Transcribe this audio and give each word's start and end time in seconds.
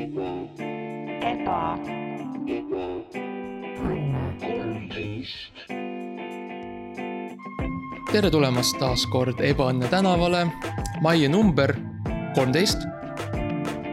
eba, 0.00 1.76
tere 8.10 8.30
tulemast 8.32 8.78
taas 8.80 9.04
kord 9.12 9.42
Ebaõnne 9.44 9.90
tänavale, 9.92 10.46
majja 11.04 11.28
number 11.32 11.74
kolmteist. 12.34 12.86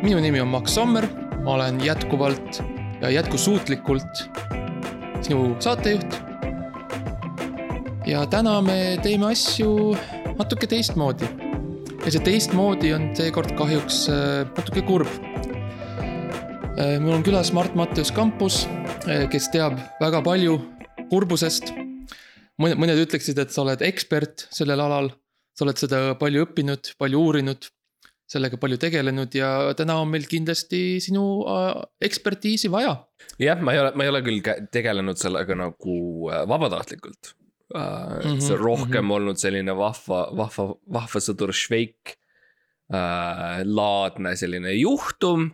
minu 0.03 0.21
nimi 0.23 0.39
on 0.39 0.47
Max 0.53 0.77
Sommer, 0.77 1.09
ma 1.43 1.57
olen 1.57 1.83
jätkuvalt 1.83 2.61
ja 3.01 3.09
jätkusuutlikult 3.09 4.23
sinu 5.21 5.55
saatejuht. 5.59 6.21
ja 8.05 8.25
täna 8.25 8.61
me 8.61 8.97
teeme 9.03 9.31
asju 9.31 9.95
natuke 10.37 10.67
teistmoodi. 10.67 11.27
ja 12.05 12.11
see 12.11 12.23
teistmoodi 12.23 12.93
on 12.93 13.09
seekord 13.15 13.57
kahjuks 13.59 14.05
äh, 14.09 14.45
natuke 14.55 14.81
kurb. 14.81 15.26
Mul 16.77 17.17
on 17.17 17.23
külas 17.25 17.51
Mart 17.55 17.75
Mattius 17.77 18.11
Kampus, 18.13 18.65
kes 19.31 19.49
teab 19.53 19.77
väga 20.01 20.21
palju 20.25 20.59
kurbusest 21.11 21.71
mõned, 22.61 22.77
mõned 22.81 23.01
ütleksid, 23.05 23.39
et 23.41 23.53
sa 23.53 23.63
oled 23.63 23.81
ekspert 23.85 24.47
sellel 24.53 24.83
alal. 24.83 25.11
sa 25.57 25.65
oled 25.65 25.79
seda 25.81 25.99
palju 26.19 26.43
õppinud, 26.45 26.91
palju 27.01 27.17
uurinud, 27.17 27.65
sellega 28.29 28.59
palju 28.61 28.77
tegelenud 28.77 29.33
ja 29.33 29.49
täna 29.77 29.95
on 30.03 30.11
meil 30.11 30.27
kindlasti 30.29 30.99
sinu 31.01 31.23
äh, 31.49 31.79
ekspertiisi 32.03 32.69
vaja. 32.69 32.93
jah, 33.41 33.59
ma 33.61 33.73
ei 33.73 33.81
ole, 33.81 33.91
ma 33.95 34.05
ei 34.05 34.11
ole 34.11 34.21
küll 34.25 34.43
tegelenud 34.73 35.17
sellega 35.17 35.57
nagu 35.57 35.97
äh, 36.29 36.43
vabatahtlikult 36.49 37.33
uh,. 37.73 38.21
Mhm, 38.21 38.39
see 38.43 38.53
on 38.57 38.63
rohkem 38.63 39.05
mhm. 39.05 39.15
olnud 39.17 39.41
selline 39.41 39.75
vahva, 39.77 40.27
vahva, 40.37 40.69
vahva 40.99 41.23
sõdur 41.23 41.55
Šveik 41.55 42.17
uh,. 42.91 43.63
laadne 43.65 44.35
selline 44.37 44.75
juhtum, 44.77 45.49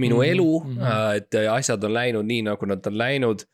minu 0.00 0.20
Mhm, 0.20 0.28
elu 0.32 0.50
mhm. 0.60 0.78
uh,, 0.80 1.10
et 1.18 1.40
asjad 1.50 1.84
on 1.84 1.94
läinud 1.94 2.26
nii, 2.28 2.42
nagu 2.50 2.66
nad 2.66 2.86
on 2.90 2.98
läinud 2.98 3.44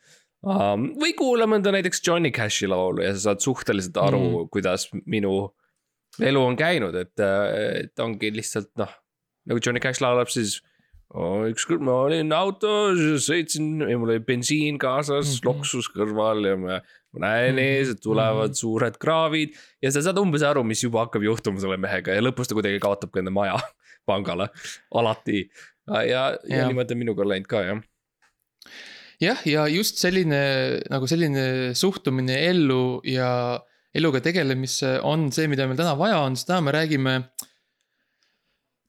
um,. 0.42 0.90
või 1.00 1.14
kuula 1.18 1.48
mõnda 1.50 1.72
näiteks 1.74 2.02
Johnny 2.06 2.32
Cashi 2.32 2.68
laulu 2.70 3.04
ja 3.04 3.14
sa 3.14 3.30
saad 3.30 3.44
suhteliselt 3.44 3.96
aru 4.00 4.20
mm., 4.20 4.50
kuidas 4.54 4.88
minu 5.04 5.50
elu 6.18 6.42
on 6.42 6.56
käinud, 6.58 6.96
et, 6.98 7.14
et 7.20 8.02
ongi 8.02 8.32
lihtsalt 8.34 8.72
noh, 8.80 8.90
nagu 9.48 9.62
Johnny 9.62 9.82
Cash 9.82 10.02
laulab 10.02 10.30
siis 10.32 10.58
oh,. 11.14 11.44
ükskord 11.50 11.82
ma 11.84 11.96
olin 12.06 12.32
autos, 12.36 13.00
sõitsin 13.26 13.84
ja 13.84 13.98
mul 13.98 14.14
oli 14.14 14.24
bensiin 14.26 14.78
kaasas 14.80 15.26
mm. 15.26 15.34
-hmm. 15.36 15.48
loksus 15.48 15.90
kõrval 15.94 16.44
ja 16.48 16.56
ma, 16.60 16.80
ma 17.14 17.24
näen 17.26 17.56
Mhm, 17.56 17.64
ees, 17.64 17.94
et 17.94 18.02
tulevad 18.04 18.52
mhm. 18.52 18.60
suured 18.62 18.98
kraavid. 19.02 19.56
ja 19.82 19.90
sa 19.90 20.02
saad 20.02 20.18
umbes 20.22 20.46
aru, 20.46 20.64
mis 20.64 20.82
juba 20.84 21.06
hakkab 21.06 21.26
juhtuma 21.26 21.60
selle 21.62 21.78
mehega 21.80 22.16
ja 22.16 22.24
lõpus 22.24 22.50
ta 22.50 22.58
kuidagi 22.58 22.82
kaotab 22.82 23.12
ka 23.12 23.22
enda 23.22 23.34
maja 23.34 23.58
pangale, 24.08 24.48
alati. 24.94 25.48
Ja, 25.90 26.02
ja, 26.06 26.24
ja 26.48 26.62
Jah. 26.62 26.70
niimoodi 26.70 26.96
on 26.96 27.02
minuga 27.02 27.26
läinud 27.26 27.48
ka 27.50 27.62
jah. 27.66 27.82
jah, 29.20 29.42
ja 29.46 29.66
just 29.70 30.00
selline 30.02 30.42
nagu 30.90 31.08
selline 31.10 31.74
suhtumine 31.78 32.38
ellu 32.50 33.00
ja 33.04 33.60
eluga 33.94 34.20
tegelemisse 34.22 34.98
on 35.06 35.30
see, 35.34 35.48
mida 35.50 35.66
meil 35.66 35.78
täna 35.80 35.96
vaja 35.98 36.20
on, 36.22 36.36
sest 36.38 36.50
täna 36.50 36.62
me 36.66 36.74
räägime. 36.74 37.16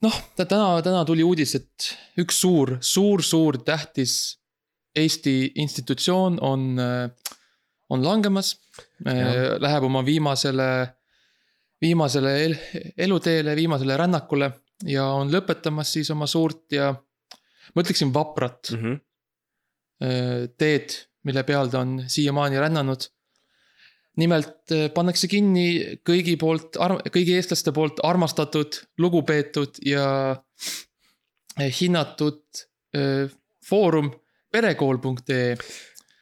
noh, 0.06 0.20
täna, 0.38 0.82
täna 0.86 1.02
tuli 1.06 1.26
uudis, 1.26 1.56
et 1.58 1.92
üks 2.22 2.42
suur, 2.44 2.78
suur, 2.82 3.26
suur 3.26 3.62
tähtis 3.66 4.38
Eesti 4.92 5.54
institutsioon 5.56 6.40
on, 6.44 6.64
on 7.90 8.02
langemas. 8.04 8.58
Läheb 9.06 9.86
oma 9.88 10.02
viimasele, 10.04 10.66
viimasele 11.80 12.34
el, 12.44 12.58
eluteele, 12.98 13.56
viimasele 13.56 13.96
rännakule 13.98 14.52
ja 14.88 15.06
on 15.14 15.32
lõpetamas 15.34 15.94
siis 15.98 16.12
oma 16.14 16.28
suurt 16.30 16.72
ja 16.76 16.92
ma 17.76 17.84
ütleksin 17.84 18.14
vaprat 18.14 18.72
Mm 18.72 18.84
-hmm. 18.84 19.00
teed, 20.58 20.94
mille 21.24 21.44
peal 21.44 21.68
ta 21.70 21.80
on 21.80 22.04
siiamaani 22.08 22.60
rännanud. 22.60 23.10
nimelt 24.18 24.74
pannakse 24.94 25.28
kinni 25.28 25.98
kõigi 26.10 26.38
poolt, 26.38 26.76
kõigi 27.16 27.36
eestlaste 27.38 27.72
poolt 27.72 28.02
armastatud, 28.04 28.76
lugupeetud 28.98 29.78
ja 29.86 30.36
öö, 31.60 31.70
hinnatud 31.80 32.44
foorum 33.70 34.12
perekool.ee. 34.52 35.56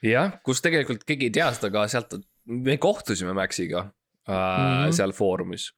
jah, 0.05 0.37
kus 0.45 0.61
tegelikult 0.61 1.03
keegi 1.07 1.29
ei 1.29 1.35
tea 1.39 1.49
seda 1.55 1.71
ka 1.73 1.87
sealt, 1.91 2.15
me 2.45 2.77
kohtusime 2.81 3.33
Maxiga 3.37 3.81
äh, 3.81 4.33
mm. 4.33 4.35
-hmm. 4.35 4.95
seal 4.95 5.13
foorumis. 5.15 5.71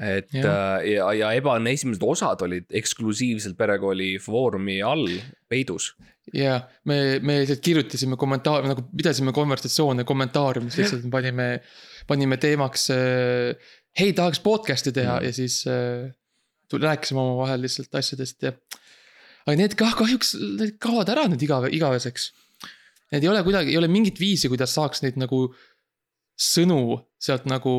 Et 0.00 0.32
ja, 0.32 0.80
ja, 0.80 1.08
ja 1.12 1.30
Ebaõnne 1.36 1.74
esimesed 1.76 2.02
osad 2.06 2.40
olid 2.46 2.64
eksklusiivselt 2.72 3.58
perekooli 3.58 4.14
foorumi 4.22 4.78
all 4.82 5.04
peidus. 5.52 5.90
ja 6.32 6.60
me, 6.88 7.18
me 7.20 7.40
lihtsalt 7.42 7.60
kirjutasime 7.60 8.16
kommentaare, 8.16 8.70
nagu 8.70 8.86
pidasime 8.96 9.34
konversatsioone 9.36 10.04
kommentaariumis, 10.08 10.78
lihtsalt 10.80 11.04
me 11.04 11.10
panime, 11.12 11.48
panime 12.08 12.36
teemaks. 12.40 12.88
hei, 13.98 14.12
tahaks 14.16 14.40
podcast'i 14.40 14.92
teha 14.96 15.18
Mm. 15.20 15.24
ja 15.26 15.32
siis 15.32 15.64
äh, 15.68 16.08
tuli- 16.72 16.86
rääkisime 16.88 17.20
omavahel 17.20 17.60
lihtsalt 17.66 17.94
asjadest 18.00 18.42
ja. 18.42 18.52
aga 19.46 19.56
need 19.58 19.74
kah 19.76 19.92
kahjuks, 19.98 20.32
need 20.40 20.78
kaovad 20.80 21.10
ära 21.12 21.26
nüüd 21.28 21.42
igave, 21.44 21.68
igaveseks. 21.74 22.30
Need 23.12 23.26
ei 23.26 23.28
ole 23.28 23.42
kuidagi, 23.44 23.74
ei 23.74 23.76
ole 23.76 23.88
mingit 23.92 24.16
viisi, 24.20 24.48
kuidas 24.48 24.72
saaks 24.72 25.02
neid 25.04 25.18
nagu 25.20 25.50
sõnu 26.40 27.02
sealt 27.20 27.44
nagu 27.50 27.74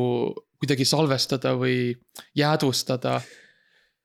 kuidagi 0.64 0.84
salvestada 0.88 1.54
või 1.60 1.94
jäädvustada. 2.38 3.20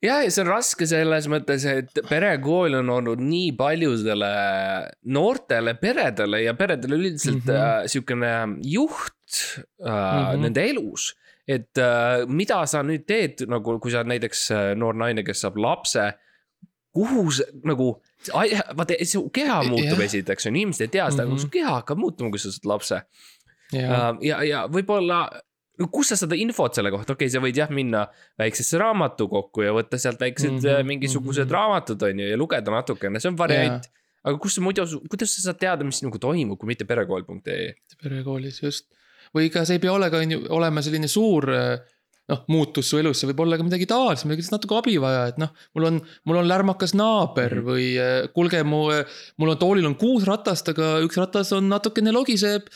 ja, 0.03 0.22
ja 0.24 0.31
see 0.31 0.44
on 0.46 0.52
raske 0.53 0.86
selles 0.88 1.28
mõttes, 1.31 1.66
et 1.68 2.00
perekool 2.09 2.78
on 2.80 2.90
olnud 2.90 3.20
nii 3.24 3.52
paljudele 3.59 4.30
noortele 5.12 5.74
peredele 5.81 6.44
ja 6.46 6.53
peredele 6.53 6.96
üldiselt 7.00 7.44
mm 7.46 7.52
Mhm. 7.52 7.58
-hmm. 7.58 7.84
äh, 7.84 7.88
sihukene 7.88 8.31
juht 8.64 9.36
äh, 9.36 9.66
mm 9.86 9.90
Mhm. 9.90 10.36
-hmm. 10.36 10.42
nende 10.42 10.70
elus. 10.70 11.16
et 11.50 11.78
äh, 11.81 12.28
mida 12.28 12.66
sa 12.66 12.84
nüüd 12.84 13.06
teed 13.08 13.41
nagu, 13.50 13.80
kui 13.80 13.91
sa 13.91 13.97
oled 14.03 14.08
näiteks 14.14 14.52
äh, 14.52 14.76
noor 14.78 14.94
naine, 14.94 15.24
kes 15.24 15.41
saab 15.41 15.58
lapse. 15.58 16.14
kuhu 16.94 17.31
see 17.31 17.46
nagu, 17.64 18.02
vaata 18.78 18.94
su 19.06 19.30
keha 19.34 19.64
muutub 19.64 20.00
Jah. 20.00 20.06
esiteks 20.06 20.46
on, 20.47 20.56
inimesed 20.56 20.81
ei 20.81 20.88
tea 20.88 21.09
seda 21.12 21.24
mm, 21.24 21.30
Mhm. 21.30 21.36
-hmm. 21.38 21.41
su 21.41 21.50
keha 21.50 21.72
hakkab 21.76 21.97
muutuma, 21.97 22.30
kui 22.30 22.40
sa 22.40 22.52
saad 22.52 22.66
lapse. 22.66 23.02
ja, 23.74 23.81
ja, 23.81 24.16
ja, 24.22 24.44
ja 24.44 24.68
võib-olla, 24.68 25.30
kus 25.88 26.12
sa 26.12 26.17
seda 26.19 26.35
infot 26.35 26.75
selle 26.75 26.91
kohta, 26.91 27.16
okei 27.16 27.29
okay,, 27.29 27.34
sa 27.34 27.41
võid 27.44 27.59
jah 27.59 27.72
minna 27.72 28.06
väiksesse 28.40 28.79
raamatukokku 28.81 29.63
ja 29.63 29.72
võtta 29.75 30.00
sealt 30.01 30.19
väiksed 30.19 30.51
mm 30.51 30.59
-hmm, 30.59 30.91
mingisugused 30.91 31.45
mm. 31.45 31.50
-hmm. 31.50 31.56
raamatud 31.56 32.03
on 32.03 32.19
ju 32.19 32.28
ja 32.29 32.38
lugeda 32.38 32.72
natukene, 32.72 33.19
see 33.19 33.31
on 33.31 33.38
variant. 33.38 33.88
aga 34.23 34.38
kus 34.38 34.56
sa 34.56 34.62
muidu, 34.62 34.84
kuidas 35.09 35.35
sa 35.35 35.41
saad 35.41 35.59
teada, 35.59 35.84
mis 35.88 36.03
nagu 36.03 36.19
toimub, 36.19 36.59
kui 36.59 36.67
mitte 36.67 36.85
perekool.ee? 36.85 37.73
perekoolis 38.03 38.63
just. 38.63 38.90
või 39.35 39.50
ka 39.53 39.66
see 39.66 39.79
ei 39.79 39.79
pea 39.79 39.94
olema, 39.94 40.17
on 40.17 40.31
ju, 40.31 40.44
olema 40.50 40.81
selline 40.81 41.07
suur 41.07 41.47
noh, 42.29 42.44
muutus 42.51 42.90
su 42.90 43.00
elus, 43.01 43.19
see 43.19 43.29
võib 43.31 43.44
olla 43.46 43.57
ka 43.59 43.66
midagi 43.66 43.88
tavalist, 43.90 44.28
midagi 44.28 44.44
lihtsalt 44.44 44.59
natuke 44.59 44.78
abi 44.78 44.96
vaja, 45.01 45.25
et 45.31 45.40
noh, 45.41 45.51
mul 45.78 45.90
on, 45.90 46.00
mul 46.29 46.41
on 46.41 46.50
lärmakas 46.50 46.96
naaber 46.97 47.59
Mhm. 47.59 47.66
või 47.66 47.88
eh, 47.97 48.29
kuulge, 48.35 48.63
mu, 48.63 48.85
mul 49.41 49.56
on 49.56 49.59
toolil 49.61 49.90
on 49.90 49.97
kuus 50.00 50.28
ratast, 50.29 50.69
aga 50.73 51.00
üks 51.06 51.17
ratas 51.19 51.53
on 51.57 51.69
natukene 51.72 52.13
logiseb. 52.16 52.69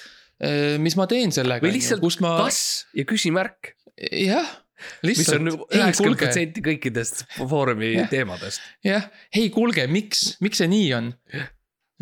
Mis 0.84 0.98
ma 1.00 1.08
teen 1.10 1.34
sellega? 1.36 1.66
või 1.66 1.78
lihtsalt 1.78 2.04
kus 2.04 2.20
ma, 2.24 2.36
kas 2.44 2.60
ja 2.98 3.08
küsimärk, 3.10 3.74
jah, 3.98 4.50
mis 5.06 5.24
on, 5.32 5.48
nagu 5.48 5.68
üheksakümmend 5.70 6.20
protsenti 6.20 6.64
kõikidest 6.66 7.26
Foorumi 7.40 7.96
teemadest. 8.12 8.64
jah, 8.86 9.10
hei 9.36 9.50
kuulge, 9.54 9.88
miks, 9.92 10.34
miks 10.44 10.64
see 10.64 10.72
nii 10.72 10.90
on? 11.00 11.12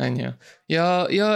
On 0.00 0.16
ju, 0.16 0.30
ja, 0.72 0.84
ja 1.10 1.26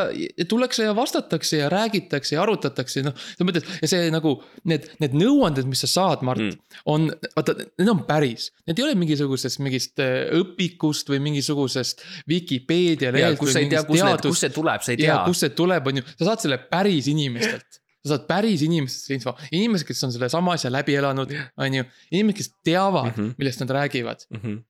tullakse 0.49 0.87
ja 0.87 0.95
vastatakse 0.97 1.59
ja 1.61 1.69
räägitakse 1.69 2.35
ja 2.35 2.43
arutatakse, 2.43 3.03
noh, 3.05 3.15
selles 3.37 3.49
mõttes 3.49 3.79
ja 3.83 3.91
see 3.91 4.11
nagu 4.13 4.33
need, 4.69 4.89
need 5.03 5.17
nõuanded, 5.19 5.69
mis 5.69 5.83
sa 5.85 5.91
saad, 5.91 6.25
Mart 6.27 6.41
mm. 6.41 6.57
Mm., 6.57 6.83
on, 6.93 7.09
vaata, 7.37 7.57
need 7.79 7.91
on 7.93 8.03
päris. 8.09 8.51
Need 8.67 8.81
ei 8.81 8.87
ole 8.87 8.99
mingisugusest 8.99 9.61
mingist 9.65 10.03
äh, 10.03 10.29
õpikust 10.39 11.11
või 11.13 11.21
mingisugusest 11.29 12.05
Vikipeedia 12.31 13.13
lehelt. 13.15 13.41
kus 13.41 13.55
sa 13.57 13.63
ei 13.63 13.71
tea, 13.73 13.83
kus 13.89 14.03
need, 14.03 14.23
kust 14.25 14.47
see 14.47 14.55
tuleb, 14.55 14.85
sa 14.87 14.95
ei 14.95 15.03
tea. 15.03 15.19
kust 15.29 15.47
see 15.47 15.57
tuleb, 15.57 15.91
on 15.93 16.01
ju, 16.01 16.07
sa 16.15 16.31
saad 16.31 16.47
selle 16.47 16.61
päris 16.71 17.11
inimestelt. 17.13 17.83
sa 18.07 18.15
saad 18.15 18.29
päris 18.29 18.63
inimestelt 18.67 19.05
selle 19.11 19.21
info, 19.21 19.35
inimesed, 19.51 19.89
kes 19.89 20.05
on 20.07 20.15
sellesama 20.15 20.57
asja 20.57 20.73
läbi 20.73 20.97
elanud, 20.97 21.33
on 21.61 21.81
ju, 21.81 21.87
inimesed, 22.13 22.41
kes 22.41 22.53
teavad 22.65 23.13
mm. 23.13 23.19
-hmm. 23.19 23.35
millest 23.39 23.65
nad 23.65 23.77
räägivad 23.81 24.27
Mhm. 24.31 24.63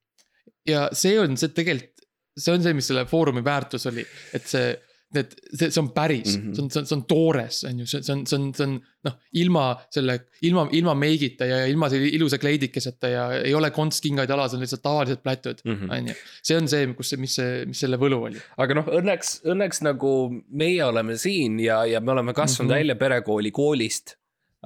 ja 0.66 0.88
see 0.92 1.20
on 1.20 1.36
see 1.36 1.48
tegelikult, 1.54 1.95
see 2.36 2.52
on 2.54 2.62
see, 2.64 2.76
mis 2.76 2.90
selle 2.92 3.06
foorumi 3.08 3.44
väärtus 3.44 3.88
oli, 3.90 4.04
et 4.36 4.44
see, 4.48 4.74
need, 5.14 5.32
see, 5.52 5.70
see 5.70 5.80
on 5.80 5.88
päris 5.94 6.34
mm. 6.36 6.42
-hmm. 6.42 6.54
see 6.56 6.62
on, 6.64 6.70
see 6.70 6.80
on, 6.80 6.86
see 6.86 6.96
on 6.96 7.04
toores, 7.08 7.60
on 7.68 7.78
ju, 7.80 7.86
see, 7.86 8.02
see 8.02 8.14
on, 8.16 8.24
see 8.26 8.38
on, 8.38 8.48
see 8.54 8.66
on 8.66 8.74
noh, 9.06 9.14
ilma 9.42 9.64
selle, 9.94 10.18
ilma, 10.48 10.66
ilma 10.72 10.94
meigita 10.98 11.48
ja 11.48 11.62
ilma 11.70 11.88
selle 11.92 12.10
ilusa 12.18 12.38
kleidikeseta 12.42 13.12
ja 13.12 13.24
ei 13.38 13.54
ole 13.54 13.70
kontskingaid 13.70 14.30
jalas, 14.30 14.54
on 14.54 14.64
lihtsalt 14.64 14.82
tavalised 14.82 15.22
plätud, 15.24 15.62
Mhm. 15.64 15.90
on 15.90 16.08
ju. 16.12 16.18
see 16.42 16.58
on 16.58 16.68
see, 16.68 16.86
kus 16.98 17.14
mis 17.22 17.38
see, 17.40 17.64
mis 17.70 17.80
selle 17.80 17.96
võlu 18.02 18.20
oli. 18.28 18.42
aga 18.56 18.80
noh, 18.80 18.92
õnneks, 19.00 19.40
õnneks 19.46 19.82
nagu 19.86 20.12
meie 20.50 20.84
oleme 20.84 21.16
siin 21.16 21.60
ja, 21.60 21.84
ja 21.86 22.00
me 22.00 22.12
oleme 22.12 22.34
kasvanud 22.34 22.68
mm. 22.68 22.74
-hmm. 22.74 22.78
välja 22.78 22.96
perekooli 22.96 23.50
koolist 23.50 24.16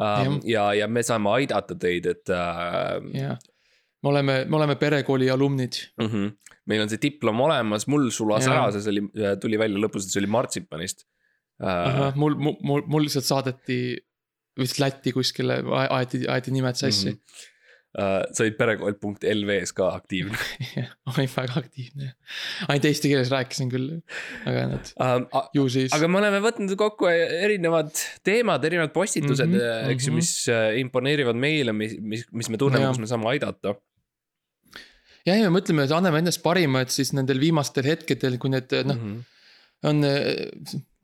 um,. 0.01 0.41
Ja, 0.49 0.71
ja 0.75 0.89
me 0.89 1.03
saame 1.03 1.31
aidata 1.31 1.77
teid, 1.77 2.07
et 2.07 2.33
uh, 2.33 2.99
jah, 3.15 3.39
me 4.03 4.13
oleme, 4.13 4.37
me 4.49 4.57
oleme 4.57 4.77
perekooli 4.81 5.31
alumnid. 5.31 5.81
mm. 6.01 6.07
-hmm. 6.07 6.57
meil 6.67 6.83
on 6.83 6.89
see 6.89 7.03
diplom 7.03 7.41
olemas, 7.41 7.87
mul 7.87 8.11
sulas 8.11 8.47
Jaa. 8.47 8.57
ära, 8.57 8.81
see 8.81 8.93
oli, 8.93 9.07
tuli 9.41 9.59
välja 9.59 9.81
lõpus, 9.81 10.07
et 10.07 10.15
see 10.15 10.23
oli 10.23 10.31
martsipanist 10.31 11.07
uh,. 11.61 12.17
mul, 12.17 12.37
mul, 12.39 12.85
mul, 12.87 13.07
lihtsalt 13.07 13.29
saadeti 13.29 13.81
vist 14.61 14.81
Lätti 14.83 15.13
kuskile, 15.17 15.61
aeti, 15.89 16.27
aeti 16.29 16.53
nimed 16.53 16.77
sassi. 16.79 17.15
Uh, 17.91 18.21
sa 18.31 18.45
olid 18.45 18.55
perekool.lv-s 18.55 19.73
ka 19.75 19.89
aktiivne 19.97 20.37
olin 21.11 21.27
väga 21.33 21.57
aktiivne. 21.59 22.13
ainult 22.69 22.85
eesti 22.87 23.11
keeles 23.11 23.33
rääkisin 23.35 23.73
küll, 23.73 23.89
aga 24.47 24.61
nad, 24.71 24.93
uh,. 24.95 25.49
ju 25.59 25.65
siis. 25.75 25.97
aga 25.97 26.07
me 26.07 26.21
oleme 26.21 26.39
võtnud 26.45 26.77
kokku 26.79 27.09
erinevad 27.11 27.91
teemad, 28.23 28.63
erinevad 28.69 28.95
postitused 28.95 29.51
mm, 29.51 29.59
-hmm, 29.59 29.91
eks 29.97 30.07
ju, 30.07 30.13
mhm. 30.13 30.23
mis 30.23 30.31
äh, 30.55 30.79
imponeerivad 30.85 31.43
meile, 31.43 31.75
mis, 31.75 31.97
mis, 31.99 32.23
mis 32.31 32.53
me 32.55 32.63
tunneme, 32.63 32.93
kus 32.93 33.03
me 33.03 33.11
saame 33.11 33.27
aidata. 33.33 33.75
ja, 35.27 35.35
ja 35.35 35.49
me 35.49 35.59
mõtleme, 35.59 35.87
et 35.87 35.95
anname 35.97 36.23
endast 36.23 36.43
parima, 36.45 36.85
et 36.85 36.95
siis 36.95 37.13
nendel 37.17 37.41
viimastel 37.43 37.89
hetkedel, 37.89 38.39
kui 38.41 38.53
need 38.53 38.73
noh, 38.89 38.97
-hmm. 38.97 39.21
on 39.91 40.05
eh, 40.05 40.49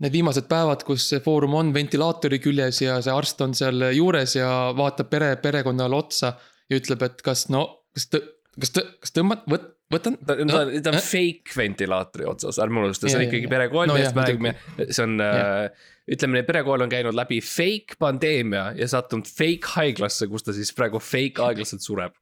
need 0.04 0.12
viimased 0.12 0.48
päevad, 0.50 0.84
kus 0.88 1.08
see 1.12 1.22
foorum 1.24 1.54
on 1.56 1.72
ventilaatori 1.74 2.40
küljes 2.44 2.82
ja 2.84 3.00
see 3.04 3.14
arst 3.14 3.40
on 3.44 3.54
seal 3.56 3.90
juures 3.96 4.36
ja 4.36 4.50
vaatab 4.76 5.10
pere, 5.12 5.36
perekonnale 5.40 5.96
otsa 5.96 6.34
ja 6.70 6.80
ütleb, 6.80 7.02
et 7.06 7.22
kas 7.24 7.48
no, 7.52 7.64
kas 7.96 8.10
tõ-, 8.12 8.26
kas 8.60 8.74
tõ-, 8.76 8.86
kas 9.00 9.14
tõmbad, 9.16 9.46
võt-, 9.50 9.70
võtan. 9.92 10.18
ta 10.26 10.36
on, 10.36 10.52
ta 10.52 10.64
ta 10.84 10.94
on 10.94 11.00
fake 11.00 11.56
ventilaatori 11.56 12.28
otsas, 12.28 12.60
ärme 12.62 12.84
unusta, 12.84 13.08
see 13.08 13.20
on 13.20 13.26
ikkagi 13.28 13.50
perekool 13.50 13.88
No 13.88 13.96
millest 13.96 14.18
me 14.18 14.26
räägime, 14.26 14.54
see 14.88 15.04
on 15.04 15.16
äh, 15.24 15.86
ütleme 16.12 16.42
perekool 16.46 16.84
on 16.84 16.92
käinud 16.92 17.16
läbi 17.16 17.40
fake 17.44 17.98
pandeemia 18.02 18.70
ja 18.78 18.88
sattunud 18.90 19.28
fake 19.30 19.74
haiglasse, 19.76 20.28
kus 20.30 20.46
ta 20.46 20.54
siis 20.56 20.72
praegu 20.76 21.02
fake 21.02 21.42
aeglaselt 21.46 21.84
sureb. 21.84 22.16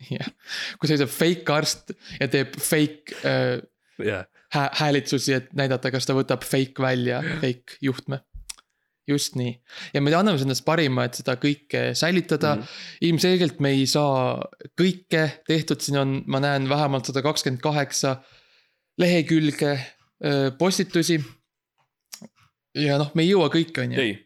jah, 0.18 0.30
kui 0.80 0.90
seisab 0.90 1.10
fake 1.12 1.52
arst 1.52 1.94
ja 2.20 2.28
teeb 2.32 2.56
fake 2.60 3.16
äh, 3.24 3.58
jah, 4.02 4.26
hää-, 4.54 4.72
häälitsusi, 4.82 5.36
et 5.36 5.52
näidata, 5.56 5.92
kas 5.94 6.08
ta 6.08 6.16
võtab 6.16 6.44
fake 6.46 6.82
välja, 6.82 7.22
fake 7.42 7.80
juhtme. 7.84 8.22
just 9.06 9.36
nii 9.38 9.52
ja 9.94 10.00
me 10.02 10.10
anname 10.18 10.40
endast 10.42 10.64
parima, 10.66 11.04
et 11.06 11.14
seda 11.14 11.36
kõike 11.38 11.92
säilitada 11.94 12.56
mm. 12.56 12.62
-hmm. 12.62 13.02
ilmselgelt 13.06 13.60
me 13.62 13.70
ei 13.70 13.86
saa 13.86 14.42
kõike 14.80 15.28
tehtud, 15.46 15.80
siin 15.80 15.98
on, 16.00 16.22
ma 16.26 16.40
näen 16.42 16.68
vähemalt 16.68 17.06
sada 17.06 17.22
kakskümmend 17.22 17.62
kaheksa 17.62 18.16
lehekülge 18.98 19.78
öö, 20.24 20.50
postitusi. 20.58 21.20
ja 22.74 22.98
noh, 22.98 23.12
me 23.14 23.22
ei 23.22 23.30
jõua 23.30 23.46
kõike, 23.52 23.84
on 23.84 23.92
ju. 23.92 24.00
ei, 24.00 24.25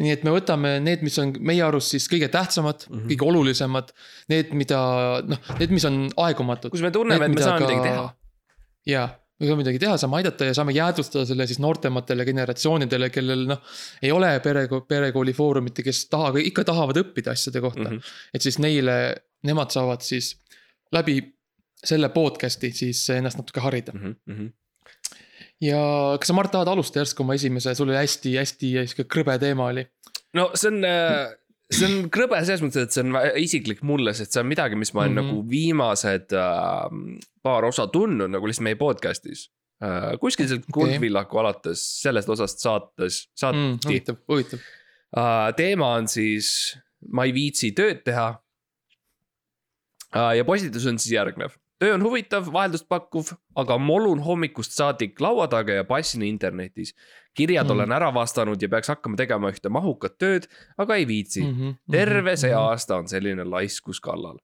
nii 0.00 0.12
et 0.14 0.22
me 0.24 0.32
võtame 0.32 0.76
need, 0.80 1.02
mis 1.04 1.16
on 1.20 1.34
meie 1.44 1.62
arust 1.64 1.92
siis 1.92 2.06
kõige 2.10 2.28
tähtsamad 2.32 2.86
mm. 2.86 2.92
-hmm. 2.94 3.08
kõige 3.12 3.26
olulisemad. 3.28 3.90
Need, 4.32 4.54
mida 4.56 4.78
noh, 5.28 5.50
need, 5.58 5.74
mis 5.74 5.84
on 5.88 6.06
aegumatud. 6.26 6.72
kus 6.72 6.84
me 6.84 6.90
tunneme, 6.94 7.26
et 7.26 7.34
me 7.34 7.42
saame 7.42 7.66
midagi 7.66 7.88
teha. 7.88 8.06
jaa, 8.88 9.08
me 9.40 9.50
saame 9.50 9.64
midagi 9.64 9.82
teha, 9.82 9.98
saame 10.00 10.20
aidata 10.20 10.48
ja 10.48 10.54
saame 10.56 10.72
jäädvustada 10.76 11.26
selle 11.28 11.46
siis 11.50 11.60
noortematele 11.64 12.24
generatsioonidele, 12.24 13.10
kellel 13.10 13.44
noh. 13.52 13.60
ei 14.02 14.12
ole 14.12 14.32
pere, 14.40 14.64
perekooli 14.88 15.36
foorumit 15.36 15.78
ja 15.82 15.84
kes 15.90 16.06
taha, 16.12 16.32
ikka 16.40 16.64
tahavad 16.72 17.02
õppida 17.04 17.36
asjade 17.36 17.60
kohta 17.60 17.84
mm. 17.84 17.98
-hmm. 17.98 18.16
et 18.34 18.48
siis 18.48 18.58
neile, 18.58 18.98
nemad 19.44 19.70
saavad 19.74 20.00
siis 20.00 20.36
läbi 20.92 21.20
selle 21.84 22.08
podcast'i 22.14 22.70
siis 22.72 23.04
ennast 23.10 23.40
natuke 23.40 23.60
harida. 23.60 23.92
Mhm, 23.92 24.52
ja 25.62 25.82
kas 26.18 26.30
sa, 26.30 26.36
Mart, 26.36 26.52
tahad 26.54 26.72
alustada 26.72 27.04
järsku 27.04 27.24
oma 27.24 27.36
esimese, 27.38 27.74
sul 27.78 27.90
oli 27.90 28.00
hästi-hästi 28.00 28.74
sihuke 28.82 29.08
krõbe 29.10 29.38
teema 29.42 29.70
oli. 29.72 29.86
no 30.38 30.50
see 30.58 30.72
on, 30.72 30.84
see 31.72 31.88
on 31.88 32.10
krõbe 32.12 32.40
selles 32.42 32.62
mõttes, 32.64 32.88
et 32.88 32.94
see 32.96 33.04
on 33.04 33.16
isiklik 33.40 33.82
mulle, 33.86 34.14
sest 34.16 34.34
see 34.34 34.42
on 34.42 34.50
midagi, 34.50 34.78
mis 34.78 34.92
ma 34.94 35.04
olen 35.04 35.14
mm. 35.14 35.22
-hmm. 35.22 35.32
nagu 35.32 35.50
viimased 35.50 36.36
äh, 36.36 37.26
paar 37.42 37.66
osa 37.68 37.86
tundnud 37.92 38.32
nagu 38.32 38.48
lihtsalt 38.48 38.68
meie 38.68 38.78
podcast'is 38.80 39.48
äh,. 39.82 40.12
kuskil 40.22 40.48
sealt 40.50 40.66
Okei. 40.66 40.76
Kuldvillaku 40.78 41.42
alates 41.42 41.82
sellest 42.02 42.28
osast 42.32 42.62
saates, 42.62 43.26
saati 43.38 43.58
mm,. 43.58 43.78
huvitav, 43.86 44.22
huvitav. 44.28 44.58
Uh, 45.12 45.50
teema 45.56 45.94
on 45.98 46.08
siis, 46.08 46.46
ma 47.12 47.26
ei 47.28 47.34
viitsi 47.36 47.72
tööd 47.76 48.02
teha 48.06 48.28
uh,. 50.16 50.32
ja 50.36 50.44
postitus 50.48 50.86
on 50.86 50.98
siis 50.98 51.14
järgnev. 51.18 51.58
Töö 51.82 51.96
on 51.96 52.04
huvitav, 52.06 52.46
vaheldust 52.54 52.86
pakkuv, 52.90 53.32
aga 53.58 53.76
molun 53.82 54.22
hommikust 54.22 54.76
saadik 54.76 55.20
laua 55.22 55.48
taga 55.50 55.80
ja 55.80 55.84
passin 55.84 56.22
internetis. 56.22 56.94
kirjad 57.34 57.64
Mm. 57.64 57.68
mm. 57.68 57.74
olen 57.74 57.92
ära 57.92 58.14
vastanud 58.14 58.62
ja 58.62 58.68
peaks 58.68 58.88
hakkama 58.92 59.16
tegema 59.16 59.50
ühte 59.50 59.70
mahukat 59.72 60.18
tööd, 60.18 60.48
aga 60.78 60.96
ei 61.00 61.06
viitsi 61.08 61.42
mm. 61.42 61.54
-hmm. 61.58 61.76
terve 61.90 62.36
see 62.36 62.54
aasta 62.54 62.96
on 62.96 63.08
selline 63.08 63.44
laiskus 63.44 64.00
kallal. 64.00 64.38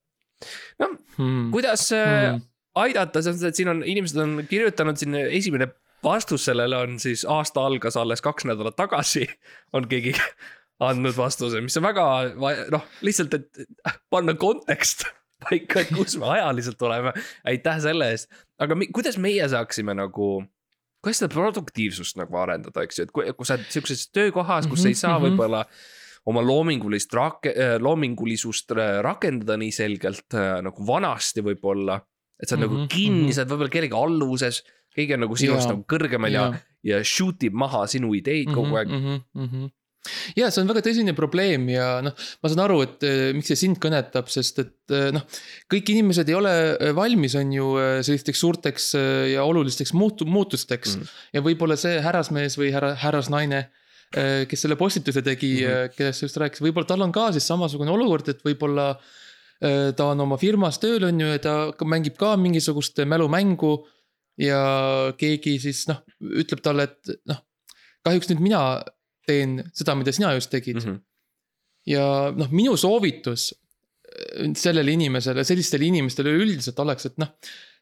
noh, 0.79 0.88
-hmm. 1.19 1.50
kuidas 1.50 1.90
mm. 1.93 2.40
aidata, 2.75 3.23
selles 3.23 3.38
mõttes, 3.38 3.49
et 3.49 3.56
siin 3.56 3.69
on, 3.69 3.82
inimesed 3.85 4.19
on 4.23 4.46
kirjutanud 4.49 4.96
siin 4.96 5.14
esimene 5.14 5.69
vastus 6.05 6.44
sellele 6.44 6.76
on 6.76 7.00
siis 7.00 7.25
aasta 7.29 7.67
algas 7.67 7.96
alles 7.96 8.23
kaks 8.23 8.44
nädalat 8.44 8.76
tagasi, 8.76 9.29
on 9.76 9.88
keegi 9.88 10.14
andnud 10.81 11.17
vastuse, 11.17 11.61
mis 11.61 11.76
on 11.76 11.87
väga 11.87 12.05
noh, 12.70 12.85
lihtsalt, 13.02 13.35
et 13.35 13.67
panna 14.11 14.35
kontekst 14.35 15.06
paika, 15.44 15.81
et 15.85 15.90
kus 15.94 16.17
me 16.20 16.26
ajaliselt 16.35 16.82
oleme. 16.82 17.12
aitäh 17.46 17.81
selle 17.85 18.11
eest, 18.14 18.31
aga 18.58 18.75
mi, 18.79 18.88
kuidas 18.94 19.19
meie 19.23 19.49
saaksime 19.49 19.94
nagu, 19.94 20.43
kuidas 21.05 21.23
seda 21.23 21.31
produktiivsust 21.35 22.19
nagu 22.19 22.37
arendada, 22.40 22.82
eks 22.82 22.99
ju, 22.99 23.06
et 23.08 23.14
kui, 23.14 23.29
kui 23.37 23.46
sa 23.46 23.55
oled 23.58 23.69
sihukeses 23.70 24.11
töökohas, 24.11 24.67
kus 24.70 24.82
sa 24.82 24.88
ei 24.88 24.99
saa 24.99 25.19
Mhm, 25.19 25.25
mhm. 25.25 25.37
võib-olla 25.38 25.64
oma 26.29 26.43
loomingulist 26.44 27.14
rak-, 27.14 27.52
loomingulisust 27.81 28.75
äh, 28.76 28.99
rakendada 29.05 29.56
nii 29.56 29.70
selgelt 29.73 30.35
äh, 30.35 30.58
nagu 30.64 30.87
vanasti 30.87 31.44
võib-olla. 31.46 32.00
et 32.43 32.49
sa 32.49 32.55
oled 32.56 32.69
mm 32.69 32.70
-hmm, 32.70 32.75
Mhm, 32.75 32.82
nagu 32.82 32.88
kinni 32.94 33.23
mhm., 33.23 33.32
sa 33.32 33.43
oled 33.43 33.50
võib-olla 33.50 33.70
kellegi 33.70 33.94
alluvuses, 33.94 34.62
keegi 34.94 35.14
on 35.14 35.20
nagu 35.20 35.37
sinust 35.37 35.67
Jaa. 35.67 35.73
nagu 35.73 35.85
kõrgemal 35.88 36.32
ja, 36.32 36.52
ja 36.82 37.00
shoot 37.05 37.43
ib 37.43 37.55
maha 37.55 37.87
sinu 37.87 38.14
ideid 38.14 38.52
kogu 38.55 38.76
aeg. 38.76 38.88
mm. 38.88 39.20
-hmm. 39.35 39.70
Ja 40.38 40.50
see 40.52 40.62
on 40.62 40.70
väga 40.70 40.82
tõsine 40.87 41.14
probleem 41.16 41.69
ja 41.72 41.88
noh, 42.05 42.14
ma 42.43 42.50
saan 42.50 42.62
aru, 42.64 42.81
et 42.87 43.06
eh, 43.06 43.31
miks 43.37 43.50
see 43.52 43.60
sind 43.64 43.81
kõnetab, 43.82 44.31
sest 44.32 44.62
et 44.62 44.94
eh, 44.94 45.08
noh, 45.14 45.25
kõik 45.72 45.93
inimesed 45.94 46.31
ei 46.31 46.38
ole 46.38 46.55
eh, 46.70 46.93
valmis, 46.96 47.37
on 47.38 47.52
ju 47.55 47.69
sellisteks 48.06 48.43
suurteks 48.44 48.88
ja 49.32 49.44
olulisteks 49.46 49.94
muutu-, 49.96 50.28
muutusteks 50.28 50.96
mm. 50.96 51.02
-hmm. 51.02 51.28
ja 51.37 51.44
võib-olla 51.44 51.78
see 51.81 52.00
härrasmees 52.05 52.58
või 52.60 52.72
härra, 52.75 52.94
härrasnaine, 52.99 53.69
kes 54.49 54.62
selle 54.64 54.78
postituse 54.81 55.20
tegi 55.20 55.58
mm. 55.60 55.69
-hmm. 55.69 55.96
kellest 55.96 56.22
sa 56.22 56.28
just 56.28 56.40
rääkisid, 56.40 56.64
võib-olla 56.64 56.88
tal 56.88 57.04
on 57.04 57.12
ka 57.12 57.28
siis 57.37 57.46
samasugune 57.46 57.93
olukord, 57.93 58.28
et 58.28 58.40
võib-olla 58.44 58.94
ta 59.58 60.04
on 60.06 60.20
oma 60.22 60.37
firmas 60.38 60.78
tööl, 60.78 61.02
on 61.09 61.21
ju, 61.21 61.26
ja 61.35 61.38
ta 61.42 61.54
mängib 61.83 62.14
ka 62.16 62.37
mingisugust 62.38 63.00
mälumängu 63.04 63.73
ja 64.38 64.61
keegi 65.18 65.59
siis 65.62 65.83
noh, 65.90 66.00
ütleb 66.23 66.62
talle, 66.64 66.87
et 66.88 67.18
noh, 67.28 67.42
kahjuks 68.06 68.30
nüüd 68.30 68.44
mina 68.44 68.62
teen 69.28 69.61
seda, 69.76 69.97
mida 69.99 70.14
sina 70.14 70.35
just 70.37 70.52
tegid 70.52 70.80
mm. 70.80 70.85
-hmm. 70.85 71.00
ja 71.92 72.04
noh, 72.37 72.52
minu 72.54 72.76
soovitus 72.80 73.50
äh, 73.52 74.50
sellele 74.58 74.94
inimesele, 74.97 75.44
sellistele 75.44 75.88
inimestele 75.88 76.35
üleüldiselt 76.37 76.80
oleks, 76.85 77.11
et 77.11 77.18
noh. 77.23 77.35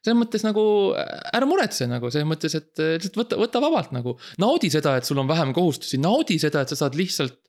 selles 0.03 0.19
mõttes 0.19 0.45
nagu 0.45 0.63
äh, 0.99 1.09
ära 1.39 1.49
muretse 1.49 1.89
nagu 1.89 2.11
selles 2.13 2.29
mõttes, 2.29 2.57
et 2.59 2.83
äh, 2.83 2.95
lihtsalt 2.97 3.19
võta, 3.23 3.41
võta 3.41 3.63
vabalt 3.63 3.95
nagu. 3.95 4.17
naudi 4.43 4.71
seda, 4.73 4.97
et 4.97 5.09
sul 5.09 5.19
on 5.23 5.29
vähem 5.29 5.55
kohustusi, 5.55 6.01
naudi 6.03 6.39
seda, 6.41 6.63
et 6.63 6.73
sa 6.73 6.79
saad 6.85 6.97
lihtsalt 6.99 7.39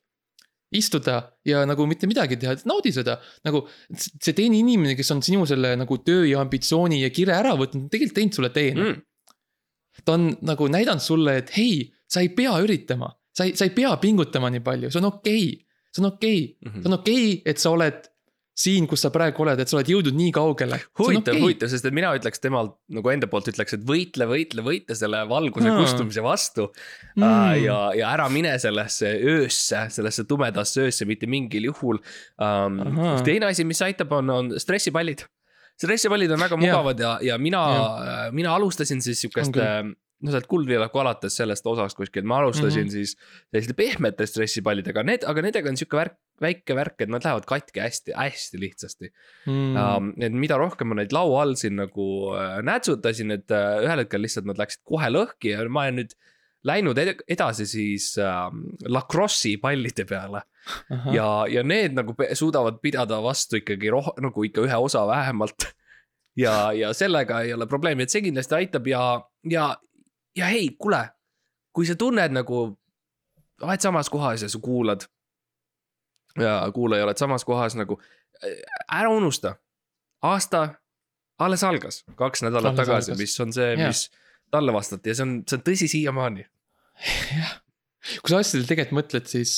istuda 0.75 1.21
ja 1.45 1.63
nagu 1.65 1.85
mitte 1.89 2.07
midagi 2.09 2.37
teha, 2.39 2.55
naudi 2.69 2.91
seda. 2.93 3.17
nagu 3.45 3.63
see 3.95 4.35
teine 4.37 4.59
inimene, 4.61 4.95
kes 4.97 5.09
on 5.15 5.23
sinu 5.25 5.45
selle 5.49 5.73
nagu 5.79 5.99
töö 6.05 6.27
ja 6.29 6.41
ambitsiooni 6.43 7.01
ja 7.01 7.11
kire 7.13 7.33
ära 7.37 7.55
võtnud, 7.57 7.89
tegelikult 7.89 8.19
teinud 8.21 8.39
sulle 8.39 8.51
teene 8.55 8.77
Mm. 8.79 9.01
ta 10.05 10.13
on 10.15 10.29
nagu 10.45 10.67
näidanud 10.71 11.03
sulle, 11.03 11.39
et 11.41 11.49
hei, 11.57 11.89
sa 12.07 12.21
ei 12.23 12.29
pea 12.31 12.53
üritama, 12.63 13.09
sa 13.39 13.47
ei, 13.47 13.55
sa 13.55 13.67
ei 13.67 13.73
pea 13.75 13.95
pingutama 14.03 14.51
nii 14.53 14.63
palju, 14.65 14.91
see 14.93 15.01
on 15.01 15.09
okei 15.13 15.49
okay.. 15.49 15.65
see 15.95 16.03
on 16.03 16.11
okei 16.13 16.39
okay., 16.45 16.55
Mhm. 16.69 16.79
see 16.83 16.91
on 16.91 16.99
okei 16.99 17.27
okay,, 17.33 17.43
et 17.53 17.63
sa 17.63 17.71
oled 17.75 18.07
siin, 18.59 18.87
kus 18.91 19.05
sa 19.05 19.09
praegu 19.13 19.39
oled, 19.45 19.59
et 19.63 19.71
sa 19.71 19.77
oled 19.77 19.87
jõudnud 19.87 20.15
nii 20.17 20.31
kaugele. 20.35 20.75
huvitav 20.99 21.31
okay., 21.31 21.43
huvitav, 21.45 21.69
sest 21.71 21.85
et 21.87 21.95
mina 21.95 22.09
ütleks 22.17 22.41
temalt 22.43 22.73
nagu 22.91 23.11
enda 23.13 23.29
poolt 23.31 23.47
ütleks, 23.53 23.77
et 23.77 23.85
võitle, 23.87 24.27
võitle, 24.27 24.65
võitle 24.65 24.97
selle 24.99 25.21
valguse 25.29 25.69
Aa. 25.71 25.77
kustumise 25.79 26.23
vastu 26.25 26.65
mm.. 26.67 27.23
Mm. 27.23 27.53
ja, 27.63 27.77
ja 28.01 28.09
ära 28.11 28.27
mine 28.33 28.51
sellesse 28.59 29.13
öösse, 29.35 29.85
sellesse 29.95 30.27
tumedasse 30.27 30.83
öösse 30.89 31.07
mitte 31.07 31.29
mingil 31.31 31.69
juhul 31.69 32.01
um, 32.35 32.81
teine 33.23 33.47
asi, 33.53 33.63
mis 33.63 33.79
aitab, 33.85 34.11
on, 34.19 34.35
on 34.35 34.51
stressipallid. 34.59 35.23
stressipallid 35.79 36.35
on 36.35 36.43
väga 36.43 36.59
mugavad 36.59 36.99
ja, 36.99 37.15
ja 37.23 37.39
mina, 37.39 37.63
mina 38.35 38.59
alustasin 38.59 38.99
siis 39.05 39.23
sihukest 39.23 39.55
küll. 39.55 39.95
No 40.19 40.33
sealt 40.33 40.47
kuldvillaku 40.51 41.01
alates 41.01 41.37
sellest 41.39 41.67
osast 41.69 41.97
kuskilt, 41.97 42.27
ma 42.27 42.41
alustasin 42.41 42.83
mm. 42.83 42.87
-hmm. 42.87 42.91
siis 42.91 43.15
selliste 43.51 43.75
pehmete 43.77 44.27
stressipallidega, 44.27 45.03
need, 45.07 45.27
aga 45.27 45.43
nendega 45.45 45.71
on 45.71 45.79
sihuke 45.79 45.99
värk, 45.99 46.17
väike 46.43 46.75
värk, 46.75 47.05
et 47.05 47.13
nad 47.13 47.23
lähevad 47.23 47.47
katki 47.47 47.83
hästi, 47.83 48.15
hästi 48.15 48.59
lihtsasti 48.59 49.11
mm.. 49.45 49.75
um,. 49.75 50.11
et 50.19 50.33
mida 50.33 50.57
rohkem 50.59 50.91
ma 50.91 50.99
neid 50.99 51.15
laua 51.15 51.43
all 51.43 51.55
siin 51.59 51.79
nagu 51.79 52.09
äh, 52.35 52.59
nätsutasin, 52.67 53.31
et 53.37 53.55
äh, 53.55 53.85
ühel 53.85 54.03
hetkel 54.03 54.23
lihtsalt 54.25 54.49
nad 54.49 54.59
läksid 54.59 54.83
kohe 54.87 55.11
lõhki 55.13 55.55
ja 55.55 55.63
ma 55.69 55.87
olen 55.87 56.03
nüüd 56.03 56.17
läinud 56.67 56.97
ed 56.99 57.23
edasi 57.31 57.65
siis 57.69 58.11
äh, 58.19 58.47
lacrosse'i 58.91 59.57
pallide 59.61 60.05
peale 60.05 60.43
ja, 61.15 61.27
ja 61.49 61.63
need 61.63 61.95
nagu 61.97 62.15
suudavad 62.35 62.81
pidada 62.83 63.21
vastu 63.23 63.59
ikkagi 63.61 63.91
roh-, 63.93 64.15
nagu 64.21 64.43
ikka 64.43 64.65
ühe 64.67 64.79
osa 64.89 65.05
vähemalt. 65.07 65.69
ja, 66.37 66.71
ja 66.75 66.93
sellega 66.93 67.41
ei 67.41 67.53
ole 67.53 67.67
probleemi, 67.67 68.03
et 68.03 68.13
see 68.13 68.23
kindlasti 68.27 68.55
aitab 68.59 68.87
ja, 68.87 69.03
ja, 69.49 69.69
ja 70.39 70.49
hei, 70.51 70.69
kuule, 70.79 71.01
kui 71.75 71.87
sa 71.87 71.95
tunned 71.99 72.35
nagu, 72.35 72.61
oled 73.61 73.83
samas 73.83 74.09
kohas 74.11 74.45
ja 74.45 74.49
sa 74.51 74.59
kuulad. 74.63 75.07
ja 76.39 76.61
kuulaja 76.73 77.07
oled 77.07 77.19
samas 77.19 77.45
kohas 77.45 77.75
nagu, 77.75 77.99
ära 78.91 79.09
unusta, 79.11 79.55
aasta 80.23 80.67
alles 81.39 81.63
algas, 81.63 82.03
kaks 82.15 82.43
nädalat 82.45 82.73
Alles 82.73 82.87
tagasi, 82.87 83.15
mis 83.19 83.39
on 83.39 83.53
see, 83.55 83.73
mis 83.79 84.05
talle 84.51 84.73
vastati 84.73 85.11
ja 85.11 85.17
see 85.17 85.25
on, 85.25 85.33
see 85.47 85.59
on 85.59 85.65
tõsi 85.65 85.89
siiamaani. 85.91 86.45
jah, 87.39 87.57
kui 88.19 88.33
sa 88.33 88.41
asjadele 88.43 88.67
tegelikult 88.69 88.99
mõtled, 88.99 89.29
siis 89.31 89.57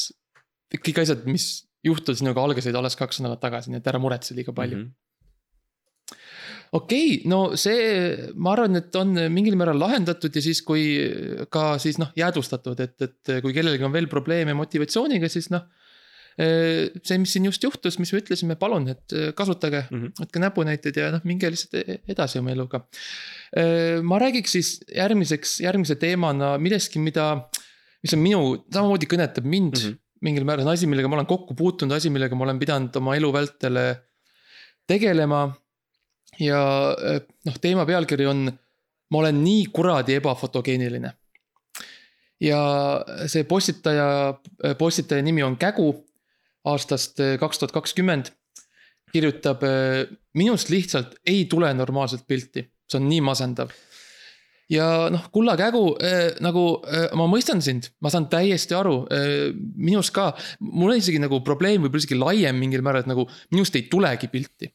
kõik 0.78 1.04
asjad, 1.04 1.26
mis 1.30 1.48
juhtusid 1.86 2.22
sinuga, 2.22 2.44
algasid 2.46 2.76
alles 2.78 2.98
kaks 3.00 3.22
nädalat 3.22 3.42
tagasi, 3.44 3.72
nii 3.72 3.82
et 3.82 3.90
ära 3.90 4.02
muretse 4.02 4.38
liiga 4.38 4.54
palju 4.54 4.78
mm. 4.78 4.84
-hmm. 4.84 4.98
Okei 6.72 7.18
okay,, 7.18 7.28
no 7.30 7.40
see, 7.60 8.32
ma 8.40 8.54
arvan, 8.56 8.80
et 8.80 8.96
on 9.00 9.12
mingil 9.34 9.58
määral 9.60 9.80
lahendatud 9.82 10.36
ja 10.36 10.44
siis, 10.44 10.62
kui 10.64 10.86
ka 11.52 11.76
siis 11.84 12.00
noh, 12.00 12.14
jäädvustatud, 12.18 12.80
et, 12.84 12.96
et 13.04 13.32
kui 13.44 13.56
kellelgi 13.56 13.88
on 13.88 13.94
veel 13.94 14.08
probleeme 14.12 14.56
motivatsiooniga, 14.58 15.30
siis 15.32 15.52
noh. 15.52 15.68
see, 16.40 17.18
mis 17.20 17.34
siin 17.36 17.50
just 17.50 17.64
juhtus, 17.66 17.98
mis 18.00 18.14
me 18.16 18.22
ütlesime, 18.22 18.56
palun, 18.60 18.88
et 18.94 19.16
kasutage 19.36 19.82
mm. 19.84 19.98
-hmm. 19.98 20.14
võtke 20.22 20.40
näpunäiteid 20.40 21.00
ja 21.02 21.10
noh, 21.18 21.26
minge 21.28 21.50
lihtsalt 21.52 22.08
edasi 22.08 22.40
oma 22.40 22.54
eluga. 22.56 22.86
ma 24.08 24.20
räägiks 24.24 24.56
siis 24.56 24.70
järgmiseks, 24.96 25.60
järgmise 25.66 26.00
teemana 26.00 26.54
millestki, 26.58 27.04
mida, 27.04 27.50
mis 28.00 28.16
on 28.16 28.24
minu, 28.24 28.40
samamoodi 28.72 29.12
kõnetab 29.12 29.44
mind 29.44 29.76
mm. 29.76 29.90
-hmm. 29.90 30.00
mingil 30.22 30.48
määral, 30.48 30.72
asi, 30.72 30.88
millega 30.88 31.12
ma 31.12 31.20
olen 31.20 31.28
kokku 31.28 31.54
puutunud, 31.54 32.00
asi, 32.00 32.10
millega 32.10 32.36
ma 32.36 32.48
olen 32.48 32.64
pidanud 32.64 32.96
oma 32.96 33.20
elu 33.20 33.34
vältel 33.34 33.82
tegelema. 34.88 35.50
Ja 36.40 36.62
eh, 36.98 37.22
noh, 37.46 37.58
teema 37.62 37.86
pealkiri 37.86 38.28
on, 38.30 38.46
ma 39.12 39.24
olen 39.24 39.42
nii 39.44 39.66
kuradi 39.74 40.16
ebafotogeeniline. 40.20 41.14
ja 42.42 42.62
see 43.30 43.44
postitaja, 43.44 44.34
postitaja 44.78 45.22
nimi 45.22 45.44
on 45.44 45.58
Kägu 45.58 45.92
aastast 46.66 47.20
eh, 47.20 47.38
kaks 47.40 47.60
tuhat 47.60 47.72
kakskümmend. 47.72 48.32
kirjutab, 49.12 49.60
minust 50.40 50.70
lihtsalt 50.72 51.18
ei 51.28 51.44
tule 51.46 51.74
normaalset 51.74 52.22
pilti, 52.28 52.62
see 52.88 52.96
on 52.96 53.10
nii 53.10 53.20
masendav 53.22 53.74
ja 54.72 54.86
noh, 55.12 55.28
kulla 55.34 55.56
kägu 55.60 55.84
äh, 56.00 56.38
nagu 56.44 56.66
äh, 56.88 57.10
ma 57.18 57.28
mõistan 57.30 57.62
sind, 57.64 57.92
ma 58.04 58.12
saan 58.14 58.30
täiesti 58.32 58.76
aru 58.78 59.02
äh,, 59.12 59.52
minust 59.76 60.14
ka, 60.16 60.32
mul 60.64 60.94
on 60.94 61.02
isegi 61.02 61.20
nagu 61.22 61.42
probleem 61.46 61.84
võib-olla 61.84 62.04
isegi 62.06 62.20
laiem 62.20 62.62
mingil 62.62 62.86
määral, 62.86 63.04
et 63.04 63.12
nagu 63.12 63.28
minust 63.52 63.76
ei 63.78 63.88
tulegi 63.92 64.32
pilti. 64.32 64.72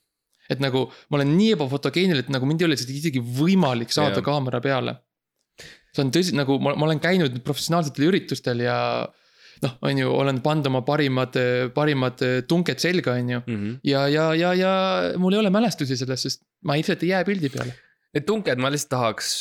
Et 0.53 0.62
nagu 0.62 0.87
ma 1.11 1.21
olen 1.21 1.35
nii 1.37 1.53
ebafotogeeniline, 1.57 2.25
et 2.26 2.33
nagu 2.33 2.49
mind 2.49 2.62
ei 2.62 2.69
ole 2.71 2.79
isegi 2.79 3.23
võimalik 3.23 3.95
saada 3.95 4.19
yeah. 4.19 4.26
kaamera 4.26 4.62
peale. 4.65 4.99
see 5.97 6.05
on 6.05 6.11
tõsi, 6.12 6.35
nagu 6.37 6.59
ma, 6.61 6.75
ma 6.76 6.88
olen 6.88 7.00
käinud 7.00 7.38
professionaalsetel 7.45 8.11
üritustel 8.11 8.61
ja 8.67 8.76
noh, 9.65 9.79
on 9.88 10.03
ju, 10.03 10.11
olen 10.12 10.43
pannud 10.45 10.69
oma 10.69 10.83
parimad, 10.87 11.38
parimad 11.75 12.21
tunked 12.49 12.83
selga, 12.83 13.17
on 13.17 13.33
ju. 13.37 13.41
Mhm. 13.47 13.79
ja, 13.88 14.05
ja, 14.12 14.29
ja, 14.37 14.53
ja 14.57 14.75
mul 15.21 15.37
ei 15.37 15.43
ole 15.45 15.53
mälestusi 15.55 15.97
sellest, 15.97 16.29
sest 16.29 16.45
ma 16.69 16.76
ilmselt 16.76 17.05
ei 17.07 17.15
jää 17.15 17.25
pildi 17.29 17.53
peale. 17.55 17.76
Need 18.17 18.29
tunked 18.29 18.61
ma 18.62 18.73
lihtsalt 18.73 18.93
tahaks, 18.93 19.33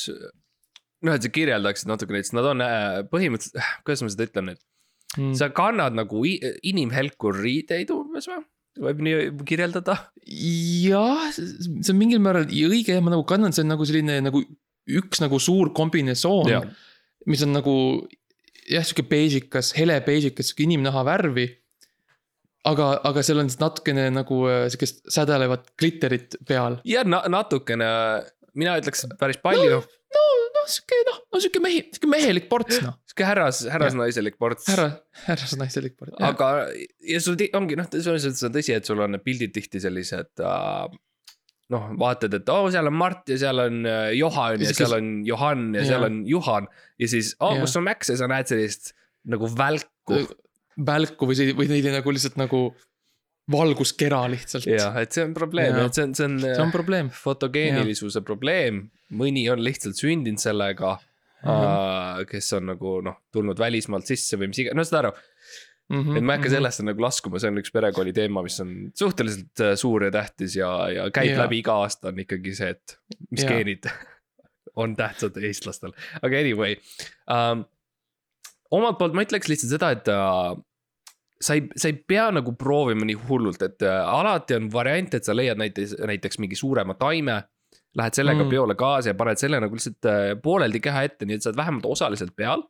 noh, 1.05 1.15
et 1.15 1.25
sa 1.25 1.31
kirjeldaksid 1.31 1.91
natukene, 1.91 2.23
et 2.23 2.31
nad 2.35 2.47
on 2.51 2.63
äh, 2.63 3.03
põhimõtteliselt, 3.11 3.75
kuidas 3.87 4.03
ma 4.03 4.15
seda 4.15 4.29
ütlen 4.29 4.51
nüüd. 4.51 4.63
Mm. 5.15 5.31
sa 5.37 5.47
kannad 5.55 5.95
nagu 5.95 6.25
inimhelkur 6.27 7.37
riideid 7.39 7.91
umbes 7.93 8.25
või? 8.27 8.41
Võib 8.81 9.01
nii 9.05 9.29
kirjeldada? 9.47 9.97
jah, 10.25 11.29
see 11.35 11.93
on 11.93 11.99
mingil 11.99 12.21
määral 12.23 12.47
õige, 12.49 12.97
ma 13.03 13.13
nagu 13.13 13.25
kannan, 13.27 13.53
see 13.55 13.65
on 13.65 13.73
nagu 13.75 13.87
selline 13.87 14.19
nagu 14.25 14.41
üks 14.85 15.21
nagu 15.23 15.39
suur 15.41 15.71
kombinesoon 15.73 16.69
mis 17.29 17.43
on 17.45 17.53
nagu 17.55 17.75
jah, 18.69 18.85
sihuke 18.85 19.05
beežikas, 19.09 19.73
hele 19.77 19.97
beežikas, 20.05 20.49
sihuke 20.49 20.65
inimnaha 20.65 21.05
värvi. 21.07 21.47
aga, 22.65 22.85
aga 23.05 23.21
seal 23.21 23.43
on 23.43 23.49
siis 23.51 23.61
natukene 23.61 24.07
nagu 24.09 24.39
äh, 24.49 24.63
sihukest 24.73 25.03
sädelevat 25.13 25.67
glitterit 25.77 26.37
peal. 26.47 26.79
ja 26.85 27.03
na 27.05 27.21
natukene, 27.29 27.89
mina 28.57 28.77
ütleks 28.81 29.05
päris 29.19 29.37
palju 29.43 29.81
no, 29.83 30.23
noh, 30.65 30.73
sihuke 30.73 30.99
noh, 31.07 31.17
no 31.31 31.41
sihuke 31.43 31.61
mehi, 31.63 31.81
sihuke 31.93 32.09
mehelik 32.11 32.49
ports 32.51 32.81
noh, 32.83 32.97
sihuke 33.07 33.27
härras, 33.27 33.61
härrasnaiselik 33.71 34.37
ports. 34.41 34.67
härra, 34.71 34.89
härrasnaiselik 35.27 35.95
ports. 35.99 36.17
aga, 36.25 36.51
ja 37.05 37.21
sul 37.23 37.39
ongi 37.57 37.77
noh, 37.79 37.89
selles 37.93 38.27
mõttes 38.27 38.45
on 38.47 38.55
tõsi, 38.55 38.75
et 38.75 38.89
sul 38.89 39.03
on 39.05 39.15
need 39.15 39.25
pildid 39.25 39.53
tihti 39.55 39.81
sellised 39.83 40.43
äh,. 40.43 40.87
noh, 41.75 41.87
vaatad, 42.01 42.33
et 42.39 42.49
oo 42.53 42.65
oh,, 42.65 42.71
seal 42.73 42.89
on 42.91 42.97
Mart 42.97 43.29
ja 43.31 43.39
seal 43.45 43.61
on 43.67 43.85
äh, 43.89 44.09
Johan 44.17 44.65
ja 44.65 44.71
Ja 44.71 44.79
seal 44.81 44.97
on 44.97 45.13
Johan 45.27 45.69
ja 45.77 45.85
seal 45.85 46.01
Jaa. 46.01 46.09
on 46.09 46.19
Juhan. 46.29 46.71
ja 47.01 47.11
siis, 47.13 47.35
oo, 47.39 47.53
Jaa. 47.53 47.65
kus 47.65 47.77
on 47.79 47.87
Max 47.87 48.11
ja 48.13 48.17
sa 48.21 48.31
näed 48.31 48.51
sellist 48.51 48.95
nagu 49.25 49.49
välku. 49.49 50.25
välku 50.75 51.29
või 51.29 51.37
see, 51.39 51.55
või 51.55 51.69
neid 51.71 51.87
nagu 51.93 52.11
lihtsalt 52.11 52.35
nagu 52.41 52.67
valguskera 53.51 54.25
lihtsalt. 54.31 54.67
jah, 54.69 54.95
et 55.01 55.13
see 55.13 55.25
on 55.25 55.33
probleem, 55.37 55.77
et 55.85 55.97
see 55.97 56.07
on, 56.07 56.13
see 56.17 56.27
on, 56.27 56.37
see 56.41 56.61
on 56.63 56.73
probleem. 56.73 57.11
fotogeenilisususe 57.13 58.23
probleem, 58.25 58.85
mõni 59.13 59.45
on 59.51 59.61
lihtsalt 59.63 59.99
sündinud 59.99 60.41
sellega 60.41 60.97
Mhm. 61.45 61.51
uh,. 61.51 62.25
kes 62.25 62.53
on 62.57 62.71
nagu 62.71 62.99
noh, 63.05 63.19
tulnud 63.33 63.59
välismaalt 63.59 64.07
sisse 64.09 64.37
või 64.39 64.49
mis 64.49 64.63
iganes, 64.63 64.77
no 64.79 64.85
saad 64.87 65.03
aru, 65.03 65.11
Mhm, 65.85 66.17
et 66.17 66.25
ma 66.25 66.33
ei 66.33 66.39
hakka 66.39 66.49
sellesse 66.49 66.81
nagu 66.81 67.03
laskuma, 67.03 67.37
see 67.37 67.51
on 67.51 67.61
üks 67.61 67.69
perekooli 67.73 68.09
teema, 68.15 68.41
mis 68.41 68.57
on 68.63 68.71
suhteliselt 68.97 69.61
äh, 69.61 69.75
suur 69.77 70.07
ja 70.07 70.09
tähtis 70.15 70.55
ja, 70.57 70.69
ja 70.89 71.03
käib 71.13 71.29
yeah. 71.29 71.43
läbi 71.43 71.59
iga 71.61 71.75
aasta 71.83 72.09
on 72.09 72.23
ikkagi 72.23 72.55
see, 72.57 72.71
et 72.73 72.95
mis 73.29 73.43
yeah. 73.43 73.51
geenid 73.53 73.85
on 74.81 74.95
tähtsad 74.97 75.37
eestlastel, 75.37 75.93
aga 76.25 76.41
anyway 76.41 76.79
um,. 77.29 77.61
omalt 78.73 78.97
poolt 78.97 79.13
ma 79.13 79.27
ütleks 79.27 79.51
lihtsalt 79.51 79.75
seda, 79.75 79.91
et 79.93 80.09
uh, 80.09 80.57
sa 81.37 81.59
ei, 81.59 81.67
sa 81.77 81.91
ei 81.91 81.99
pea 82.01 82.31
nagu 82.33 82.55
proovima 82.57 83.05
nii 83.05 83.19
hullult, 83.29 83.61
et 83.61 83.85
uh, 83.85 84.09
alati 84.09 84.57
on 84.57 84.71
variant, 84.73 85.13
et 85.13 85.29
sa 85.29 85.37
leiad 85.37 85.61
näiteks, 85.61 85.99
näiteks 86.01 86.41
mingi 86.41 86.57
suurema 86.57 86.97
taime. 86.97 87.43
Lähed 87.95 88.13
sellega 88.17 88.41
Mm. 88.43 88.47
mm. 88.47 88.49
peole 88.51 88.75
kaasa 88.75 89.09
ja 89.09 89.15
paned 89.15 89.39
selle 89.39 89.59
nagu 89.63 89.75
lihtsalt 89.77 90.05
uh, 90.11 90.33
pooleldi 90.43 90.79
keha 90.83 91.03
ette, 91.07 91.25
nii 91.25 91.35
et 91.37 91.41
sa 91.45 91.49
oled 91.49 91.57
vähemalt 91.61 91.85
osaliselt 91.87 92.35
peal 92.35 92.63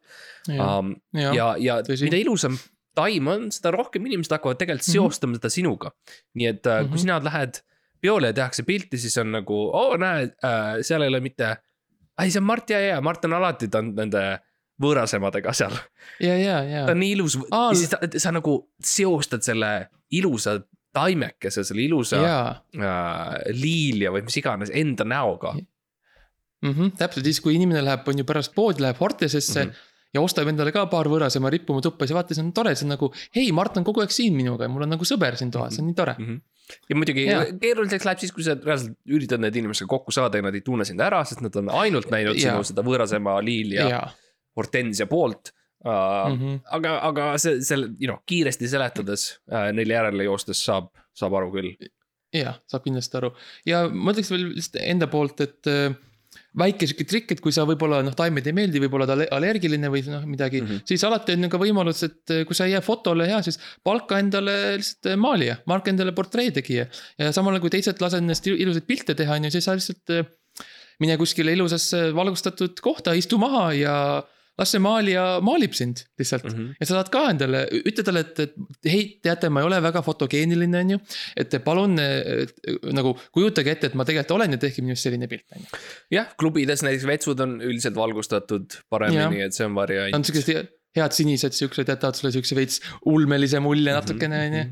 um,. 0.50 0.91
ja, 1.13 1.34
ja, 1.34 1.48
ja 1.60 1.77
tõsi. 1.82 2.03
mida 2.05 2.17
ilusam 2.22 2.58
taim 2.96 3.27
on, 3.27 3.48
seda 3.51 3.72
rohkem 3.75 4.05
inimesed 4.05 4.32
hakkavad 4.38 4.58
tegelikult 4.62 4.86
Mhm. 4.88 4.94
seostama 4.94 5.36
seda 5.39 5.50
sinuga. 5.50 5.91
nii 6.36 6.46
et 6.48 6.63
mm 6.63 6.72
-hmm. 6.72 6.88
kui 6.89 6.98
Mhm. 6.98 7.01
sina 7.01 7.20
lähed 7.24 7.62
peole 8.01 8.27
ja 8.27 8.34
tehakse 8.34 8.63
pilti, 8.63 8.98
siis 8.98 9.17
on 9.17 9.32
nagu, 9.32 9.53
oo 9.74 9.98
näe 9.98 10.24
äh,, 10.44 10.82
seal 10.82 11.01
ei 11.01 11.08
ole 11.08 11.20
mitte. 11.20 11.58
ei, 12.22 12.29
see 12.32 12.39
on 12.39 12.46
Mart 12.46 12.70
ja, 12.70 12.79
ja 12.79 13.01
Mart 13.01 13.25
on 13.25 13.34
alati, 13.34 13.67
ta 13.67 13.77
on 13.79 13.96
nende 13.96 14.39
võõrasemadega 14.82 15.53
seal, 15.53 15.72
ja, 16.20 16.38
ja, 16.38 16.63
ja 16.63 16.86
ta 16.86 16.91
on 16.91 17.00
nii 17.00 17.12
ilus 17.15 17.38
ja 17.51 17.70
siis 17.74 17.89
ta, 17.89 17.98
sa 18.20 18.32
nagu 18.36 18.70
seostad 18.84 19.41
selle 19.41 19.88
ilusa 20.12 20.60
taimekese, 20.95 21.65
selle 21.67 21.85
ilusa 21.85 22.21
jaa 22.23 22.45
äh, 22.51 23.33
liilja 23.55 24.13
või 24.15 24.25
mis 24.27 24.39
iganes 24.41 24.71
enda 24.73 25.07
näoga. 25.07 25.55
mm. 25.55 26.71
-hmm, 26.71 26.95
täpselt 26.99 27.27
siis, 27.27 27.41
kui 27.43 27.57
inimene 27.57 27.83
läheb, 27.85 28.07
on 28.07 28.23
ju 28.23 28.27
pärast 28.27 28.55
poodi, 28.55 28.83
läheb 28.85 28.99
Hortesesse 28.99 29.65
mm. 29.65 29.71
-hmm. 29.71 29.93
ja 30.15 30.21
ostab 30.21 30.47
endale 30.51 30.71
ka 30.75 30.85
paar 30.91 31.09
võõrasema 31.11 31.51
rippuma 31.51 31.83
tuppa, 31.83 32.07
siis 32.07 32.15
vaata, 32.15 32.37
see 32.37 32.43
on 32.43 32.53
tore, 32.55 32.75
see 32.75 32.87
on 32.87 32.95
nagu. 32.95 33.11
hei, 33.35 33.51
Mart 33.51 33.77
on 33.77 33.87
kogu 33.87 34.03
aeg 34.03 34.13
siin 34.15 34.35
minuga 34.35 34.65
ja 34.65 34.71
mul 34.71 34.87
on 34.87 34.95
nagu 34.95 35.07
sõber 35.07 35.37
siin 35.39 35.51
toas, 35.51 35.75
see 35.75 35.83
on 35.83 35.91
nii 35.91 35.97
tore. 35.97 36.15
ja 36.89 36.95
muidugi 36.95 37.27
keeruliseks 37.61 38.05
läheb 38.05 38.23
siis, 38.23 38.31
kui 38.35 38.43
sa 38.43 38.55
reaalselt 38.55 38.97
üritad 39.05 39.43
nende 39.43 39.59
inimestega 39.59 39.89
kokku 39.89 40.15
saada 40.15 40.41
ja 40.41 40.47
nad 40.47 40.55
ei 40.55 40.65
tunne 40.65 40.85
sind 40.85 41.03
ära, 41.03 41.23
sest 41.25 41.43
nad 41.45 41.55
on 41.61 41.69
ainult 41.83 42.09
näinud 42.13 42.39
Jaa. 42.39 42.55
sinu 42.55 42.71
seda 42.71 42.85
võõrasema 42.87 43.37
liili 43.43 43.77
ja, 43.77 43.89
ja. 43.89 43.99
ja, 43.99 44.41
hortensia 44.55 45.07
poolt 45.11 45.53
uh,. 45.86 46.32
mm 46.32 46.39
-hmm. 46.39 46.58
aga, 46.77 46.96
aga 47.10 47.27
see, 47.42 47.62
selle, 47.62 47.92
you 48.00 48.10
know, 48.10 48.18
kiiresti 48.25 48.72
seletades 48.72 49.27
uh, 49.51 49.70
neile 49.75 50.00
järele 50.00 50.27
joostes 50.30 50.65
saab, 50.65 50.89
saab 51.13 51.38
aru 51.39 51.54
küll. 51.54 51.72
jah, 52.34 52.60
saab 52.68 52.84
kindlasti 52.84 53.22
aru 53.22 53.32
ja 53.65 53.86
ma 53.89 54.12
ütleks 54.12 54.32
veel 54.34 54.50
lihtsalt 54.56 54.82
enda 54.84 55.08
poolt, 55.08 55.42
et 55.46 55.72
äh, 55.72 55.96
väike 56.60 56.88
sihuke 56.88 57.06
trikk, 57.08 57.34
et 57.36 57.42
kui 57.44 57.54
sa 57.56 57.65
võib-olla 57.68 58.01
noh, 58.06 58.15
taimed 58.15 58.46
ei 58.48 58.56
meeldi, 58.56 58.82
võib-olla 58.84 59.08
alle- 59.12 59.27
allergiline 59.36 59.92
või 59.92 60.04
noh, 60.08 60.24
midagi 60.27 60.62
mm. 60.62 60.68
-hmm. 60.68 60.86
siis 60.92 61.04
alati 61.08 61.36
on 61.36 61.48
ju 61.48 61.50
ka 61.51 61.60
võimalus, 61.62 62.04
et 62.08 62.34
äh, 62.34 62.44
kui 62.48 62.58
sa 62.58 62.68
ei 62.68 62.75
jää 62.75 62.84
fotole 62.86 63.27
hea, 63.27 63.42
siis 63.46 63.60
palka 63.84 64.20
endale 64.20 64.77
lihtsalt 64.80 65.12
äh, 65.12 65.20
maalija, 65.20 65.58
palka 65.68 65.92
endale 65.92 66.15
portreetegija. 66.15 66.88
ja 67.20 67.32
samal 67.36 67.56
ajal 67.56 67.65
kui 67.65 67.75
teised 67.75 68.01
lasevad 68.01 68.24
ennast 68.24 68.48
il- 68.48 68.60
ilusaid 68.65 68.88
pilte 68.88 69.15
teha, 69.15 69.36
on 69.36 69.48
ju, 69.48 69.51
siis 69.56 69.68
sa 69.68 69.75
lihtsalt 69.75 70.15
äh, 70.15 70.25
mine 71.00 71.18
kuskile 71.20 71.51
ilusasse 71.56 72.08
valgustatud 72.15 72.80
kohta, 72.82 73.13
istu 73.13 73.38
maha 73.38 73.68
ja 73.75 73.96
las 74.59 74.71
see 74.71 74.79
maalija 74.79 75.24
maalib 75.43 75.74
sind 75.75 76.03
lihtsalt 76.19 76.43
mm. 76.45 76.53
Mhm. 76.53 76.62
-hmm. 76.62 76.75
ja 76.79 76.85
sa 76.85 76.93
saad 76.97 77.09
ka 77.13 77.24
endale, 77.31 77.65
ütle 77.81 78.03
talle, 78.07 78.19
et, 78.25 78.39
et 78.39 78.91
hei, 78.91 79.19
teate, 79.24 79.50
ma 79.50 79.62
ei 79.63 79.67
ole 79.67 79.81
väga 79.83 80.01
fotogeeniline, 80.05 80.79
on 80.85 80.93
ju. 80.95 81.00
et 81.38 81.57
palun 81.65 82.00
äh, 82.00 82.45
nagu 82.95 83.15
kujutage 83.35 83.71
ette, 83.71 83.88
et 83.88 83.95
ma 84.00 84.05
tegelikult 84.07 84.35
olen 84.38 84.51
ja 84.55 84.57
tehke 84.62 84.81
minust 84.85 85.03
selline 85.03 85.27
pilt, 85.31 85.45
on 85.55 85.62
ju. 85.65 85.83
jah, 86.17 86.31
klubides 86.39 86.83
näiteks 86.88 87.07
vetsud 87.07 87.39
on 87.39 87.59
üldiselt 87.62 87.95
valgustatud 87.95 88.79
paremini, 88.89 89.41
et 89.41 89.53
see 89.53 89.65
on 89.67 89.75
variant. 89.75 90.15
On 90.15 90.24
siuksed 90.24 90.67
head 90.95 91.12
sinised, 91.12 91.51
siuksed 91.57 91.89
jätavad 91.91 92.15
sulle 92.15 92.31
siukse 92.31 92.55
veits 92.55 92.79
ulmelise 93.12 93.59
mulje 93.59 93.91
natukene, 93.93 94.39
on 94.47 94.53
ju. 94.59 94.65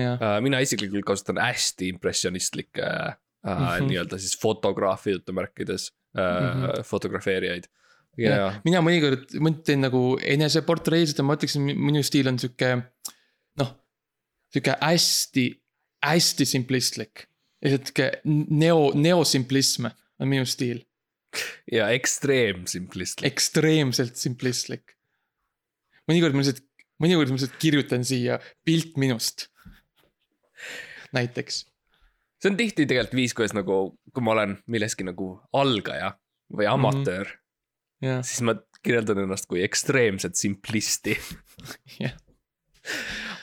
ja, 0.00 0.16
Uh, 0.18 0.40
mina 0.42 0.58
isiklikult 0.60 1.04
kasutan 1.06 1.38
hästi 1.38 1.88
impressionistlikke 1.94 2.82
uh, 2.82 3.14
mm 3.46 3.52
Mhm. 3.52 3.62
-hmm. 3.62 3.86
nii-öelda 3.88 4.18
siis 4.18 4.34
fotograafi 4.42 5.10
jutumärkides 5.10 5.92
uh, 5.92 6.20
mm 6.22 6.46
Mhm. 6.50 6.64
-hmm. 6.64 6.82
fotografeerijaid. 6.82 7.64
ja., 8.20 8.48
mina 8.64 8.82
mõnikord 8.84 9.36
mõt- 9.42 9.62
teen 9.66 9.84
nagu 9.84 10.16
eneseportreesid 10.22 11.20
ja 11.20 11.26
ma 11.26 11.36
ütleksin, 11.36 11.66
minu 11.76 12.02
stiil 12.06 12.28
on 12.30 12.40
sihuke. 12.40 12.72
noh, 13.60 13.72
sihuke 14.52 14.76
hästi, 14.80 15.46
hästi 16.04 16.48
simplistlik. 16.48 17.26
sihuke 17.64 18.10
neo, 18.24 18.92
neosimplism 18.94 19.90
on 20.20 20.28
minu 20.30 20.46
stiil, 20.48 20.84
ja 21.72 21.88
ekstreem 21.94 22.66
simplistlik. 22.70 23.32
ekstreemselt 23.32 24.16
simplistlik. 24.20 24.96
mõnikord 26.10 26.36
ma 26.36 26.44
lihtsalt, 26.44 26.62
mõnikord 27.02 27.32
ma 27.32 27.38
lihtsalt 27.38 27.58
kirjutan 27.62 28.04
siia 28.04 28.40
pilt 28.64 28.96
minust. 29.00 29.48
näiteks, 31.16 31.64
see 32.40 32.52
on 32.52 32.58
tihti 32.58 32.86
tegelikult 32.86 33.18
viis, 33.18 33.34
kuidas 33.36 33.54
nagu, 33.56 33.96
kui 34.12 34.24
ma 34.24 34.36
olen 34.36 34.56
milleski 34.66 35.06
nagu 35.06 35.36
algaja 35.52 36.14
või 36.52 36.68
amatöör 36.70 37.26
mm, 37.26 37.34
-hmm., 37.34 37.45
siis 38.02 38.42
ma 38.44 38.56
kirjeldan 38.84 39.24
ennast 39.24 39.48
kui 39.50 39.62
ekstreemset 39.64 40.36
simplisti 40.38 41.16
jah, 42.02 42.16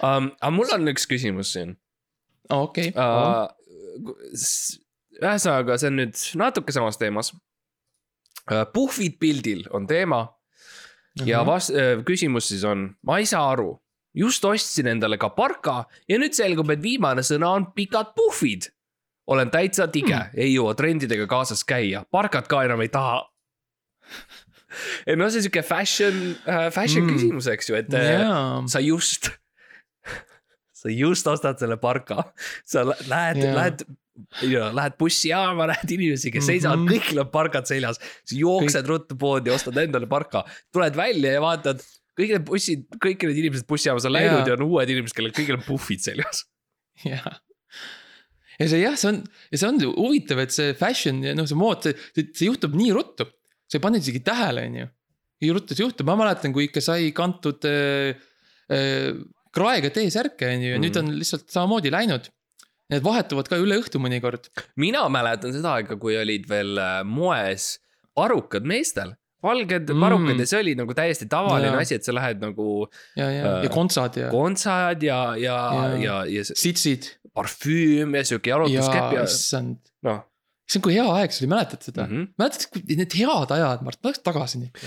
um,. 0.02 0.32
aga 0.40 0.52
mul 0.54 0.76
on 0.76 0.94
üks 0.94 1.08
küsimus 1.10 1.56
siin 1.56 1.76
okei. 2.54 2.94
uh,. 2.94 3.50
ühesõnaga, 5.22 5.78
see 5.80 5.92
on 5.92 6.00
nüüd 6.02 6.24
natuke 6.40 6.76
samas 6.76 7.00
teemas 7.02 7.34
uh,. 7.34 8.66
puhvid 8.74 9.20
pildil 9.22 9.66
on 9.74 9.88
teema 9.90 10.26
ja 11.26 11.44
vas-, 11.46 11.74
küsimus 12.06 12.50
siis 12.50 12.64
on, 12.68 12.88
ma 13.06 13.20
ei 13.22 13.28
saa 13.30 13.52
aru, 13.54 13.74
just 14.18 14.46
ostsin 14.46 14.90
endale 14.94 15.18
ka 15.22 15.30
parka 15.34 15.84
ja 16.10 16.20
nüüd 16.22 16.36
selgub, 16.38 16.72
et 16.74 16.82
viimane 16.82 17.26
sõna 17.26 17.54
on 17.58 17.72
pikad 17.76 18.14
puhvid. 18.18 18.70
olen 19.28 19.52
täitsa 19.52 19.88
tige 19.88 20.16
hmm., 20.16 20.36
ei 20.36 20.54
jõua 20.54 20.74
trendidega 20.76 21.28
kaasas 21.28 21.64
käia, 21.64 22.04
parkat 22.12 22.48
ka 22.48 22.64
enam 22.66 22.82
ei 22.84 22.90
taha. 22.92 23.22
et 25.08 25.18
noh, 25.20 25.30
see 25.32 25.42
on 25.42 25.48
sihuke 25.48 25.64
fashion 25.68 26.20
äh,, 26.46 26.70
fashion 26.74 27.06
Mm. 27.08 27.16
küsimus, 27.18 27.48
eks 27.54 27.70
ju, 27.72 27.76
et 27.80 27.94
äh, 27.98 28.14
jaa, 28.22 28.62
sa 28.72 28.82
just, 28.84 29.32
sa 30.84 30.92
just 30.92 31.28
ostad 31.32 31.60
selle 31.62 31.78
parka, 31.82 32.30
sa 32.66 32.86
lä- 32.88 33.00
lähed 33.10 33.42
yeah., 33.44 33.56
lähed. 33.58 33.84
ja 34.46 34.68
lähed 34.76 34.96
bussijaama, 35.00 35.66
näed 35.72 35.92
inimesi, 35.96 36.32
kes 36.34 36.46
seisavad 36.52 36.80
mm. 36.80 36.88
-hmm. 36.88 37.02
kõigil 37.02 37.24
on 37.24 37.30
parkad 37.34 37.66
seljas. 37.70 37.98
sa 38.00 38.36
jooksed 38.38 38.88
ruttu 38.90 39.18
poodi, 39.20 39.50
ostad 39.54 39.78
endale 39.82 40.08
parka, 40.08 40.44
tuled 40.74 40.96
välja 40.96 41.38
ja 41.38 41.42
vaatad. 41.42 41.82
kõik 42.14 42.30
need 42.36 42.44
bussid, 42.46 42.84
kõik 43.02 43.24
need 43.26 43.40
inimesed 43.42 43.66
bussijaamas 43.66 44.06
on 44.06 44.14
läinud 44.14 44.44
Jaa. 44.44 44.52
ja 44.52 44.58
on 44.60 44.68
uued 44.68 44.90
inimesed, 44.94 45.16
kellel 45.18 45.34
kõigil 45.34 45.58
on 45.58 45.64
puhvid 45.66 46.04
seljas. 46.04 46.44
jah. 47.04 47.40
ja 48.60 48.68
see 48.70 48.84
jah, 48.84 48.94
see 49.00 49.10
on 49.10 49.24
ja 49.52 49.58
see 49.58 49.70
on 49.72 49.80
huvitav, 49.98 50.44
et 50.44 50.54
see 50.54 50.76
fashion 50.78 51.24
ja 51.26 51.34
noh, 51.34 51.48
see 51.50 51.58
mood, 51.58 51.82
see, 51.82 51.96
see, 52.14 52.28
see 52.38 52.52
juhtub 52.52 52.76
nii 52.78 52.92
ruttu. 52.94 53.26
Sa 53.74 53.80
ei 53.80 53.84
pane 53.88 54.02
isegi 54.04 54.22
tähele, 54.26 54.68
on 54.70 54.76
ju. 54.84 54.92
see 55.74 55.82
juhtub, 55.82 56.08
ma 56.08 56.16
mäletan, 56.20 56.54
kui 56.56 56.70
ikka 56.70 56.82
sai 56.84 57.10
kantud 57.16 57.66
äh, 57.68 58.14
äh, 58.72 59.10
kraega 59.54 59.90
T-särke, 59.94 60.48
on 60.54 60.62
ju, 60.64 60.70
ja 60.76 60.78
mm. 60.78 60.86
nüüd 60.86 60.96
Mhm. 61.00 61.10
on 61.10 61.20
lihtsalt 61.24 61.50
samamoodi 61.52 61.92
läinud. 61.94 62.30
Need 62.92 63.04
vahetuvad 63.04 63.48
ka 63.50 63.58
üle 63.58 63.80
õhtu 63.82 64.00
mõnikord. 64.04 64.50
mina 64.78 65.02
mäletan 65.10 65.54
seda 65.56 65.78
aega, 65.80 65.98
kui 65.98 66.16
olid 66.20 66.48
veel 66.50 66.78
äh, 66.78 67.02
moes 67.04 67.80
parukad 68.16 68.64
meestel. 68.64 69.16
valged 69.44 69.90
Mm. 69.92 70.00
parukad 70.00 70.40
ja 70.40 70.46
see 70.48 70.60
oli 70.62 70.74
nagu 70.80 70.94
täiesti 70.96 71.26
tavaline 71.28 71.74
Jaa. 71.74 71.80
asi, 71.84 71.96
et 72.00 72.06
sa 72.08 72.14
lähed 72.16 72.40
nagu 72.40 72.88
ja, 73.18 73.26
ja, 73.28 73.42
Äh, 73.58 73.64
ja 73.66 73.70
kontsad 73.74 74.16
ja 74.16 74.30
kontsad 74.32 75.04
ja, 75.04 75.36
ja, 75.36 75.58
ja, 76.00 76.22
ja 76.32 76.44
see 76.48 76.56
sitsid 76.56 77.10
parfüüm 77.36 78.16
ja 78.16 78.24
sihuke 78.24 78.48
ja 78.48 78.56
jalutuskepp 78.56 79.18
ja 79.18 79.26
issand. 79.28 79.82
noh 80.08 80.22
see 80.70 80.80
on 80.80 80.86
kui 80.86 80.96
hea 80.96 81.08
aeg 81.20 81.34
see 81.34 81.44
oli, 81.44 81.54
mäletad 81.56 81.84
seda 81.86 82.06
mm? 82.06 82.14
mm. 82.14 82.22
-hmm. 82.22 82.44
mäletad, 82.44 82.70
kui 82.72 83.00
need 83.00 83.18
head 83.20 83.56
ajad, 83.58 83.84
Mart, 83.86 84.00
ma 84.00 84.10
tahaks 84.10 84.24
tagasi 84.26 84.62
neid. 84.62 84.78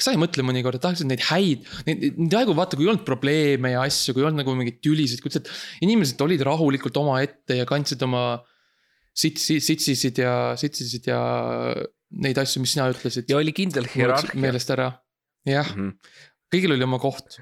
kas 0.00 0.08
sa 0.08 0.14
ei 0.14 0.20
mõtle 0.20 0.44
mõnikord, 0.46 0.80
tahaks 0.82 1.04
neid 1.04 1.22
häid, 1.28 1.66
neid, 1.86 2.06
neid 2.16 2.36
aegu 2.40 2.56
vaata, 2.56 2.78
kui 2.78 2.86
ei 2.86 2.92
olnud 2.92 3.04
probleeme 3.06 3.74
ja 3.74 3.84
asju, 3.84 4.14
kui 4.14 4.24
ei 4.24 4.30
olnud 4.30 4.42
nagu 4.42 4.54
mingeid 4.56 4.80
tülisid, 4.84 5.20
kuidas 5.24 5.50
inimesed 5.84 6.20
olid 6.24 6.42
rahulikult 6.48 6.96
omaette 7.02 7.60
ja 7.60 7.68
kandsid 7.68 8.02
oma 8.08 8.24
sitsi, 9.16 9.60
sitsisid 9.60 10.22
ja 10.22 10.34
sitsisid 10.60 11.10
ja 11.10 11.20
neid 12.24 12.40
asju, 12.42 12.62
mis 12.64 12.74
sina 12.74 12.88
ütlesid. 12.90 13.28
ja 13.30 13.38
oli 13.38 13.52
kindel 13.54 13.86
hierarhia. 13.92 14.40
meelest 14.40 14.70
ära, 14.74 14.90
jah, 15.46 15.68
Mhm. 15.76 15.94
kõigil 16.50 16.74
oli 16.74 16.86
oma 16.86 16.98
koht. 16.98 17.40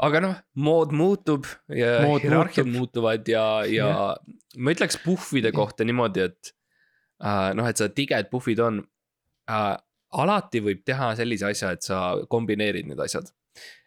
aga 0.00 0.20
noh, 0.20 0.36
mood 0.54 0.92
muutub 0.92 1.46
ja 1.68 2.00
Mood 2.06 2.22
hierarhiad 2.22 2.66
muutub. 2.66 3.02
muutuvad 3.02 3.28
ja, 3.28 3.64
ja 3.66 4.16
ma 4.56 4.70
ütleks 4.74 4.98
puhvide 5.02 5.52
kohta 5.52 5.84
niimoodi, 5.84 6.20
et 6.30 6.52
noh, 7.18 7.66
et 7.66 7.80
sa 7.80 7.88
tiged 7.88 8.30
puhvid 8.30 8.60
on 8.62 8.80
äh,. 9.50 9.76
alati 10.08 10.62
võib 10.64 10.84
teha 10.88 11.10
sellise 11.18 11.50
asja, 11.50 11.74
et 11.76 11.84
sa 11.84 11.98
kombineerid 12.32 12.86
need 12.88 13.00
asjad. 13.04 13.28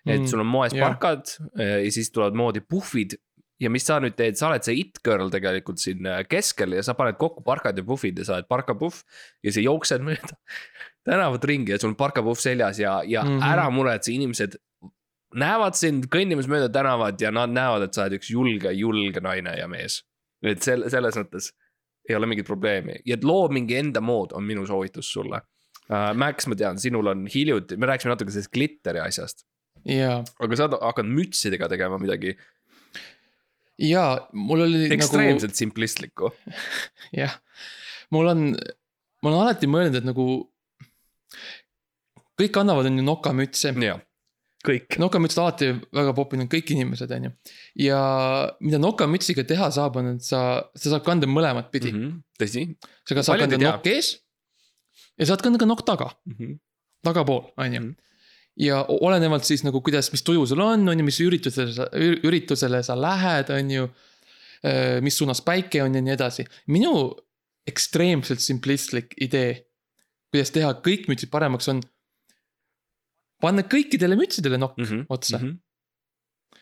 et 0.05 0.19
Mm, 0.19 0.27
sul 0.27 0.41
on 0.43 0.49
moes 0.49 0.73
jah. 0.73 0.89
parkad 0.89 1.29
äh, 1.59 1.83
ja 1.85 1.91
siis 1.91 2.11
tulevad 2.11 2.35
moodi 2.35 2.61
puhvid 2.61 3.15
ja 3.61 3.69
mis 3.69 3.85
sa 3.85 3.99
nüüd 4.01 4.15
teed, 4.17 4.37
sa 4.39 4.49
oled 4.49 4.65
see 4.65 4.79
it 4.81 4.99
girl 5.05 5.29
tegelikult 5.33 5.81
siin 5.81 6.07
äh, 6.09 6.23
keskel 6.29 6.73
ja 6.73 6.83
sa 6.85 6.95
paned 6.97 7.19
kokku 7.21 7.43
parkad 7.45 7.77
ja 7.77 7.85
puhvid 7.85 8.17
ja 8.17 8.25
sa 8.25 8.39
oled 8.39 8.49
parkapuhv 8.49 8.97
ja 9.45 9.53
sa 9.53 9.63
jooksed 9.63 10.03
mööda 10.05 10.37
tänavat 11.07 11.45
ringi 11.45 11.75
ja 11.75 11.79
sul 11.81 11.93
on 11.93 11.99
parkapuhv 11.99 12.41
seljas 12.41 12.81
ja, 12.81 13.01
ja 13.05 13.23
mm. 13.23 13.37
-hmm. 13.37 13.47
ära 13.53 13.69
muretse, 13.69 14.11
inimesed 14.11 14.57
näevad 15.37 15.77
sind 15.79 16.09
kõndimas 16.11 16.49
mööda 16.51 16.69
tänavat 16.73 17.21
ja 17.21 17.31
nad 17.31 17.53
näevad, 17.53 17.87
et 17.87 17.95
sa 17.95 18.05
oled 18.05 18.19
üks 18.19 18.31
julge, 18.33 18.73
julge 18.75 19.21
naine 19.23 19.55
ja 19.57 19.67
mees. 19.71 20.01
et 20.43 20.61
selle, 20.65 20.89
selles 20.89 21.17
mõttes 21.17 21.51
ei 22.09 22.17
ole 22.17 22.29
mingit 22.29 22.47
probleemi 22.47 22.99
ja 23.05 23.17
loo 23.23 23.47
mingi 23.53 23.77
enda 23.79 24.01
mood 24.01 24.35
on 24.37 24.45
minu 24.47 24.65
soovitus 24.67 25.11
sulle 25.13 25.41
uh,. 25.41 26.11
Max, 26.15 26.47
ma 26.47 26.55
tean, 26.55 26.79
sinul 26.79 27.11
on 27.11 27.25
hiljuti, 27.27 27.77
me 27.77 27.89
rääkisime 27.89 28.13
natuke 28.13 28.31
sellest 28.31 28.53
glitteri 28.53 29.01
asjast, 29.03 29.45
ja, 29.85 30.21
aga 30.39 30.57
sa 30.57 30.69
oled 30.69 30.79
hakanud 30.81 31.17
mütsidega 31.19 31.67
tegema 31.71 31.99
midagi 32.01 32.37
ja 33.81 34.27
mul 34.33 34.65
oli 34.67 34.85
nagu 34.85 34.95
ekstreemselt 34.97 35.57
simplistlikku. 35.57 36.31
jah, 37.21 37.33
mul 38.13 38.29
on, 38.33 38.45
ma 39.21 39.31
olen 39.31 39.41
alati 39.41 39.69
mõelnud, 39.71 39.97
et 40.01 40.07
nagu. 40.07 40.27
kõik 42.41 42.53
kannavad, 42.55 42.89
on 42.89 43.01
ju 43.01 43.05
nokamütse. 43.05 43.73
jah, 43.85 44.01
kõik. 44.65 44.97
nokamütsid 45.01 45.41
alati 45.41 45.69
väga 45.95 46.13
popinud, 46.17 46.49
kõik 46.51 46.73
inimesed, 46.75 47.11
on 47.15 47.27
ju. 47.27 47.31
ja 47.87 48.01
mida 48.63 48.79
nokamütsiga 48.81 49.45
teha 49.47 49.71
saab, 49.73 49.97
on, 50.01 50.13
et 50.15 50.25
sa, 50.25 50.41
sa 50.75 50.93
saad 50.93 51.05
kanda 51.07 51.29
mõlemat 51.29 51.71
pidi 51.73 51.91
mm. 51.93 52.03
Mhm, 52.05 52.21
tõsi 52.41 52.65
-hmm. 52.67 52.91
sa 53.07 53.23
saad 53.23 53.35
Paljud 53.35 53.47
ei 53.47 53.57
kanda 53.57 53.71
nokk 53.71 53.89
ees. 53.91 54.13
ja 55.17 55.25
saad 55.31 55.41
kanda 55.45 55.59
ka 55.59 55.65
nokk 55.69 55.85
taga, 55.85 56.11
mm. 56.25 56.35
-hmm. 56.37 56.59
tagapool, 57.03 57.43
on 57.57 57.73
ju 57.73 57.81
Mhm. 57.81 57.91
ja 58.57 58.83
o- 58.83 58.99
olenevalt 59.07 59.43
siis 59.43 59.63
nagu 59.63 59.81
kuidas, 59.81 60.11
mis 60.11 60.23
tuju 60.23 60.45
sul 60.45 60.59
on, 60.61 60.89
on 60.89 60.99
ju, 60.99 61.03
mis 61.05 61.19
üritusele 61.19 61.73
sa, 61.73 61.89
üritusele 62.23 62.83
sa 62.83 62.95
lähed, 62.95 63.49
on 63.49 63.71
ju. 63.71 63.89
mis 65.01 65.17
suunas 65.17 65.41
päike 65.41 65.81
on 65.81 65.95
ja 65.95 66.01
nii 66.01 66.13
edasi. 66.13 66.45
minu 66.67 67.15
ekstreemselt 67.67 68.39
simplistlik 68.39 69.15
idee, 69.21 69.65
kuidas 70.31 70.51
teha 70.51 70.73
kõik 70.85 71.07
mütsid 71.09 71.31
paremaks, 71.33 71.67
on. 71.67 71.81
Panna 73.41 73.65
kõikidele 73.67 74.17
mütsidele 74.19 74.59
nokk 74.61 74.77
mm 74.79 74.89
-hmm. 74.89 75.05
otsa 75.09 75.39
mm, 75.39 75.47
-hmm. 75.47 76.59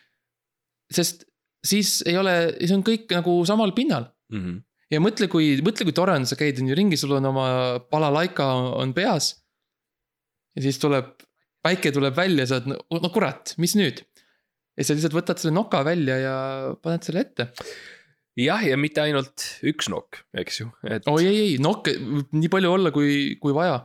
sest 0.99 1.27
siis 1.65 1.99
ei 2.07 2.17
ole, 2.17 2.55
siis 2.59 2.71
on 2.71 2.83
kõik 2.87 3.11
nagu 3.11 3.35
samal 3.45 3.75
pinnal 3.75 4.07
Mhm. 4.29 4.61
ja 4.93 5.01
mõtle, 5.01 5.29
kui, 5.31 5.57
mõtle, 5.65 5.87
kui 5.87 5.95
tore 5.95 6.15
on, 6.17 6.27
sa 6.29 6.37
käid 6.39 6.61
on 6.61 6.69
ju 6.69 6.77
ringi, 6.77 6.97
sul 6.99 7.15
on 7.17 7.29
oma 7.31 7.45
balalaika 7.91 8.47
on 8.81 8.93
peas. 8.97 9.35
ja 10.57 10.65
siis 10.65 10.79
tuleb, 10.81 11.13
päike 11.65 11.91
tuleb 11.93 12.15
välja, 12.17 12.47
sa 12.49 12.59
oled, 12.59 13.01
no 13.03 13.13
kurat, 13.13 13.55
mis 13.61 13.75
nüüd? 13.79 14.03
ja 14.77 14.85
sa 14.85 14.95
lihtsalt 14.95 15.17
võtad 15.17 15.41
selle 15.41 15.55
noka 15.55 15.81
välja 15.85 16.17
ja 16.21 16.35
paned 16.83 17.05
selle 17.05 17.25
ette. 17.25 17.49
jah, 18.39 18.61
ja 18.65 18.77
mitte 18.77 19.01
ainult 19.03 19.45
üks 19.67 19.89
nokk, 19.91 20.21
eks 20.37 20.61
ju, 20.61 20.69
et 20.87 21.09
oi 21.09 21.25
ei, 21.25 21.39
ei 21.47 21.57
nokke 21.61 21.97
võib 21.99 22.37
nii 22.37 22.53
palju 22.53 22.75
olla, 22.77 22.93
kui, 22.95 23.35
kui 23.41 23.55
vaja. 23.55 23.81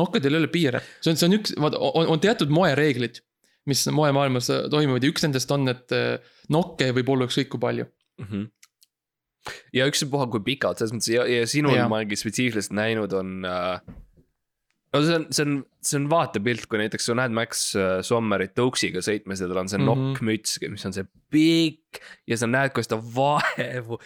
Nokkadel 0.00 0.36
ei 0.36 0.42
ole 0.44 0.50
piire, 0.52 0.80
see 1.00 1.12
on, 1.12 1.20
see 1.20 1.28
on 1.30 1.36
üks, 1.38 1.54
vaata 1.60 1.80
on, 1.90 2.08
on 2.16 2.22
teatud 2.22 2.52
moereeglid. 2.54 3.20
mis 3.68 3.82
moemaailmas 3.92 4.48
toimuvad 4.72 5.04
ja 5.04 5.10
üks 5.12 5.22
nendest 5.26 5.50
on, 5.52 5.68
et 5.68 5.92
eh, 5.92 6.16
nokke 6.48 6.90
võib 6.96 7.10
olla 7.12 7.26
ükskõik 7.28 7.50
kui 7.52 7.60
palju. 7.60 7.84
mm. 8.18 8.26
-hmm. 8.26 8.46
ja 9.76 9.86
ükspuha 9.88 10.26
kui 10.32 10.40
pikad, 10.44 10.78
selles 10.80 10.92
mõttes 10.96 11.12
ja, 11.12 11.26
ja 11.28 11.46
sinul 11.46 11.76
Jaa. 11.76 11.88
ma 11.88 12.00
olengi 12.00 12.16
spetsiifiliselt 12.16 12.74
näinud, 12.76 13.12
on 13.12 13.44
äh, 13.44 13.80
no 14.94 15.02
see 15.06 15.14
on, 15.20 15.26
see 15.30 15.44
on, 15.46 15.54
see 15.86 16.00
on 16.00 16.08
vaatepilt, 16.10 16.66
kui 16.66 16.80
näiteks 16.80 17.06
sa 17.10 17.14
näed 17.20 17.36
Max 17.36 17.62
äh, 17.78 18.00
Sommerit 18.06 18.56
tõuksiga 18.58 19.04
sõitmas 19.04 19.40
ja 19.44 19.48
tal 19.48 19.62
on 19.62 19.70
see 19.70 19.78
Mhm. 19.78 19.88
nokkmüts, 19.92 20.58
mis 20.72 20.86
on 20.88 20.96
see 20.96 21.06
pikk 21.30 22.00
ja 22.26 22.36
sa 22.40 22.48
näed, 22.50 22.72
kuidas 22.74 22.90
ta 22.90 22.98
vaevu 22.98 24.00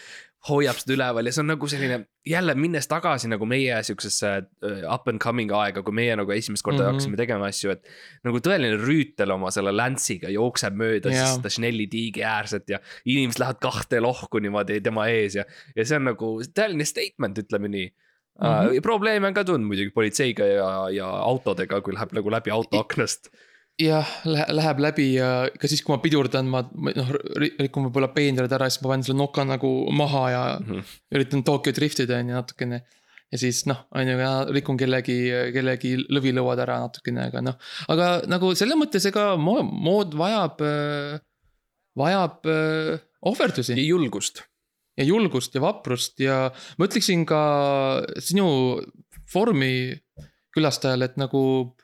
hoiab 0.49 0.77
seda 0.81 0.95
üleval 0.97 1.29
ja 1.29 1.33
see 1.33 1.43
on 1.43 1.51
nagu 1.55 1.69
selline 1.71 1.99
jälle 2.29 2.55
minnes 2.59 2.89
tagasi 2.91 3.31
nagu 3.33 3.47
meie 3.49 3.79
siuksesse 3.87 4.31
äh, 4.37 4.83
up 4.93 5.09
and 5.09 5.23
coming 5.23 5.53
aega, 5.57 5.83
kui 5.85 5.97
meie 5.97 6.17
nagu 6.21 6.33
esimest 6.35 6.65
korda 6.65 6.83
mm. 6.83 6.85
-hmm. 6.85 6.93
hakkasime 6.93 7.21
tegema 7.21 7.49
asju, 7.49 7.75
et. 7.77 7.89
nagu 8.25 8.41
tõeline 8.45 8.79
rüütel 8.81 9.33
oma 9.35 9.51
selle 9.55 9.73
Lance'iga 9.73 10.33
jookseb 10.35 10.77
mööda 10.77 11.13
siis 11.13 11.37
seda 11.39 11.53
Schnelli 11.53 11.87
tiigi 11.91 12.25
äärset 12.25 12.69
ja 12.69 12.81
inimesed 13.05 13.41
lähevad 13.41 13.61
kahte 13.61 14.01
lohku 14.01 14.43
niimoodi 14.45 14.81
tema 14.85 15.09
ees 15.09 15.39
ja. 15.41 15.45
ja 15.77 15.85
see 15.85 16.01
on 16.01 16.11
nagu 16.13 16.35
tõeline 16.45 16.89
statement, 16.89 17.41
ütleme 17.45 17.73
nii 17.73 17.89
mm. 17.89 18.47
-hmm. 18.47 18.83
probleeme 18.83 19.27
on 19.27 19.35
ka 19.35 19.45
tulnud 19.45 19.67
muidugi 19.67 19.91
politseiga 19.91 20.47
ja, 20.47 20.71
ja 20.91 21.09
autodega, 21.09 21.81
kui 21.81 21.95
läheb 21.95 22.13
nagu 22.13 22.31
läbi 22.31 22.51
auto 22.51 22.81
aknast. 22.81 23.33
jah, 23.81 24.07
läheb 24.27 24.79
läbi 24.83 25.07
ja 25.17 25.49
ka 25.61 25.67
siis, 25.71 25.81
kui 25.83 25.95
ma 25.97 26.01
pidurdan, 26.03 26.47
ma 26.51 26.61
noh, 26.63 27.09
rikun 27.59 27.89
võib-olla 27.89 28.13
peenrad 28.15 28.53
ära, 28.55 28.69
siis 28.71 28.83
ma 28.85 28.93
panen 28.93 29.03
selle 29.07 29.19
noka 29.19 29.45
nagu 29.49 29.71
maha 29.93 30.25
ja 30.31 30.43
Mhm. 30.61 30.85
üritan 31.15 31.43
Tokyo 31.45 31.73
driftida 31.75 32.19
on 32.21 32.29
ju 32.29 32.35
natukene. 32.39 32.83
ja 33.33 33.39
siis 33.41 33.65
noh, 33.67 33.81
on 33.91 34.07
ju, 34.07 34.17
rikun 34.55 34.77
kellegi, 34.79 35.17
kellegi 35.53 35.97
lõvilõuad 36.07 36.61
ära 36.63 36.77
natukene, 36.85 37.25
aga 37.33 37.41
noh. 37.43 37.57
aga 37.89 38.23
nagu 38.31 38.55
selles 38.55 38.79
mõttes, 38.79 39.07
ega 39.11 39.35
mo- 39.37 39.65
mood 39.67 40.15
vajab, 40.15 40.61
vajab 41.99 42.47
äh, 42.47 42.99
ohverdusi 43.27 43.75
ja 43.75 43.83
julgust. 43.83 44.43
ja 44.97 45.05
julgust 45.05 45.55
ja 45.57 45.61
vaprust 45.65 46.21
ja 46.23 46.37
ma 46.79 46.87
ütleksin 46.87 47.25
ka 47.27 47.41
sinu 48.23 48.47
Foorumi 49.33 49.97
külastajale, 50.55 51.09
et 51.11 51.17
nagu 51.19 51.75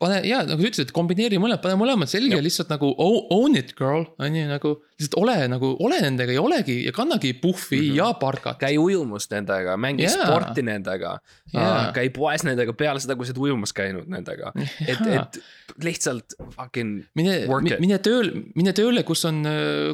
pane 0.00 0.18
ja 0.28 0.42
nagu 0.44 0.60
sa 0.60 0.68
ütlesid, 0.68 0.90
kombineeri 0.94 1.38
mõlemad, 1.40 1.62
pane 1.64 1.76
mõlemad 1.80 2.10
selga 2.10 2.36
lihtsalt 2.44 2.68
nagu 2.68 2.90
own 3.00 3.56
it 3.56 3.72
girl, 3.78 4.04
on 4.20 4.34
ju 4.36 4.44
nagu. 4.48 4.72
lihtsalt 5.00 5.16
ole 5.20 5.36
nagu, 5.48 5.70
ole 5.86 6.00
nendega 6.04 6.34
ja 6.36 6.42
olegi 6.44 6.76
ja 6.84 6.92
kannagi 6.96 7.32
puhvi 7.40 7.78
mm. 7.78 7.86
-hmm. 7.86 7.96
ja 7.96 8.08
parkat. 8.20 8.58
käi 8.60 8.76
ujumas 8.80 9.28
nendega, 9.30 9.76
mängi 9.76 10.04
yeah. 10.04 10.20
sporti 10.20 10.62
nendega 10.62 11.18
yeah.. 11.54 11.92
käi 11.96 12.10
poes 12.10 12.44
nendega 12.44 12.72
peale 12.72 13.00
seda, 13.00 13.16
kui 13.16 13.26
sa 13.26 13.32
oled 13.32 13.42
ujumas 13.48 13.72
käinud 13.72 14.08
nendega. 14.12 14.52
et, 14.86 15.00
et 15.00 15.40
lihtsalt 15.84 16.36
fucking 16.56 17.06
mine 17.14 17.38
mine 17.80 17.98
tööl, 17.98 18.32
mine 18.54 18.76
tööle, 18.76 19.02
kus 19.02 19.24
on, 19.24 19.44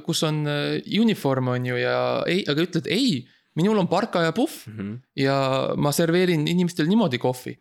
kus 0.02 0.22
on 0.26 0.42
äh, 0.50 0.82
uniform 0.98 1.54
on 1.54 1.66
ju 1.66 1.78
ja 1.78 1.96
ei, 2.26 2.42
aga 2.48 2.66
ütled 2.66 2.90
ei, 2.90 3.22
minul 3.54 3.78
on 3.78 3.86
parka 3.86 4.26
ja 4.26 4.34
puhv 4.34 4.66
mm. 4.66 4.78
-hmm. 4.78 4.98
ja 5.22 5.38
ma 5.76 5.92
serveerin 5.92 6.48
inimestele 6.48 6.88
niimoodi 6.88 7.22
kohvi. 7.22 7.58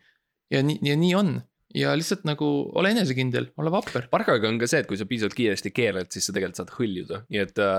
ja 0.50 0.62
nii, 0.62 0.78
ja 0.82 0.96
nii 0.96 1.14
on 1.14 1.40
ja 1.74 1.92
lihtsalt 1.96 2.24
nagu 2.28 2.46
ole 2.78 2.90
enesekindel, 2.92 3.46
ole 3.60 3.70
vapper. 3.72 4.06
parkaga 4.12 4.48
on 4.48 4.58
ka 4.60 4.66
see, 4.68 4.82
et 4.82 4.88
kui 4.90 4.98
sa 5.00 5.06
piisavalt 5.08 5.34
kiiresti 5.38 5.70
keerad, 5.74 6.10
siis 6.12 6.26
sa 6.28 6.34
tegelikult 6.36 6.60
saad 6.60 6.72
hõljuda, 6.76 7.20
nii 7.32 7.40
et 7.42 7.62
äh, 7.64 7.76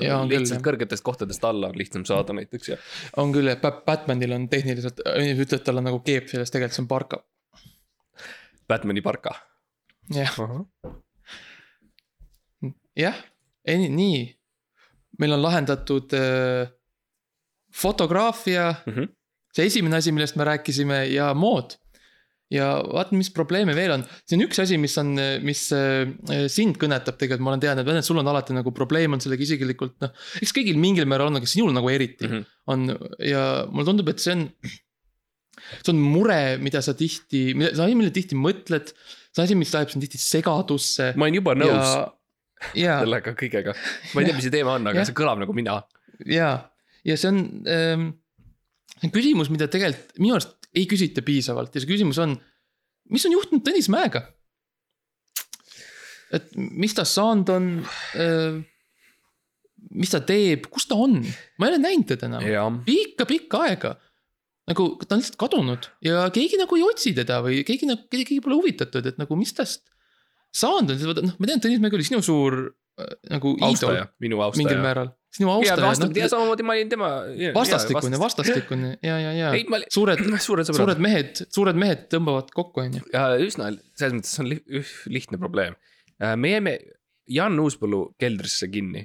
küll, 0.00 0.32
lihtsalt 0.32 0.58
jah. 0.58 0.64
kõrgetest 0.66 1.04
kohtadest 1.06 1.44
alla 1.46 1.70
on 1.70 1.78
lihtsam 1.78 2.04
saada 2.08 2.34
näiteks 2.36 2.72
ja. 2.72 2.78
on 3.22 3.32
küll, 3.34 3.48
et 3.52 3.60
Bat- 3.62 3.84
Batmanil 3.86 4.34
on 4.36 4.48
tehniliselt, 4.50 5.02
inimesed 5.06 5.46
ütlevad, 5.46 5.64
tal 5.68 5.82
on 5.82 5.86
nagu 5.90 6.00
keep 6.06 6.26
sellest, 6.32 6.52
tegelikult 6.56 6.78
see 6.78 6.84
on 6.86 6.90
parka. 6.90 7.22
Batman'i 8.70 9.02
parka. 9.02 9.34
jah, 10.14 10.34
jah, 12.98 13.16
nii. 13.70 14.20
meil 15.20 15.32
on 15.36 15.42
lahendatud 15.42 16.12
äh, 16.16 16.70
fotograafia 17.74 18.74
Mhm. 18.86 19.08
see 19.54 19.66
esimene 19.66 19.96
asi, 19.98 20.12
millest 20.12 20.36
me 20.38 20.44
rääkisime 20.46 21.04
ja 21.12 21.32
mood. 21.34 21.76
Ja 22.50 22.66
vaata, 22.82 23.14
mis 23.18 23.30
probleeme 23.34 23.74
veel 23.78 23.94
on, 23.94 24.04
see 24.26 24.36
on 24.36 24.44
üks 24.46 24.60
asi, 24.62 24.78
mis 24.80 24.96
on, 25.00 25.14
mis 25.46 25.62
äh, 25.76 26.46
sind 26.50 26.78
kõnetab 26.82 27.18
tegelikult, 27.20 27.46
ma 27.46 27.54
olen 27.54 27.62
teadnud, 27.62 27.90
et 27.94 28.06
sul 28.06 28.20
on 28.22 28.30
alati 28.30 28.56
nagu 28.56 28.72
probleem 28.74 29.14
on 29.16 29.22
sellega 29.22 29.46
isiklikult 29.46 29.96
noh. 30.02 30.14
eks 30.42 30.54
kõigil 30.56 30.78
mingil 30.80 31.08
määral 31.10 31.30
on, 31.30 31.40
aga 31.40 31.50
sinul 31.50 31.74
nagu 31.76 31.90
eriti 31.92 32.26
mm. 32.26 32.32
-hmm. 32.32 32.60
on 32.74 32.86
ja 33.30 33.44
mulle 33.70 33.90
tundub, 33.92 34.10
et 34.10 34.22
see 34.22 34.34
on. 34.34 34.46
see 35.70 35.92
on 35.94 36.00
mure, 36.02 36.40
mida 36.58 36.82
sa 36.82 36.96
tihti, 36.98 37.50
see 37.54 37.74
on 37.76 37.86
asi, 37.86 37.98
mille 37.98 38.14
tihti 38.14 38.38
mõtled, 38.38 38.94
see 39.30 39.42
on 39.42 39.46
asi, 39.46 39.58
mis 39.58 39.74
ajab 39.74 39.94
sind 39.94 40.06
tihti 40.06 40.18
segadusse. 40.18 41.12
ma 41.14 41.28
olen 41.28 41.38
juba 41.38 41.54
nõus 41.54 41.94
ja, 41.94 42.06
ja, 42.74 42.96
sellega 43.04 43.36
kõigega. 43.38 43.76
ma 44.10 44.24
ei 44.24 44.30
tea, 44.30 44.38
mis 44.38 44.48
see 44.48 44.56
teema 44.58 44.74
on, 44.74 44.90
aga 44.90 45.04
Jah. 45.04 45.10
see 45.10 45.20
kõlab 45.22 45.38
nagu 45.44 45.54
mina. 45.54 45.82
ja, 46.26 46.50
ja 47.06 47.20
see 47.20 47.30
on 47.30 47.44
ähm,, 47.70 48.08
see 48.96 49.06
on 49.06 49.14
küsimus, 49.14 49.54
mida 49.54 49.70
tegelikult 49.70 50.18
minu 50.18 50.34
arust 50.34 50.56
ei 50.76 50.86
küsita 50.90 51.24
piisavalt 51.26 51.74
ja 51.74 51.82
see 51.82 51.90
küsimus 51.90 52.20
on, 52.22 52.36
mis 53.10 53.26
on 53.26 53.34
juhtunud 53.36 53.64
Tõnis 53.66 53.90
Mäega? 53.92 54.26
et 56.34 56.52
mis 56.56 56.94
tast 56.94 57.16
saanud 57.18 57.50
on 57.54 57.72
äh,? 58.18 58.60
mis 59.96 60.12
ta 60.12 60.20
teeb, 60.22 60.68
kus 60.70 60.86
ta 60.90 60.98
on, 61.00 61.18
ma 61.58 61.66
ei 61.66 61.72
ole 61.72 61.80
näinud 61.82 62.06
teda 62.10 62.28
enam 62.28 62.80
pikka-pikka 62.86 63.64
aega. 63.66 63.94
nagu 64.70 64.92
ta 65.02 65.16
on 65.16 65.22
lihtsalt 65.22 65.38
kadunud 65.40 65.88
ja 66.04 66.26
keegi 66.34 66.60
nagu 66.60 66.76
ei 66.78 66.84
otsi 66.86 67.14
teda 67.16 67.40
või 67.42 67.64
keegi 67.66 67.88
nagu, 67.88 68.04
keegi 68.12 68.38
pole 68.44 68.60
huvitatud, 68.60 69.06
et 69.08 69.18
nagu 69.18 69.38
mis 69.40 69.54
tast 69.56 69.88
saanud 70.54 70.92
on, 70.94 71.24
noh, 71.26 71.38
ma 71.38 71.48
tean, 71.48 71.62
Tõnis 71.62 71.82
Mägi 71.82 71.98
oli 71.98 72.06
sinu 72.06 72.20
suur 72.24 72.58
äh, 72.60 73.16
nagu 73.32 73.54
austaja, 73.66 74.06
minu 74.22 74.38
mingil 74.38 74.46
austaja. 74.50 74.82
määral, 74.84 75.12
sinu 75.30 75.48
ja 75.48 75.54
austaja. 75.54 75.86
vastupidi 75.86 76.22
ja 76.24 76.28
samamoodi 76.28 76.64
ma 76.66 76.74
olin 76.76 76.88
tema. 76.90 77.10
vastastikune, 77.54 78.18
vastastikune 78.18 78.90
ja, 79.02 79.18
ja, 79.22 79.32
ja 79.32 79.50
ei, 79.54 79.64
ma 79.70 79.78
suured, 79.92 80.22
suured 80.46 80.70
suured. 80.70 81.02
mehed, 81.02 81.42
suured 81.48 81.78
mehed 81.78 82.08
tõmbavad 82.12 82.50
kokku, 82.54 82.82
on 82.84 82.98
ju. 82.98 83.04
ja 83.14 83.28
üsna, 83.42 83.70
selles 83.98 84.18
mõttes 84.18 84.40
on 84.42 84.50
li 84.50 84.58
lihtne 85.14 85.38
probleem. 85.38 85.78
me 86.36 86.54
jäime 86.56 86.78
Jan 87.30 87.58
Uuspõllu 87.62 88.08
keldrisse 88.18 88.66
kinni. 88.72 89.04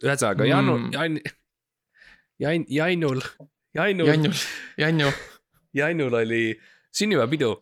ühesõnaga 0.00 0.46
Jannu 0.48 0.78
Mm., 0.78 0.92
Jan, 0.94 1.18
Jan, 2.40 2.64
Jannul, 2.68 3.20
Jannul, 3.76 4.08
Janju, 4.08 4.30
Janju, 4.80 5.10
Jannul 5.76 6.16
oli 6.22 6.44
sünnipäevapidu. 6.92 7.52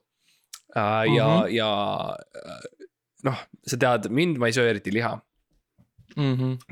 ja 0.76 1.02
Mhm., 1.06 1.50
ja 1.54 1.70
äh, 2.14 2.86
noh, 3.24 3.42
sa 3.66 3.76
tead, 3.76 4.08
mind 4.08 4.38
ma 4.38 4.46
ei 4.46 4.54
söö 4.54 4.70
eriti 4.70 4.94
liha 4.94 5.18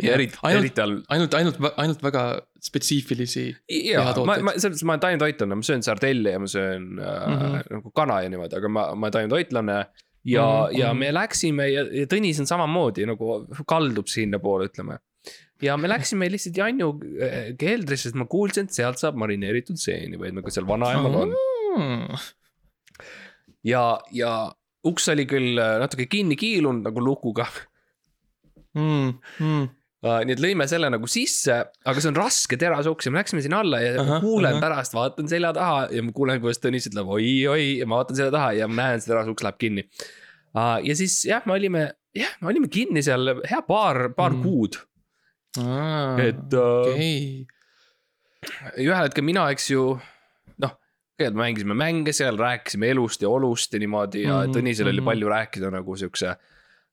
ja 0.03 0.15
eriti, 0.15 0.39
ainult, 0.43 0.65
eriti 0.65 0.83
all. 0.83 0.97
ainult, 1.15 1.35
ainult, 1.35 1.59
ainult 1.77 2.03
väga 2.03 2.25
spetsiifilisi. 2.65 3.47
jaa, 3.69 4.03
ma, 4.03 4.05
lihatooteid. 4.05 4.45
ma, 4.47 4.55
selles 4.57 4.75
mõttes 4.75 4.87
ma 4.89 4.95
olen 4.95 5.05
taimetoitlane, 5.05 5.59
ma 5.61 5.67
söön 5.69 5.85
sardelli 5.87 6.35
ja 6.35 6.43
ma 6.43 6.51
söön 6.51 6.87
äh, 6.99 7.17
mm. 7.17 7.41
-hmm. 7.41 7.73
nagu 7.77 7.93
kana 7.97 8.21
ja 8.25 8.33
niimoodi, 8.33 8.59
aga 8.59 8.71
ma, 8.73 8.87
ma 8.95 9.09
olen 9.09 9.17
taimetoitlane. 9.17 9.79
ja 10.25 10.47
mm, 10.47 10.65
-hmm. 10.65 10.79
ja 10.79 10.89
mhm. 10.93 10.99
me 10.99 11.13
läksime 11.15 11.69
ja, 11.71 11.85
ja 12.01 12.07
Tõnis 12.11 12.41
on 12.41 12.51
samamoodi 12.51 13.07
nagu 13.07 13.47
kaldub 13.67 14.07
sinnapoole, 14.07 14.69
ütleme. 14.69 14.99
ja 15.63 15.77
me 15.77 15.89
läksime 15.89 16.31
lihtsalt 16.31 16.57
Janju 16.57 16.91
äh, 17.23 17.57
keldrisse, 17.59 18.09
sest 18.09 18.19
ma 18.19 18.27
kuulsin, 18.27 18.65
et 18.65 18.73
sealt 18.73 18.99
saab 18.99 19.17
marineeritud 19.17 19.77
seeni 19.77 20.19
või 20.19 20.35
nagu 20.35 20.51
seal 20.51 20.67
vanaemal 20.67 21.15
on. 21.15 21.35
ja, 23.65 23.99
ja 24.13 24.53
uks 24.85 25.09
oli 25.09 25.27
küll 25.27 25.59
äh, 25.59 25.79
natuke 25.83 26.07
kinni 26.07 26.37
kiilunud 26.37 26.87
nagu 26.87 27.03
lukuga 27.03 27.47
Mm, 28.77 29.69
Uh, 29.99 30.21
nii 30.23 30.37
et 30.37 30.39
lõime 30.39 30.63
selle 30.71 30.87
nagu 30.95 31.09
sisse, 31.11 31.55
aga 31.91 31.99
see 31.99 32.07
on 32.13 32.15
raske 32.21 32.55
terasuks 32.55 33.09
ja 33.09 33.11
me 33.11 33.19
läksime 33.19 33.41
sinna 33.43 33.65
alla 33.65 33.81
ja 33.83 33.97
Ahah, 33.99 34.07
ma 34.13 34.19
kuulen 34.23 34.53
ahah. 34.53 34.61
pärast, 34.63 34.93
vaatan 34.95 35.27
selja 35.27 35.49
taha 35.57 35.89
ja 35.91 36.05
ma 36.07 36.13
kuulen, 36.15 36.39
kuidas 36.39 36.61
Tõnis 36.63 36.87
ütleb 36.87 37.11
oi-oi 37.17 37.65
ja 37.81 37.87
ma 37.91 37.99
vaatan 37.99 38.15
selja 38.15 38.31
taha 38.31 38.53
ja 38.61 38.69
ma 38.71 38.77
näen, 38.79 39.03
see 39.03 39.11
terasuks 39.11 39.43
läheb 39.43 39.59
kinni 39.59 39.83
uh,. 40.55 40.77
ja 40.87 40.95
siis 41.01 41.17
jah, 41.27 41.43
me 41.51 41.57
olime, 41.57 41.83
jah, 42.15 42.31
me 42.39 42.53
olime 42.53 42.71
kinni 42.71 43.03
seal 43.03 43.41
hea 43.43 43.59
paar, 43.67 44.05
paar 44.15 44.37
Mm. 44.37 44.39
mm. 44.39 44.47
kuud, 44.47 44.79
et 46.23 46.55
uh, 46.55 46.93
okei, 46.93 47.49
ühel 48.85 49.03
hetkel 49.09 49.27
mina, 49.27 49.49
eks 49.51 49.67
ju, 49.73 49.83
noh, 50.63 50.77
kõigepealt 51.19 51.41
me 51.41 51.43
mängisime 51.43 51.75
mänge 51.83 52.15
seal, 52.15 52.39
rääkisime 52.39 52.93
elust 52.95 53.27
ja 53.27 53.35
olust 53.35 53.75
ja 53.75 53.83
niimoodi 53.83 54.23
ja 54.29 54.45
Mhm, 54.45 54.55
Tõnisel 54.55 54.93
oli 54.93 55.03
mhm. 55.03 55.11
palju 55.11 55.35
rääkida 55.35 55.73
nagu 55.75 55.97
siukse 55.99 56.37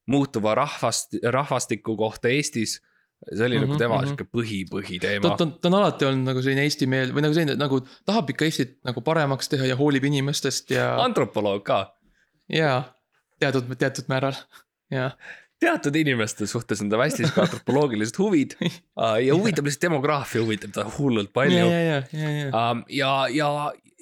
muutuva 0.06 0.56
rahvast, 0.56 1.18
rahvastiku 1.24 1.98
kohta 1.98 2.30
Eestis. 2.30 2.82
see 3.36 3.46
oli 3.46 3.56
mm 3.58 3.63
-hmm, 3.63 3.68
nagu 3.68 3.74
Mhm, 3.74 3.80
tema 3.80 3.96
mhm. 3.98 4.06
sihuke 4.06 4.26
põhi, 4.38 4.65
ta, 4.70 4.76
põhiteema. 4.76 5.38
ta, 5.38 5.46
ta 5.62 5.68
on 5.70 5.74
alati 5.74 6.06
olnud 6.06 6.28
nagu 6.30 6.41
selline 6.41 6.62
Eesti 6.68 6.86
meel 6.88 7.13
või 7.15 7.24
nagu 7.26 7.34
selline 7.34 7.56
nagu 7.58 7.80
tahab 8.06 8.30
ikka 8.30 8.46
Eestit 8.46 8.76
nagu 8.86 9.02
paremaks 9.02 9.50
teha 9.50 9.65
ja 9.65 9.76
hoolib 9.76 10.04
inimestest 10.04 10.72
ja, 10.72 10.91
antropoloog 11.02 11.63
ka, 11.63 11.96
ja 12.50 12.84
teatud, 13.39 13.72
teatud 13.80 14.06
määral, 14.12 14.36
ja. 14.91 15.10
teatud 15.60 15.96
inimeste 15.96 16.48
suhtes 16.48 16.82
on 16.82 16.89
tal 16.91 17.02
hästi 17.02 17.24
sihuke 17.24 17.41
antropoloogilised 17.41 18.20
huvid 18.20 18.54
Aa, 18.96 19.18
ja 19.28 19.34
huvitab 19.36 19.65
lihtsalt 19.65 19.88
demograafia 19.88 20.44
huvitab 20.44 20.76
ta 20.76 20.86
hullult 21.00 21.34
palju. 21.34 21.58
ja, 21.58 21.82
ja, 21.82 22.04
ja, 22.12 22.30
ja 22.30 22.30
ja, 22.50 22.50
ja, 22.89 23.28
ja 23.34 23.50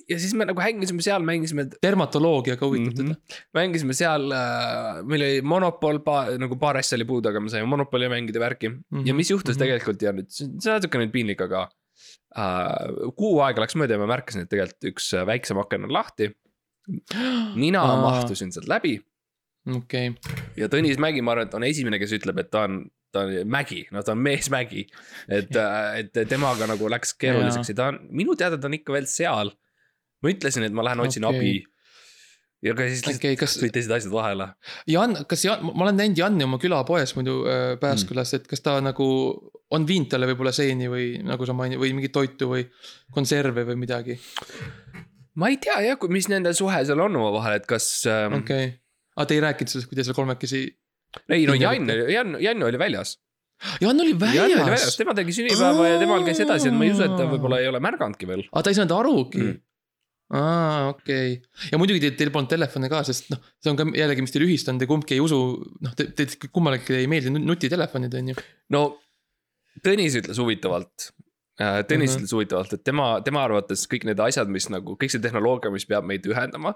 siis 0.10 0.34
me 0.38 0.48
nagu 0.50 0.62
hängisime 0.64 1.04
seal, 1.06 1.24
mängisime 1.26 1.68
dermatoloogiaga 1.84 2.68
huvitab 2.68 2.94
Mhm. 2.94 3.14
teda. 3.14 3.40
mängisime 3.60 3.96
seal 3.98 4.32
äh,, 4.32 5.04
meil 5.04 5.22
oli 5.22 5.42
monopol, 5.42 6.02
nagu 6.40 6.60
paar 6.60 6.82
asja 6.82 6.98
oli 7.00 7.08
puudu, 7.10 7.30
aga 7.30 7.40
me 7.40 7.54
saime 7.54 7.70
monopoli 7.70 8.10
mängida 8.12 8.40
värki 8.40 8.70
mm. 8.70 8.84
-hmm. 8.92 9.08
ja 9.08 9.14
mis 9.14 9.32
juhtus 9.32 9.56
mhm. 9.56 9.64
tegelikult 9.64 10.02
ja 10.02 10.12
nüüd, 10.12 10.30
see 10.30 10.48
on 10.48 10.80
natuke 10.80 11.02
nüüd 11.02 11.12
piinlik, 11.16 11.42
aga 11.42 11.70
äh,. 12.38 13.12
kuu 13.16 13.40
aega 13.42 13.64
läks 13.66 13.76
mööda 13.80 13.98
ja 13.98 14.04
ma 14.04 14.10
märkasin, 14.16 14.44
et 14.44 14.50
tegelikult 14.50 14.92
üks 14.94 15.14
äh, 15.14 15.26
väiksem 15.28 15.58
aken 15.58 15.90
on 15.90 15.94
lahti 15.94 16.34
mina 17.56 17.82
Aa. 17.82 18.02
mahtusin 18.02 18.52
sealt 18.52 18.68
läbi 18.68 18.98
okei 19.72 20.10
okay., 20.12 20.42
ja 20.60 20.70
Tõnis 20.72 21.00
Mägi, 21.02 21.24
ma 21.24 21.36
arvan, 21.36 21.48
et 21.48 21.58
on 21.58 21.66
esimene, 21.68 22.00
kes 22.02 22.16
ütleb, 22.20 22.42
et 22.44 22.52
ta 22.52 22.66
on, 22.68 22.82
ta 23.14 23.26
on 23.26 23.50
Mägi, 23.50 23.84
no 23.96 24.04
ta 24.04 24.16
on 24.16 24.24
mees 24.24 24.50
Mägi. 24.54 24.86
et, 25.32 25.54
et 26.00 26.24
temaga 26.30 26.68
nagu 26.70 26.90
läks 26.92 27.16
keeruliseks 27.20 27.74
ja 27.74 27.78
ta 27.80 27.92
on, 27.94 28.02
minu 28.12 28.36
teada 28.40 28.60
ta 28.60 28.70
on 28.70 28.80
ikka 28.80 28.96
veel 28.96 29.08
seal. 29.10 29.54
Ma 30.24 30.34
ütlesin, 30.34 30.68
et 30.68 30.76
ma 30.76 30.86
lähen 30.88 31.04
otsin 31.04 31.26
okay. 31.28 31.40
abi. 31.40 31.54
ja 32.64 32.76
ka 32.78 32.88
siis 32.88 33.02
lihtsalt 33.04 33.20
okei, 33.20 33.40
kas 33.40 33.58
tulid 33.60 33.74
teised 33.76 33.92
asjad 33.92 34.14
vahele. 34.14 34.50
Jan, 34.88 35.18
kas 35.30 35.44
Jan, 35.46 35.66
ma 35.70 35.88
olen 35.88 36.00
näinud 36.00 36.22
Janni 36.22 36.48
oma 36.48 36.60
külapoes 36.62 37.16
muidu 37.18 37.42
äh, 37.44 37.74
Pääskülas, 37.82 38.34
et 38.40 38.48
kas 38.50 38.64
ta 38.64 38.78
nagu 38.84 39.08
on 39.74 39.88
viinud 39.90 40.12
talle 40.12 40.30
võib-olla 40.30 40.54
seeni 40.56 40.88
või 40.92 41.08
nagu 41.26 41.48
sa 41.48 41.56
mainisid 41.58 41.82
või 41.82 41.96
mingit 41.98 42.14
toitu 42.16 42.52
või 42.52 42.64
konserve 43.14 43.66
või 43.68 43.80
midagi, 43.82 44.18
ma 45.40 45.50
ei 45.52 45.60
tea 45.62 45.80
jah, 45.88 46.08
mis 46.14 46.30
nende 46.32 46.54
suhe 46.58 46.84
seal 46.86 47.02
on 47.04 47.20
omavahel, 47.20 47.58
et 47.60 47.68
kas 47.70 47.90
ähm, 48.10 48.40
okay.. 48.40 48.44
okei 48.44 48.70
okay.. 48.70 48.80
aga 49.18 49.28
te 49.30 49.38
ei 49.38 49.44
rääkinud 49.48 49.74
sellest, 49.74 49.90
kui 49.90 50.00
te 50.00 50.08
seal 50.08 50.18
kolmekesi, 50.18 50.64
ei 51.30 51.46
no 51.50 51.58
Jan, 51.58 51.90
Jan, 52.14 52.38
Jan 52.42 52.66
oli 52.70 52.82
väljas. 52.82 53.18
Jan 53.80 54.00
oli 54.02 54.14
Jan 54.14 54.48
oli 54.48 54.56
väljas, 54.58 54.66
väljas, 54.70 54.98
tema 55.00 55.14
tegi 55.18 55.36
sünnipäeva 55.38 55.86
ja 55.88 56.00
temal 56.02 56.26
käis 56.28 56.42
edasi, 56.44 56.70
et 56.70 56.78
ma 56.78 56.88
ei 56.88 56.94
usu, 56.94 57.06
et 57.06 57.14
ta 57.18 57.28
võib-olla 57.30 57.62
ei 57.64 57.70
ole 57.70 57.82
märganudki 57.84 58.30
veel. 58.30 58.48
aga 58.52 58.66
ta 58.66 58.74
ei 58.74 58.82
saanud 58.82 58.98
arugi 58.98 59.44
Mm. 59.44 59.62
aa, 60.34 60.90
okei 60.92 61.36
okay. 61.38 61.70
ja 61.72 61.78
muidugi 61.82 62.02
teil, 62.04 62.16
teil 62.20 62.32
polnud 62.34 62.50
telefone 62.52 62.90
ka, 62.92 63.04
sest 63.08 63.30
noh, 63.34 63.42
see 63.62 63.72
on 63.74 63.80
ka 63.80 63.86
jällegi, 63.98 64.26
mis 64.26 64.34
teil 64.34 64.48
ühist 64.48 64.70
on, 64.72 64.80
te 64.82 64.88
kumbki 64.90 65.18
ei 65.18 65.24
usu, 65.24 65.40
noh, 65.86 65.94
te, 65.98 66.08
te 66.18 66.28
kummalegi 66.50 66.98
ei 66.98 67.10
meeldi 67.12 67.34
nu- 67.34 67.44
nutitelefonid, 67.52 68.20
on 68.22 68.34
ju. 68.34 68.44
no 68.74 68.84
Tõnis 69.84 70.14
ütles 70.20 70.38
huvitavalt. 70.38 71.08
Tõnis 71.58 71.88
uh 71.88 71.88
Mhm. 71.90 72.02
-huh. 72.06 72.18
ütles 72.20 72.34
huvitavalt, 72.34 72.74
et 72.74 72.84
tema, 72.84 73.22
tema 73.26 73.44
arvates 73.44 73.88
kõik 73.90 74.06
need 74.06 74.20
asjad, 74.20 74.50
mis 74.50 74.70
nagu 74.70 74.96
kõik 74.98 75.10
see 75.10 75.22
tehnoloogia, 75.22 75.72
mis 75.74 75.86
peab 75.86 76.06
meid 76.06 76.26
ühendama. 76.30 76.76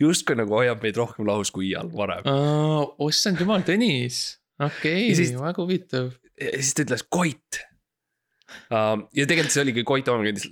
justkui 0.00 0.36
nagu 0.36 0.52
hoiab 0.52 0.82
meid 0.82 0.96
rohkem 0.96 1.26
lahus 1.26 1.50
kui 1.50 1.70
iial 1.70 1.88
varem. 1.90 2.22
ossand 2.98 3.40
jumal, 3.40 3.62
Tõnis, 3.62 4.36
okei 4.60 5.12
okay, 5.12 5.36
väga 5.40 5.62
huvitav. 5.62 6.12
ja 6.40 6.50
siis 6.52 6.74
ta 6.74 6.82
ütles 6.84 7.02
Koit 7.08 7.62
uh,. 8.70 9.00
ja 9.14 9.26
tegelikult 9.26 9.52
see 9.54 9.62
oligi 9.62 9.84
Koit 9.84 10.08
oma 10.08 10.24
kõndis 10.24 10.46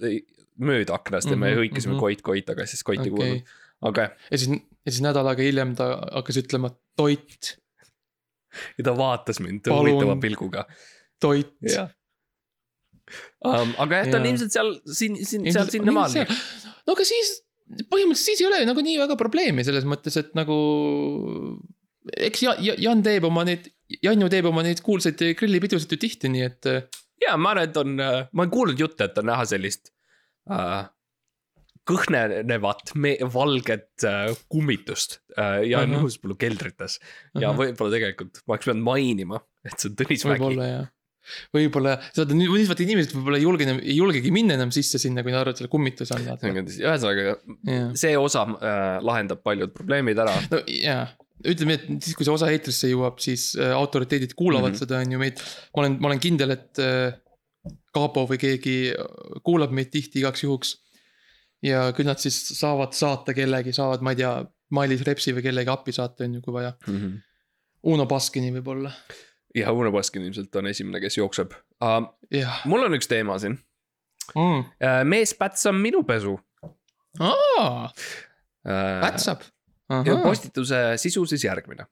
mööda 0.61 0.95
aknast 0.99 1.31
ja 1.31 1.37
me 1.37 1.51
Mhm, 1.51 1.61
hõikasime 1.63 1.95
mhm. 1.97 2.01
Koit, 2.01 2.23
Koit, 2.23 2.51
aga 2.51 2.67
siis 2.71 2.83
Koiti 2.87 3.09
ei 3.09 3.13
okei 3.13 3.29
kuulnud, 3.41 3.53
aga 3.91 4.09
ja 4.31 4.39
siis, 4.39 4.51
ja 4.87 4.93
siis 4.93 5.03
nädal 5.05 5.27
aega 5.33 5.43
hiljem 5.43 5.75
ta 5.79 5.89
hakkas 6.15 6.39
ütlema 6.45 6.71
toit, 6.97 7.57
ja 8.79 8.85
ta 8.87 8.95
vaatas 8.97 9.41
mind 9.43 9.67
huvitava 9.71 10.17
pilguga. 10.23 10.67
toit. 11.21 11.55
um,. 13.45 13.75
aga 13.83 14.03
jah, 14.03 14.11
ta 14.13 14.21
on 14.21 14.29
ilmselt 14.31 14.55
seal, 14.55 14.71
siin, 14.87 15.19
siin, 15.27 15.47
seal 15.53 15.71
sinnamaal. 15.73 16.15
no 16.87 16.97
aga 16.97 17.07
siis, 17.09 17.35
põhimõtteliselt 17.91 18.31
siis 18.31 18.43
ei 18.45 18.49
ole 18.51 18.63
nagu 18.69 18.85
nii 18.85 18.99
väga 19.03 19.17
probleemi 19.21 19.65
selles 19.67 19.87
mõttes, 19.89 20.17
et 20.21 20.35
nagu. 20.39 20.57
eks 22.17 22.43
Ja- 22.45 22.59
Ja- 22.61 22.77
Jan 22.79 23.03
teeb 23.03 23.25
oma 23.25 23.45
neid, 23.49 23.71
Jan 24.03 24.21
ju 24.21 24.29
teeb 24.33 24.47
oma 24.51 24.63
neid 24.63 24.81
kuulsaid 24.85 25.21
grillipidusid 25.39 25.93
ju 25.93 25.97
tihti, 26.01 26.29
nii 26.33 26.43
et. 26.45 26.71
ja 27.25 27.37
ma 27.37 27.55
arvan, 27.55 27.69
et 27.71 27.77
on, 27.81 27.97
ma 27.97 28.43
olen 28.45 28.51
kuulnud 28.53 28.79
jutte, 28.81 29.05
et 29.09 29.19
on 29.19 29.27
näha 29.33 29.45
sellist 29.49 29.94
uh, 30.51 30.83
kõhnenevat, 31.89 32.95
valget 33.33 34.07
uh, 34.09 34.33
kummitust 34.53 35.21
uh, 35.37 35.61
Jan 35.67 35.93
Ahah. 35.93 36.05
Uuspõllu 36.07 36.37
keldrites 36.41 36.99
ja 37.41 37.53
võib-olla 37.57 37.93
tegelikult 37.99 38.41
ma 38.45 38.57
oleks 38.57 38.69
pidanud 38.69 38.87
mainima, 38.87 39.41
et 39.67 39.77
see 39.77 39.91
on 39.91 39.99
Tõnis 40.01 40.25
Mägi. 40.25 40.41
võib-olla 40.41 40.69
jah. 40.71 40.87
võib-olla, 41.57 41.97
saad 42.17 42.33
nüüd 42.37 42.53
nüüd 42.53 42.71
vaata 42.71 42.87
inimesed 42.87 43.13
võib-olla 43.17 43.41
ei 43.41 43.45
julge 43.45 43.69
ei 43.75 43.99
julgegi 43.99 44.33
minna 44.33 44.57
enam 44.57 44.73
sisse 44.77 45.01
sinna, 45.03 45.25
kui 45.25 45.35
nad 45.35 45.43
arvavad, 45.43 45.59
et 45.59 45.65
seal 45.65 45.73
kummitus 45.73 46.15
on. 46.17 46.25
ühesõnaga, 46.25 47.37
jah, 47.69 47.93
see 48.01 48.17
osa 48.21 48.47
uh, 48.49 48.97
lahendab 49.05 49.45
paljud 49.45 49.77
probleemid 49.77 50.25
ära. 50.25 50.39
no 50.53 50.65
jaa, 50.69 51.05
ütleme, 51.45 51.77
et 51.77 51.85
siis, 52.05 52.17
kui 52.17 52.27
see 52.27 52.33
osa 52.35 52.49
eetrisse 52.53 52.89
jõuab, 52.89 53.21
siis 53.23 53.51
äh, 53.59 53.75
autoriteedid 53.77 54.33
kuulavad 54.39 54.73
mm. 54.73 54.77
-hmm. 54.77 54.87
seda, 54.87 55.01
on 55.05 55.13
ju 55.13 55.21
meid. 55.21 55.43
ma 55.75 55.85
olen, 55.85 55.99
ma 56.01 56.11
olen 56.11 56.23
kindel, 56.23 56.55
et 56.57 56.81
äh, 56.83 57.13
Kaapo 57.95 58.27
või 58.29 58.41
keegi 58.41 58.79
äh, 58.93 59.13
kuulab 59.47 59.73
meid 59.73 59.93
tihti 59.93 60.21
igaks 60.23 60.45
juhuks. 60.45 60.75
ja 61.65 61.93
küll 61.97 62.09
nad 62.09 62.21
siis 62.21 62.37
saavad 62.59 62.93
saata 62.93 63.35
kellegi, 63.35 63.73
saavad, 63.73 64.03
ma 64.05 64.13
ei 64.13 64.23
tea, 64.23 64.35
Mailis 64.75 65.05
Repsi 65.07 65.33
või 65.33 65.45
kellegi 65.45 65.71
appi 65.71 65.93
saata, 65.93 66.25
on 66.27 66.35
ju, 66.35 66.43
kui 66.45 66.53
vaja. 66.53 66.75
Uno 67.85 68.07
Baskini 68.09 68.51
võib-olla, 68.53 68.91
ja 69.55 69.73
Uno 69.73 69.93
Baskin 69.93 70.23
ilmselt 70.23 70.57
on 70.57 70.67
esimene, 70.67 71.01
kes 71.01 71.19
jookseb 71.19 71.55
uh,. 71.55 72.07
jah 72.33 72.63
mul 72.71 72.87
on 72.87 72.97
üks 72.99 73.09
teema 73.11 73.37
siin 73.43 73.57
mm.. 74.35 74.63
uh,. 74.63 75.03
mees 75.09 75.35
pätsam 75.39 75.79
minu 75.83 76.03
pesu 76.07 76.37
uh,. 77.21 77.91
pätsab. 78.65 79.45
ja 79.91 80.17
postituse 80.23 80.81
sisu 81.01 81.27
siis 81.31 81.45
järgmine. 81.45 81.87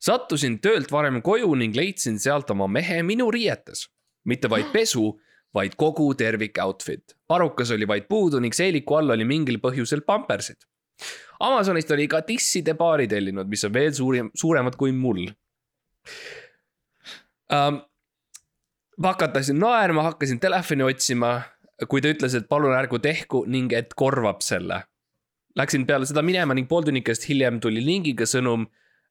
sattusin 0.00 0.60
töölt 0.60 0.92
varem 0.92 1.20
koju 1.22 1.54
ning 1.54 1.76
leidsin 1.76 2.18
sealt 2.22 2.50
oma 2.50 2.68
mehe 2.68 3.02
minu 3.02 3.30
riietes. 3.30 3.88
Mitte 4.26 4.50
vaid 4.50 4.70
pesu, 4.72 5.08
vaid 5.54 5.76
kogu 5.78 6.10
tervik 6.18 6.58
outfit. 6.62 7.16
parukas 7.28 7.70
oli 7.70 7.88
vaid 7.88 8.08
puudu 8.08 8.40
ning 8.40 8.54
seeliku 8.54 8.98
all 8.98 9.10
oli 9.10 9.24
mingil 9.24 9.58
põhjusel 9.62 10.04
pampersid. 10.06 10.66
Amazonist 11.40 11.90
oli 11.92 12.08
ka 12.08 12.22
tisside 12.22 12.74
paari 12.74 13.08
tellinud, 13.08 13.48
mis 13.48 13.64
on 13.64 13.72
veel 13.72 13.92
suurim, 13.92 14.30
suuremad 14.34 14.76
kui 14.76 14.92
mul 14.92 15.26
um,. 17.52 17.82
pakatasin 19.02 19.58
naerma, 19.60 20.02
hakkasin 20.02 20.40
telefoni 20.40 20.82
otsima, 20.82 21.42
kui 21.88 22.00
ta 22.00 22.08
ütles, 22.08 22.34
et 22.34 22.48
palun 22.48 22.72
ärgu 22.72 22.98
tehku 23.04 23.44
ning 23.46 23.72
et 23.76 23.92
korvab 23.94 24.40
selle 24.40 24.80
Läksin 25.56 25.86
peale 25.88 26.04
seda 26.08 26.20
minema 26.24 26.54
ning 26.54 26.68
pool 26.68 26.84
tunnikest 26.84 27.24
hiljem 27.30 27.60
tuli 27.64 27.80
lingiga 27.84 28.26
sõnum 28.28 28.66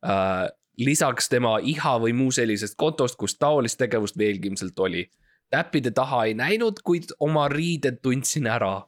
äh, 0.06 0.45
lisaks 0.78 1.30
tema 1.30 1.58
iha 1.64 1.96
või 2.02 2.14
muu 2.18 2.32
sellisest 2.36 2.78
kontost, 2.78 3.18
kus 3.20 3.38
taolist 3.40 3.80
tegevust 3.80 4.18
veelgi 4.18 4.52
ilmselt 4.52 4.80
oli. 4.80 5.10
täppide 5.50 5.92
taha 5.92 6.26
ei 6.26 6.34
näinud, 6.34 6.82
kuid 6.84 7.14
oma 7.20 7.48
riided 7.48 8.02
tundsin 8.02 8.48
ära. 8.48 8.88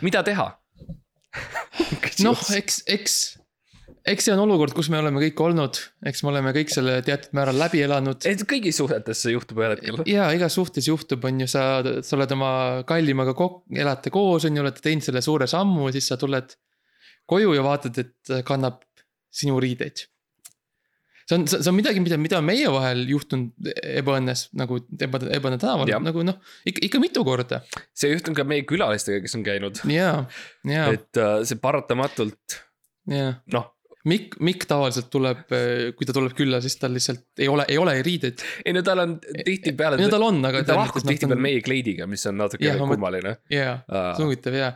mida 0.00 0.22
teha? 0.22 0.50
noh, 2.26 2.42
eks, 2.56 2.82
eks, 2.86 3.14
eks 4.06 4.28
see 4.28 4.34
on 4.34 4.44
olukord, 4.44 4.74
kus 4.76 4.90
me 4.92 5.00
oleme 5.00 5.22
kõik 5.24 5.40
olnud, 5.42 5.80
eks 6.06 6.22
me 6.22 6.30
oleme 6.30 6.52
kõik 6.54 6.70
selle 6.70 7.00
teatud 7.06 7.34
määral 7.36 7.58
läbi 7.58 7.82
elanud. 7.82 8.26
et 8.28 8.44
kõigis 8.48 8.78
suhetes 8.78 9.24
see 9.24 9.34
juhtub 9.34 9.58
ühel 9.62 9.74
hetkel. 9.74 10.02
ja 10.10 10.28
igas 10.36 10.54
suhtes 10.60 10.88
juhtub, 10.88 11.24
on 11.24 11.42
ju, 11.42 11.50
sa, 11.50 11.82
sa 12.02 12.16
oled 12.18 12.36
oma 12.36 12.52
kallimaga 12.86 13.34
kokku, 13.34 13.64
elate 13.74 14.14
koos, 14.14 14.46
on 14.46 14.56
ju, 14.56 14.62
olete 14.62 14.84
teinud 14.84 15.06
selle 15.06 15.24
suure 15.24 15.50
sammu 15.50 15.88
ja 15.88 15.96
siis 15.98 16.12
sa 16.12 16.20
tuled 16.20 16.54
koju 17.26 17.54
ja 17.56 17.64
vaatad, 17.64 17.98
et 18.04 18.44
kannab 18.46 18.82
sinu 19.34 19.58
riideid. 19.62 20.04
see 21.28 21.38
on, 21.38 21.46
see 21.48 21.62
on 21.70 21.76
midagi, 21.78 22.02
mida, 22.04 22.18
mida 22.20 22.36
on 22.38 22.44
meie 22.44 22.68
vahel 22.72 23.04
juhtunud 23.08 23.70
ebaõnnes 23.96 24.48
nagu 24.60 24.76
eba, 25.06 25.20
ebaõnne 25.38 25.60
tänaval 25.62 25.88
Jah. 25.88 26.02
nagu 26.04 26.24
noh, 26.26 26.36
ikka, 26.68 26.82
ikka 26.90 27.00
mitu 27.00 27.22
korda 27.24 27.62
see 27.96 28.10
juhtub 28.12 28.36
ka 28.36 28.44
meie 28.48 28.66
külalistega, 28.68 29.22
kes 29.24 29.38
on 29.38 29.46
käinud, 29.46 29.80
ja, 29.88 30.10
ja, 30.68 30.90
et 30.92 31.16
äh, 31.20 31.38
see 31.48 31.56
paratamatult 31.62 32.58
ja. 33.08 33.38
noh, 33.56 33.70
Mikk, 34.04 34.34
Mikk 34.44 34.66
tavaliselt 34.68 35.06
tuleb, 35.08 35.46
kui 35.96 36.04
ta 36.04 36.12
tuleb 36.12 36.34
külla, 36.36 36.58
siis 36.60 36.74
tal 36.76 36.92
lihtsalt 36.92 37.40
ei 37.40 37.46
ole, 37.48 37.64
ei 37.72 37.78
ole 37.80 37.94
riideid. 38.04 38.42
ei 38.60 38.74
no 38.76 38.82
tal 38.84 39.00
on 39.00 39.14
tihtipeale 39.46 39.96
no 39.96 40.10
tal 40.12 40.26
on, 40.26 40.42
aga. 40.44 40.60
ta 40.68 40.76
lahkub 40.76 41.06
tihtipeale 41.08 41.40
meie 41.40 41.62
kleidiga, 41.64 42.04
mis 42.10 42.26
on 42.28 42.36
natuke 42.36 42.66
Jah, 42.66 42.76
mõt- 42.82 42.98
kummaline. 42.98 43.38
jaa, 43.48 43.78
Aa. 43.88 44.10
see 44.12 44.26
on 44.26 44.28
huvitav 44.28 44.58
jaa. 44.60 44.74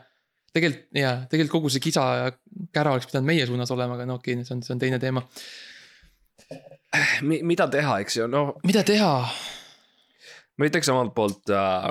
Tegelikult 0.54 0.98
jaa, 0.98 1.14
tegelikult 1.30 1.54
kogu 1.58 1.72
see 1.72 1.84
kisa 1.84 2.04
ja 2.18 2.28
kära 2.74 2.94
oleks 2.94 3.08
pidanud 3.11 3.28
meie 3.28 3.46
suunas 3.48 3.72
olema, 3.74 3.96
aga 3.98 4.06
no 4.08 4.18
okei, 4.18 4.38
see 4.44 4.56
on, 4.56 4.62
see 4.64 4.74
on 4.74 4.82
teine 4.82 5.00
teema. 5.02 5.24
mida 7.22 7.68
teha, 7.72 7.98
eks 8.04 8.20
ju, 8.20 8.28
no 8.30 8.44
mida 8.66 8.84
teha? 8.87 9.12
ma 10.58 10.70
ütleks 10.70 10.90
omalt 10.92 11.14
poolt 11.16 11.52
äh,. 11.54 11.90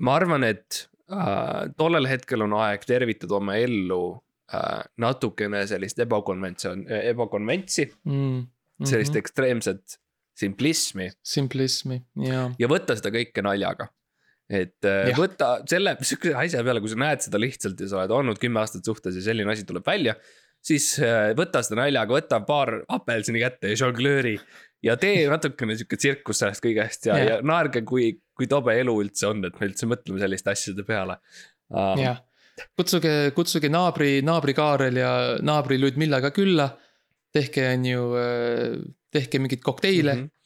ma 0.00 0.16
arvan, 0.18 0.44
et 0.48 0.84
äh, 1.12 1.70
tollel 1.78 2.08
hetkel 2.10 2.46
on 2.46 2.58
aeg 2.60 2.84
tervitada 2.88 3.38
oma 3.38 3.56
ellu 3.60 4.02
äh, 4.52 4.82
natukene 5.00 5.64
sellist 5.70 6.02
ebakonventsioon, 6.06 6.86
ebakonventsi, 7.14 7.90
mm,. 8.08 8.46
sellist 8.90 9.18
ekstreemset 9.20 10.00
simplismi 10.40 11.10
Simplismi, 11.22 12.00
jaa. 12.24 12.48
ja 12.58 12.68
võtta 12.70 12.96
seda 12.98 13.12
kõike 13.14 13.44
naljaga. 13.44 13.90
Et 14.50 14.86
äh, 14.88 15.10
Jah. 15.12 15.18
võtta 15.20 15.48
selle 15.70 15.94
sihukese 16.08 16.36
asja 16.38 16.62
peale, 16.66 16.82
kui 16.82 16.90
sa 16.90 16.98
näed 17.00 17.24
seda 17.24 17.40
lihtsalt 17.40 17.80
ja 17.80 17.90
sa 17.90 18.00
oled 18.02 18.14
olnud 18.18 18.40
kümme 18.42 18.62
aastat 18.62 18.86
suhtes 18.86 19.18
ja 19.18 19.24
selline 19.30 19.52
asi 19.52 19.66
tuleb 19.68 19.86
välja. 19.86 20.16
siis 20.60 20.92
äh, 21.00 21.30
võta 21.38 21.62
seda 21.64 21.80
naljaga, 21.84 22.16
võta 22.18 22.40
paar 22.46 22.80
apelsini 22.88 23.40
kätte 23.44 23.70
ja 23.70 23.78
žonglööri 23.84 24.34
ja 24.84 24.96
tee 25.00 25.22
natukene 25.30 25.76
sihuke 25.78 25.96
tsirkus 26.00 26.42
sellest 26.42 26.64
kõigest 26.64 27.06
ja, 27.08 27.16
Jah. 27.20 27.28
ja 27.30 27.38
naerge, 27.46 27.84
kui, 27.86 28.10
kui 28.36 28.50
tobe 28.50 28.74
elu 28.80 28.96
üldse 29.04 29.30
on, 29.30 29.44
et 29.46 29.56
me 29.60 29.70
üldse 29.70 29.88
mõtleme 29.88 30.20
selliste 30.22 30.52
asjade 30.52 30.84
peale 30.88 31.20
uh,. 31.70 31.94
jah, 32.00 32.20
kutsuge, 32.76 33.14
kutsuge 33.36 33.70
naabri, 33.72 34.18
naabri 34.26 34.56
Kaarel 34.56 35.00
ja 35.00 35.12
naabri 35.46 35.78
Ludmilla 35.80 36.20
ka 36.24 36.32
külla. 36.34 36.72
tehke, 37.32 37.68
on 37.76 37.84
ju, 37.86 38.04
tehke 39.14 39.38
mingeid 39.38 39.62
kokteile 39.62 40.14
mm. 40.14 40.24
-hmm. 40.24 40.39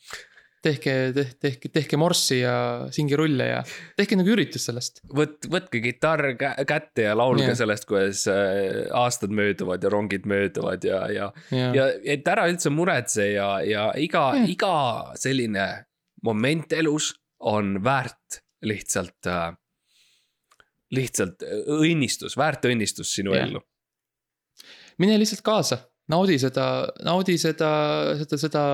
tehke, 0.65 0.95
tehke, 1.41 1.71
tehke 1.73 1.99
morssi 2.01 2.41
ja 2.41 2.55
singirulle 2.95 3.47
ja 3.51 3.61
tehke 3.99 4.19
nagu 4.19 4.33
üritus 4.35 4.67
sellest. 4.69 5.03
võt-, 5.15 5.49
võtke 5.53 5.81
kitarr 5.85 6.35
kä- 6.41 6.55
kätte 6.69 7.09
ja 7.09 7.17
laulge 7.19 7.47
yeah. 7.47 7.59
sellest, 7.59 7.87
kuidas 7.89 8.25
äh, 8.31 8.85
aastad 8.97 9.35
mööduvad 9.35 9.85
ja 9.85 9.93
rongid 9.93 10.29
mööduvad 10.31 10.87
ja, 10.87 11.03
ja, 11.13 11.31
ja, 11.55 11.69
ja 11.77 11.89
et 12.17 12.29
ära 12.31 12.47
üldse 12.51 12.73
muretse 12.75 13.29
ja, 13.35 13.51
ja 13.67 13.91
iga 14.01 14.31
yeah., 14.39 14.49
iga 14.55 14.75
selline 15.21 15.69
moment 16.25 16.73
elus 16.73 17.13
on 17.45 17.77
väärt 17.85 18.41
lihtsalt 18.65 19.29
äh,, 19.29 19.53
lihtsalt 20.95 21.45
õnnistus, 21.75 22.39
väärt 22.41 22.65
õnnistus 22.71 23.13
sinu 23.19 23.35
yeah. 23.37 23.49
ellu. 23.49 23.63
mine 25.03 25.19
lihtsalt 25.21 25.45
kaasa, 25.45 25.81
naudi 26.13 26.39
seda, 26.41 26.69
naudi 27.05 27.37
seda, 27.41 27.73
seda, 28.21 28.25
seda, 28.25 28.45
seda 28.49 28.67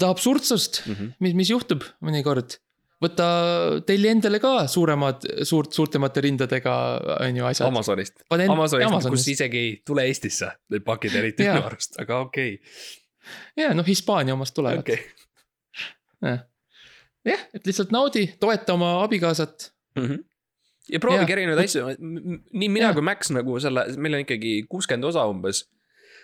absurdsust, 0.00 0.82
Mm 0.86 0.94
-hmm. 0.94 1.14
mis, 1.20 1.34
mis 1.34 1.50
juhtub 1.50 1.82
mõnikord. 2.00 2.58
võta, 3.02 3.26
telli 3.86 4.08
endale 4.08 4.38
ka 4.38 4.66
suuremad, 4.70 5.26
suurt, 5.42 5.72
suurtemate 5.72 6.20
rindadega, 6.20 7.00
on 7.20 7.36
ju 7.36 7.44
asjad. 7.44 7.68
Amazonist, 7.68 8.22
Amazonist, 8.30 8.86
Amazonist. 8.86 9.08
kus 9.10 9.28
isegi 9.28 9.58
ei 9.58 9.82
tule 9.86 10.04
Eestisse 10.06 10.52
need 10.70 10.84
pakid 10.84 11.14
eriti 11.14 11.42
minu 11.42 11.66
arust, 11.66 11.98
aga 11.98 12.20
okei 12.20 12.60
ja 13.56 13.72
noh, 13.74 13.86
Hispaania 13.86 14.34
omast 14.34 14.58
okay., 14.58 14.62
tulevad 14.62 14.80
okay.. 14.80 16.38
jah, 17.26 17.46
et 17.54 17.66
lihtsalt 17.66 17.92
naudi, 17.94 18.26
toeta 18.40 18.74
oma 18.74 18.94
abikaasat. 19.02 19.72
mm. 19.96 20.06
-hmm. 20.06 20.24
ja 20.92 21.00
proovige 21.00 21.32
erinevaid 21.32 21.64
asju, 21.64 21.84
nii 22.52 22.68
mina 22.68 22.90
Jah. 22.90 22.94
kui 22.94 23.02
Max 23.06 23.30
nagu 23.34 23.60
selle, 23.60 23.86
meil 23.96 24.18
on 24.18 24.24
ikkagi 24.26 24.62
kuuskümmend 24.68 25.04
osa 25.10 25.26
umbes. 25.26 25.68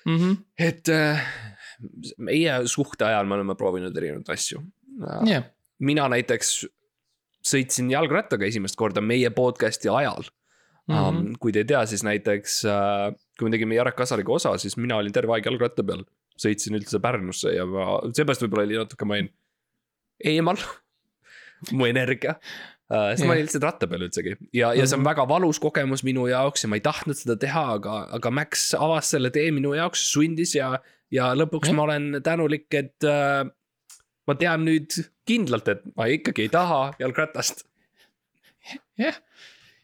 Mm 0.07 0.19
-hmm. 0.19 0.37
et 0.59 0.89
äh, 0.89 1.27
meie 2.19 2.57
suhte 2.71 3.07
ajal 3.07 3.29
me 3.29 3.39
oleme 3.39 3.55
proovinud 3.59 3.97
erinevaid 3.97 4.33
asju. 4.35 4.63
jah, 5.29 5.47
mina 5.79 6.09
näiteks 6.11 6.67
sõitsin 7.49 7.91
jalgrattaga 7.93 8.49
esimest 8.49 8.77
korda 8.79 9.01
meie 9.05 9.31
podcast'i 9.31 9.91
ajal 9.93 10.27
mm. 10.89 10.95
-hmm. 10.95 11.35
kui 11.41 11.53
te 11.53 11.63
ei 11.63 11.69
tea, 11.69 11.85
siis 11.87 12.05
näiteks 12.05 12.65
äh, 12.67 13.13
kui 13.39 13.49
me 13.49 13.55
tegime 13.55 13.79
Jarek 13.79 13.97
Kasariga 13.97 14.33
osa, 14.33 14.57
siis 14.59 14.77
mina 14.77 14.97
olin 14.97 15.13
terve 15.13 15.37
aeg 15.37 15.47
jalgratta 15.47 15.85
peal. 15.85 16.05
sõitsin 16.39 16.77
üldse 16.79 17.01
Pärnusse 17.03 17.51
ja 17.51 17.65
ma, 17.67 18.01
seepärast 18.15 18.45
võib-olla 18.45 18.63
oli 18.69 18.77
natuke, 18.79 19.05
ma 19.05 19.17
olin 19.17 19.31
eemal, 20.25 20.61
mu 21.77 21.87
energia 21.87 22.37
uh,. 22.39 23.11
sest 23.11 23.25
ma 23.25 23.33
Jah. 23.33 23.37
olin 23.37 23.49
lihtsalt 23.49 23.67
ratta 23.67 23.89
peal 23.91 24.05
üldsegi 24.07 24.37
ja, 24.53 24.71
ja 24.75 24.87
see 24.87 24.97
on 24.97 25.03
Mhm. 25.03 25.09
väga 25.11 25.29
valus 25.29 25.59
kogemus 25.59 26.05
minu 26.07 26.27
jaoks 26.31 26.63
ja 26.63 26.69
ma 26.71 26.79
ei 26.79 26.85
tahtnud 26.85 27.19
seda 27.19 27.37
teha, 27.37 27.65
aga, 27.79 27.97
aga 28.19 28.31
Max 28.31 28.71
avas 28.79 29.11
selle 29.11 29.31
tee 29.31 29.51
minu 29.51 29.75
jaoks, 29.75 30.13
sundis 30.13 30.55
ja, 30.55 30.79
ja 31.15 31.31
lõpuks 31.37 31.71
Jah. 31.71 31.77
ma 31.77 31.87
olen 31.89 32.19
tänulik, 32.25 32.69
et 32.77 33.07
uh, 33.09 33.47
ma 34.29 34.37
tean 34.41 34.67
nüüd 34.69 34.99
kindlalt, 35.29 35.71
et 35.73 35.87
ma 35.97 36.09
ikkagi 36.13 36.47
ei 36.47 36.53
taha 36.53 36.83
jalgratast. 37.01 37.65
jah. 39.01 39.17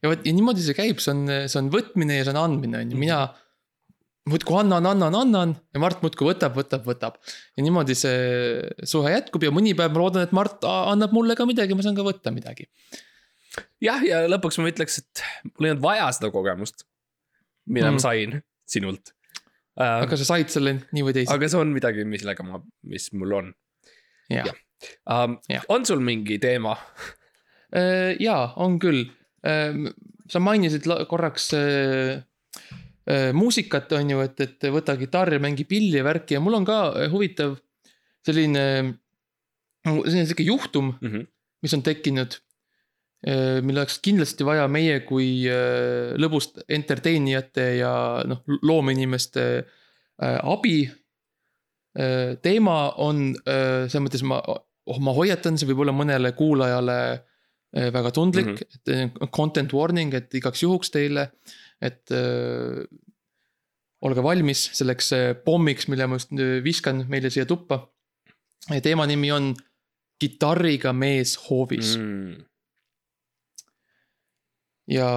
ja 0.02 0.12
vot 0.12 0.26
ja 0.26 0.34
niimoodi 0.37 0.64
see 0.64 0.76
käib, 0.76 1.00
see 1.02 1.14
on, 1.14 1.24
see 1.48 1.60
on 1.60 1.72
võtmine 1.72 2.20
ja 2.20 2.26
see 2.26 2.34
on 2.34 2.42
andmine, 2.42 2.82
on 2.84 2.92
ju, 2.92 3.00
mina 3.00 3.22
muudkui 4.30 4.56
annan, 4.62 4.87
annan, 4.88 5.16
annan 5.18 5.54
ja 5.74 5.80
Mart 5.82 6.04
muudkui 6.04 6.30
võtab, 6.30 6.54
võtab, 6.56 6.84
võtab. 6.88 7.18
ja 7.56 7.64
niimoodi 7.64 7.96
see 7.98 8.84
suhe 8.88 9.12
jätkub 9.12 9.44
ja 9.44 9.52
mõni 9.54 9.74
päev 9.76 9.92
ma 9.96 10.04
loodan, 10.04 10.24
et 10.24 10.37
Mart 10.37 10.64
annab 10.68 11.12
mulle 11.16 11.37
ka 11.38 11.48
midagi, 11.48 11.76
ma 11.76 11.84
saan 11.84 11.96
ka 11.96 12.06
võtta 12.06 12.32
midagi. 12.34 12.68
jah, 13.84 14.00
ja 14.04 14.24
lõpuks 14.28 14.60
ma 14.60 14.70
ütleks, 14.72 15.00
et 15.02 15.24
mul 15.54 15.68
ei 15.68 15.74
olnud 15.74 15.84
vaja 15.84 16.08
seda 16.16 16.32
kogemust, 16.34 16.87
mida. 17.68 17.90
Mm. 17.90 18.00
ma 18.00 18.04
sain 18.04 18.40
sinult 18.68 19.12
uh,. 19.80 20.04
aga 20.04 20.18
sa 20.20 20.28
said 20.32 20.52
selle 20.52 20.78
nii 20.92 21.06
või 21.06 21.16
teisiti. 21.16 21.34
aga 21.34 21.50
see 21.50 21.60
on 21.60 21.74
midagi, 21.74 22.06
millega 22.08 22.46
ma, 22.46 22.62
mis 22.90 23.10
mul 23.12 23.38
on 23.40 23.52
jah 24.32 24.50
um, 25.10 25.38
Jah.. 25.50 25.64
on 25.68 25.87
sul 25.87 26.02
mingi 26.04 26.38
teema? 26.42 26.76
Äh, 27.74 28.14
jaa, 28.22 28.52
on 28.62 28.78
küll. 28.78 29.08
sa 30.30 30.40
mainisid 30.40 30.87
korraks 31.10 31.50
äh, 31.58 32.22
muusikat, 33.37 33.90
on 33.98 34.12
ju, 34.14 34.20
et, 34.24 34.38
et 34.40 34.66
võta 34.72 34.94
kitarr 34.96 35.37
ja 35.37 35.40
mängi 35.42 35.66
pilli 35.68 35.98
ja 35.98 36.04
värki 36.06 36.38
ja 36.38 36.40
mul 36.40 36.56
on 36.56 36.64
ka 36.64 36.78
huvitav 37.12 37.58
selline, 38.24 38.62
selline 39.84 40.24
sihuke 40.24 40.46
juhtum, 40.46 40.94
Mm 41.00 41.10
-hmm. 41.10 41.26
mis 41.62 41.74
on 41.74 41.82
tekkinud. 41.82 42.38
Mille 43.24 43.80
oleks 43.80 44.02
kindlasti 44.04 44.44
vaja 44.44 44.66
meie 44.68 44.98
kui 45.08 45.46
äh, 45.48 46.12
lõbust 46.20 46.60
entertain 46.68 47.28
ijate 47.30 47.70
ja 47.78 47.94
noh, 48.28 48.42
loomeinimeste 48.62 49.44
äh, 49.62 50.38
abi. 50.42 50.90
teema 52.42 52.78
on 52.98 53.28
äh, 53.46 53.87
selles 53.87 54.02
mõttes 54.02 54.24
ma, 54.26 54.40
oh 54.90 54.98
ma 55.00 55.14
hoiatan, 55.14 55.58
see 55.58 55.68
võib 55.70 55.84
olla 55.84 55.94
mõnele 55.94 56.32
kuulajale 56.37 56.98
äh, 57.14 57.90
väga 57.94 58.10
tundlik 58.14 58.50
mm, 58.50 58.56
-hmm. 58.56 58.74
et 58.74 59.22
äh, 59.22 59.30
content 59.30 59.72
warning, 59.72 60.14
et 60.14 60.34
igaks 60.34 60.62
juhuks 60.62 60.90
teile, 60.90 61.30
et 61.80 62.10
äh, 62.10 62.82
olge 64.04 64.22
valmis 64.22 64.68
selleks 64.76 65.12
äh, 65.12 65.28
pommiks, 65.44 65.88
mille 65.88 66.06
ma 66.06 66.18
just 66.20 66.32
äh, 66.32 66.58
viskan 66.64 67.04
meile 67.08 67.30
siia 67.30 67.46
tuppa. 67.46 67.87
teema 68.82 69.06
nimi 69.06 69.32
on 69.32 69.54
kitarriga 70.20 70.92
mees 70.92 71.37
hoovis 71.48 71.96
mm. 71.98 72.02
Mm. 72.02 72.44
Ja 74.88 75.09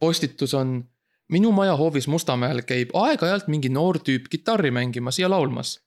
postitus 0.00 0.54
on. 0.54 0.84
minu 1.28 1.50
maja 1.52 1.74
hoovis 1.76 2.06
Mustamäel 2.06 2.62
käib 2.62 2.92
aeg-ajalt 2.94 3.48
mingi 3.50 3.68
noor 3.68 3.98
tüüp 3.98 4.28
kitarri 4.30 4.70
mängimas 4.70 5.18
ja 5.18 5.30
laulmas. 5.30 5.80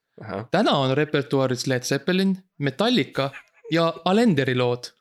täna 0.52 0.72
on 0.72 0.98
repertuaaris 0.98 1.68
Led 1.68 1.84
Zeppelin, 1.84 2.38
Metallica 2.58 3.32
ja 3.72 3.94
Alenderi 4.06 4.56
lood. 4.56 4.92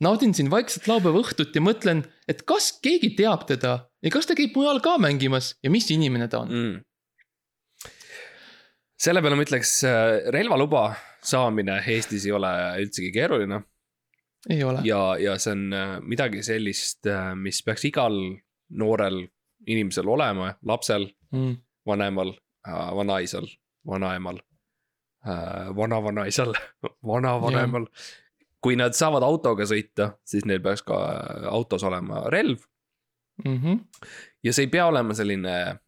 naudin 0.00 0.34
siin 0.34 0.50
vaikset 0.50 0.88
laupäeva 0.88 1.18
õhtut 1.18 1.54
ja 1.54 1.60
mõtlen, 1.60 2.04
et 2.28 2.42
kas 2.42 2.72
keegi 2.82 3.10
teab 3.16 3.46
teda 3.46 3.88
ja 4.02 4.10
kas 4.10 4.26
ta 4.26 4.34
käib 4.34 4.56
mujal 4.56 4.80
ka 4.80 4.98
mängimas 4.98 5.56
ja 5.62 5.70
mis 5.70 5.90
inimene 5.90 6.28
ta 6.28 6.38
on. 6.38 6.48
Mm. 6.48 6.80
selle 9.02 9.22
peale 9.22 9.36
ma 9.36 9.42
ütleks, 9.42 9.82
relvaluba 10.30 10.94
saamine 11.22 11.82
Eestis 11.86 12.26
ei 12.26 12.32
ole 12.32 12.50
üldsegi 12.82 13.10
keeruline. 13.14 13.62
ja, 14.84 15.16
ja 15.22 15.36
see 15.38 15.52
on 15.52 15.72
äh, 15.72 16.00
midagi 16.02 16.42
sellist, 16.42 17.06
mis 17.38 17.62
peaks 17.62 17.84
igal 17.84 18.16
noorel 18.70 19.26
inimesel 19.66 20.08
olema, 20.08 20.54
lapsel, 20.66 21.08
Mm. 21.32 21.54
vanemal, 21.86 22.34
vanaisal, 22.96 23.46
vanaemal, 23.88 24.36
vanavanaisal, 25.76 26.52
vanavanemal. 27.12 27.86
kui 28.62 28.76
nad 28.76 28.92
saavad 28.94 29.24
autoga 29.26 29.64
sõita, 29.66 30.12
siis 30.28 30.44
neil 30.46 30.60
peaks 30.62 30.82
ka 30.86 30.98
autos 31.50 31.82
olema 31.88 32.24
relv 32.30 32.60
Mm 33.44 33.56
-hmm. 33.58 33.78
ja 34.44 34.52
see 34.52 34.62
ei 34.66 34.70
pea 34.70 34.86
olema 34.86 35.14
selline, 35.14 35.78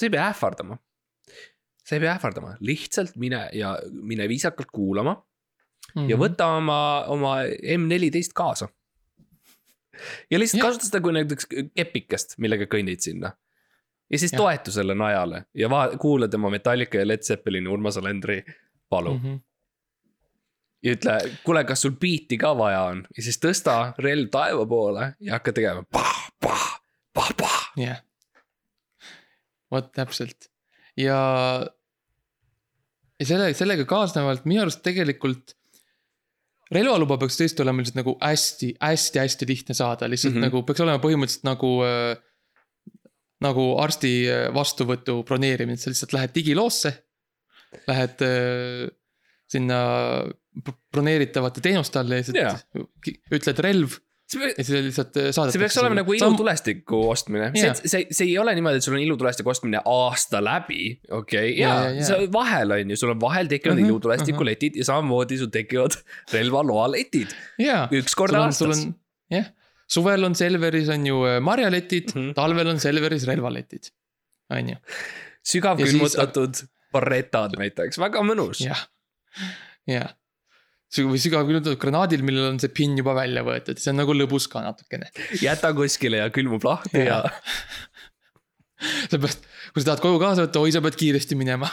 see 0.00 0.06
ei 0.06 0.10
pea 0.10 0.28
ähvardama. 0.30 0.76
see 1.84 1.96
ei 1.96 2.00
pea 2.00 2.12
ähvardama, 2.14 2.56
lihtsalt 2.60 3.16
mine 3.16 3.48
ja 3.52 3.78
mine 3.90 4.28
viisakalt 4.28 4.70
kuulama 4.72 5.26
-hmm. 5.90 6.10
ja 6.10 6.16
võta 6.16 6.48
oma, 6.56 7.04
oma 7.12 7.36
M14 7.44 8.34
kaasa. 8.34 8.68
ja 10.30 10.38
lihtsalt 10.38 10.62
Jah. 10.62 10.68
kasuta 10.68 10.88
seda 10.88 11.00
kui 11.04 11.12
näiteks 11.12 11.48
kepikest, 11.76 12.38
millega 12.38 12.66
kõnnid 12.66 13.00
sinna. 13.04 13.32
ja 14.10 14.18
siis 14.18 14.32
Jah. 14.32 14.42
toetu 14.42 14.72
selle 14.72 14.94
najale 14.94 15.44
ja 15.54 15.70
va-, 15.70 15.96
kuula 15.98 16.28
tema 16.28 16.50
Metallica 16.50 16.98
ja 16.98 17.06
Led 17.06 17.22
Zeppelini 17.22 17.68
Urmas 17.68 17.96
Alendri 17.96 18.42
palu 18.88 19.14
mm. 19.14 19.18
mm. 19.18 19.32
-hmm. 19.32 19.38
-hmm. 19.38 19.42
ja 20.82 20.92
ütle, 20.92 21.38
kuule, 21.44 21.64
kas 21.64 21.82
sul 21.82 21.96
biiti 22.00 22.38
ka 22.38 22.56
vaja 22.58 22.82
on 22.82 23.04
ja 23.16 23.22
siis 23.22 23.38
tõsta 23.38 23.92
relv 23.98 24.30
taeva 24.30 24.66
poole 24.66 25.14
ja 25.20 25.32
hakka 25.32 25.52
tegema 25.52 25.82
pah, 25.82 26.30
pah, 26.40 26.80
pah, 27.14 27.34
pah. 27.36 27.72
jah 27.76 27.86
yeah.. 27.86 28.02
vot 29.70 29.92
täpselt 29.92 30.52
ja, 30.98 31.18
ja 33.20 33.26
selle, 33.26 33.50
sellega 33.56 33.86
kaasnevalt 33.88 34.46
minu 34.48 34.64
arust 34.64 34.82
tegelikult. 34.84 35.56
Relvaluba 36.72 37.18
peaks 37.20 37.38
tõesti 37.40 37.64
olema 37.64 37.82
lihtsalt 37.82 38.00
nagu 38.00 38.14
hästi-hästi-hästi 38.20 39.48
lihtne 39.48 39.76
saada, 39.76 40.08
lihtsalt 40.10 40.34
mm. 40.34 40.38
-hmm. 40.38 40.50
nagu 40.50 40.62
peaks 40.68 40.84
olema 40.84 41.02
põhimõtteliselt 41.02 41.48
nagu 41.48 41.72
äh,. 41.86 42.12
nagu 43.42 43.64
arsti 43.82 44.12
äh, 44.30 44.44
vastuvõtu 44.54 45.22
broneerimine, 45.26 45.74
et 45.74 45.82
sa 45.82 45.90
lihtsalt 45.90 46.12
lähed 46.14 46.34
digiloosse. 46.34 46.92
Lähed 47.88 48.22
äh, 48.22 48.86
sinna 49.50 49.78
br- 50.54 50.78
broneeritavate 50.92 51.60
teenuste 51.64 51.98
alla 51.98 52.20
ja 52.20 52.22
lihtsalt 52.22 53.32
ütled 53.32 53.62
relv 53.66 53.98
see 54.32 54.48
ja 54.50 54.64
siis 54.64 54.84
lihtsalt 54.86 55.16
äh, 55.20 55.28
saadetakse. 55.34 55.60
peaks 55.62 55.78
olema 55.82 55.98
nagu 56.00 56.14
ilutulestiku 56.16 57.00
ostmine, 57.12 57.50
see 57.54 57.66
Jaa., 57.68 57.74
see, 57.94 58.06
see 58.10 58.26
ei 58.30 58.36
ole 58.42 58.54
niimoodi, 58.58 58.80
et 58.80 58.86
sul 58.86 58.96
on 58.96 59.02
ilutulestiku 59.04 59.52
ostmine 59.52 59.80
aasta 59.92 60.40
läbi, 60.44 60.82
okei 61.10 61.18
okay?, 61.18 61.56
ja 61.60 61.68
jaa, 61.68 61.88
jaa. 61.98 62.06
see 62.10 62.28
vahel 62.36 62.74
on 62.78 62.92
ju, 62.94 62.98
sul 63.02 63.14
on 63.14 63.20
vahel 63.22 63.50
tekivad 63.52 63.80
Mhm, 63.80 63.90
ilutulestiku 63.92 64.44
letid 64.48 64.76
ja 64.80 64.84
samamoodi 64.88 65.38
sul 65.42 65.50
tekivad 65.54 65.96
relvaloa 66.36 66.88
letid 66.96 67.34
jaa. 67.62 67.84
üks 68.00 68.16
kord 68.18 68.34
aastas. 68.40 68.86
jah, 69.32 69.50
suvel 69.92 70.24
on 70.28 70.34
Selveris 70.38 70.88
on 70.94 71.06
ju 71.06 71.24
äh, 71.28 71.40
marjaletid 71.44 72.14
mm. 72.14 72.20
-hmm. 72.30 72.34
talvel 72.38 72.72
on 72.74 72.80
Selveris 72.80 73.26
relvaletid, 73.28 73.92
on 74.50 74.68
ju. 74.74 74.76
sügav 75.52 75.80
Ja 75.80 75.86
siis- 75.86 76.66
barretad 76.92 77.54
näiteks, 77.58 77.98
väga 77.98 78.20
mõnus. 78.20 78.60
jah, 78.64 78.82
jah. 79.88 80.10
Või 81.00 81.20
sügav 81.22 81.46
külmutatud 81.48 81.80
granaadil, 81.80 82.24
millel 82.26 82.50
on 82.50 82.58
see 82.60 82.72
pinn 82.74 82.98
juba 83.00 83.14
välja 83.16 83.44
võetud, 83.46 83.80
see 83.80 83.92
on 83.94 84.00
nagu 84.02 84.12
lõbus 84.16 84.48
ka 84.52 84.60
natukene. 84.64 85.08
jäta 85.40 85.72
kuskile 85.76 86.20
ja 86.20 86.28
külmub 86.34 86.64
lahti 86.68 87.00
ja, 87.06 87.22
Jaa. 87.22 87.30
seepärast, 89.08 89.46
kui 89.72 89.80
sa 89.82 89.92
tahad 89.92 90.04
koju 90.04 90.20
kaasa 90.20 90.46
võtta, 90.46 90.60
oi, 90.60 90.74
sa 90.74 90.82
pead 90.84 90.98
kiiresti 91.00 91.38
minema. 91.38 91.70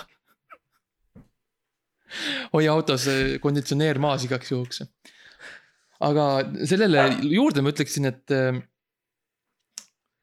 hoia 2.56 2.72
autos 2.74 3.06
eh, 3.12 3.36
konditsioneer 3.44 4.00
maas 4.02 4.24
igaks 4.26 4.52
juhuks. 4.54 4.84
aga 6.00 6.26
sellele 6.70 7.10
juurde 7.28 7.62
ma 7.66 7.74
ütleksin, 7.76 8.08
et 8.10 8.34
eh, 8.34 8.62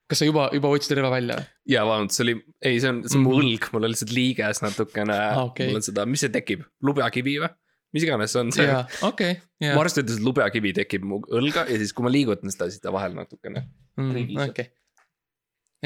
kas 0.09 0.23
sa 0.23 0.29
juba, 0.29 0.49
juba 0.57 0.73
võtsid 0.73 0.97
relva 0.97 1.13
välja? 1.19 1.39
ja 1.69 1.85
vabandust, 1.87 2.17
see 2.17 2.27
oli, 2.31 2.39
ei, 2.63 2.81
see 2.81 2.95
on, 2.95 3.05
see 3.05 3.21
on 3.21 3.29
mu 3.29 3.37
õlg, 3.43 3.69
mul 3.75 3.87
on 3.87 3.93
lihtsalt 3.93 4.17
liiges 4.17 4.65
natukene 4.65 5.21
Ah, 5.21 5.45
okei. 5.45 5.69
mul 5.71 5.83
on 5.83 5.87
seda, 5.87 6.09
mis 6.09 6.25
see 6.25 6.33
tekib, 6.33 6.65
lubjakivi 6.87 7.39
või? 7.45 7.53
Mis 7.97 8.07
iganes 8.07 8.35
see 8.35 8.43
on 8.43 8.53
see. 8.55 8.67
jaa, 8.69 8.85
okei, 9.09 9.39
jaa. 9.65 9.77
Marst 9.79 10.01
ütles, 10.03 10.21
et 10.21 10.27
lubjakivi 10.27 10.75
tekib 10.77 11.07
mu 11.09 11.21
õlga 11.27 11.67
ja 11.71 11.79
siis, 11.81 11.95
kui 11.97 12.07
ma 12.07 12.13
liigutan 12.13 12.53
seda, 12.53 12.69
siis 12.73 12.85
ta 12.85 12.93
vahel 12.95 13.17
natukene. 13.17 13.67
Mm, 13.99 14.37
okei. 14.51 14.69
ei, 14.69 14.86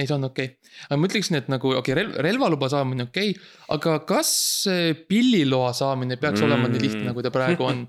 see 0.09 0.17
on 0.17 0.29
okei 0.31 0.53
okay.. 0.53 0.75
aga 0.89 1.01
ma 1.01 1.11
ütleksin, 1.11 1.41
et 1.41 1.51
nagu 1.53 1.73
okei 1.73 1.81
okay,, 1.81 1.99
relv, 2.03 2.21
relvaluba 2.29 2.71
saamine 2.73 3.09
okei 3.09 3.35
okay,, 3.35 3.51
aga 3.77 3.99
kas 4.09 4.33
pilliloa 5.11 5.73
saamine 5.77 6.21
peaks 6.21 6.41
mm. 6.41 6.49
olema 6.49 6.71
nii 6.71 6.85
lihtne, 6.87 7.05
nagu 7.11 7.25
ta 7.25 7.35
praegu 7.35 7.69
on? 7.69 7.85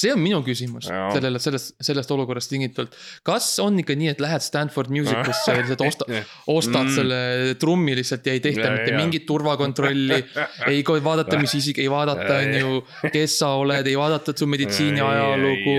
see 0.00 0.12
on 0.14 0.20
minu 0.22 0.42
küsimus 0.46 0.88
sellele, 0.90 1.40
sellest, 1.42 1.74
sellest 1.84 2.10
olukorrast 2.14 2.52
tingitult. 2.52 2.96
kas 3.26 3.52
on 3.62 3.78
ikka 3.82 3.96
nii, 3.98 4.12
et 4.14 4.22
lähed 4.22 4.44
Stanford 4.44 4.92
Musicusse 4.92 5.56
ja 5.56 5.64
lihtsalt 5.64 5.86
osta-, 5.86 6.22
ostad 6.58 6.80
Mm. 6.80 6.88
mm. 6.88 6.94
selle 6.94 7.54
trummi 7.60 7.94
lihtsalt 7.96 8.26
ja 8.26 8.32
ei 8.32 8.40
tehta 8.40 8.60
Ja, 8.60 8.70
mitte 8.72 8.90
ja. 8.90 8.98
mingit 8.98 9.26
turvakontrolli. 9.26 10.24
ei 10.72 10.84
vaadata, 10.86 11.38
mis 11.40 11.54
isik, 11.54 11.78
ei 11.78 11.90
vaadata, 11.90 12.38
on 12.40 12.54
ju, 12.58 12.84
kes 13.12 13.38
sa 13.42 13.54
oled, 13.60 13.86
ei 13.86 13.96
vaadata 13.98 14.34
su 14.36 14.46
meditsiini 14.50 15.00
ajalugu, 15.04 15.76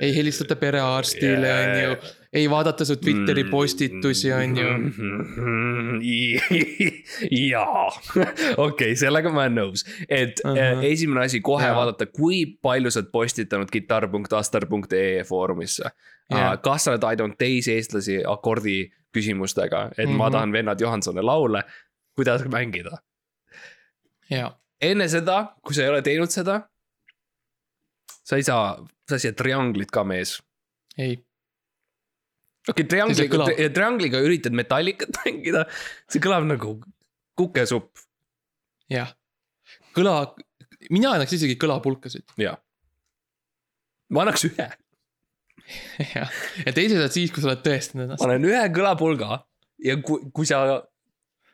ei 0.00 0.14
helistata 0.16 0.56
perearstile, 0.56 1.54
on 1.54 1.82
ju, 1.82 1.96
ei 2.34 2.48
vaadata 2.50 2.84
su 2.84 2.96
Twitteri 2.96 3.44
postitusi, 3.44 4.32
on 4.32 4.56
ju. 4.58 4.66
jaa, 7.50 7.86
okei, 8.56 8.96
sellega 8.98 9.30
ma 9.32 9.44
olen 9.44 9.54
nõus, 9.60 9.84
et 10.08 10.40
uh 10.44 10.50
Mhm. 10.50 10.58
-huh. 10.80 10.84
esimene 10.92 11.24
asi 11.24 11.40
kohe 11.40 11.64
Jaa. 11.66 11.74
vaadata, 11.76 12.06
kui 12.06 12.46
palju 12.62 12.90
sa 12.90 13.00
oled 13.00 13.10
postitanud 13.12 13.70
kitarr.aster.ee 13.70 15.24
foorumisse 15.24 15.84
uh,. 16.32 16.56
kas 16.62 16.84
sa 16.84 16.90
oled 16.90 17.02
aidanud 17.04 17.36
teisi 17.38 17.72
eestlasi 17.72 18.20
akordi 18.26 18.90
küsimustega, 19.16 19.90
et 19.98 20.08
mm 20.08 20.12
-hmm. 20.12 20.16
ma 20.16 20.24
Mhm. 20.28 20.32
tahan 20.32 20.52
vennad 20.52 20.80
Johansoni 20.80 21.22
laule, 21.22 21.62
kuidas 22.16 22.44
mängida. 22.44 22.98
ja, 24.30 24.56
enne 24.80 25.08
seda, 25.08 25.54
kui 25.62 25.74
sa 25.74 25.82
ei 25.82 25.88
ole 25.88 26.02
teinud 26.02 26.28
seda, 26.30 26.60
sa 28.24 28.36
ei 28.36 28.42
saa, 28.42 28.86
sa 29.08 29.14
ei 29.14 29.18
saa 29.18 29.32
trianglit 29.32 29.90
ka 29.90 30.04
mees 30.04 30.42
ei, 30.98 31.23
okei 32.68 32.84
okay,, 32.84 32.88
triangliga 32.90 33.30
kõlab- 33.32 33.52
tri,, 33.52 33.68
triangliga 33.76 34.22
üritad 34.24 34.56
metallikat 34.56 35.16
mängida, 35.24 35.64
see 36.10 36.22
kõlab 36.24 36.46
nagu 36.48 36.76
kukesupp, 37.38 38.04
jah. 38.92 39.12
kõla, 39.96 40.16
mina 40.94 41.14
annaks 41.16 41.36
isegi 41.36 41.58
kõlapulkasid. 41.60 42.36
jaa. 42.40 42.56
ma 44.14 44.24
annaks 44.24 44.46
ühe, 44.48 44.68
jah, 46.14 46.40
ja 46.64 46.76
teised 46.76 47.00
on 47.00 47.12
siis, 47.12 47.32
kui 47.34 47.44
sa 47.44 47.52
oled 47.52 47.64
tõestanud 47.66 48.06
ennast 48.08 48.22
ma. 48.22 48.30
annan 48.30 48.50
ühe 48.50 48.64
kõlapulga 48.74 49.40
ja 49.84 49.98
kui, 50.02 50.30
kui 50.34 50.48
sa, 50.48 50.62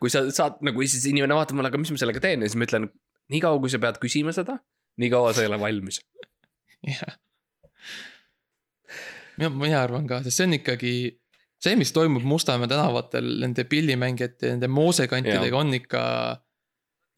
kui 0.02 0.12
sa 0.12 0.24
saad 0.34 0.60
nagu 0.66 0.84
siis 0.86 1.06
inimene 1.10 1.38
vaatab 1.38 1.58
mulle, 1.58 1.72
aga 1.72 1.80
mis 1.80 1.92
ma 1.94 2.02
sellega 2.02 2.22
teen 2.22 2.44
ja 2.44 2.50
siis 2.50 2.60
ma 2.60 2.68
ütlen, 2.68 2.90
niikaua 3.32 3.60
kui 3.62 3.72
sa 3.72 3.80
pead 3.82 3.98
küsima 4.02 4.34
seda, 4.36 4.58
nii 5.00 5.10
kaua 5.12 5.34
sa 5.34 5.44
ei 5.44 5.50
ole 5.50 5.60
valmis. 5.62 6.02
jah. 6.86 7.18
mina, 9.40 9.50
mina 9.62 9.80
arvan 9.84 10.06
ka, 10.10 10.20
sest 10.24 10.40
see 10.40 10.48
on 10.48 10.56
ikkagi, 10.58 10.94
see, 11.62 11.76
mis 11.80 11.92
toimub 11.96 12.26
Mustamäe 12.28 12.70
tänavatel 12.70 13.30
nende 13.42 13.64
pillimängijate, 13.68 14.54
nende 14.54 14.70
moosekantidega 14.72 15.60
on 15.60 15.74
ikka. 15.80 16.02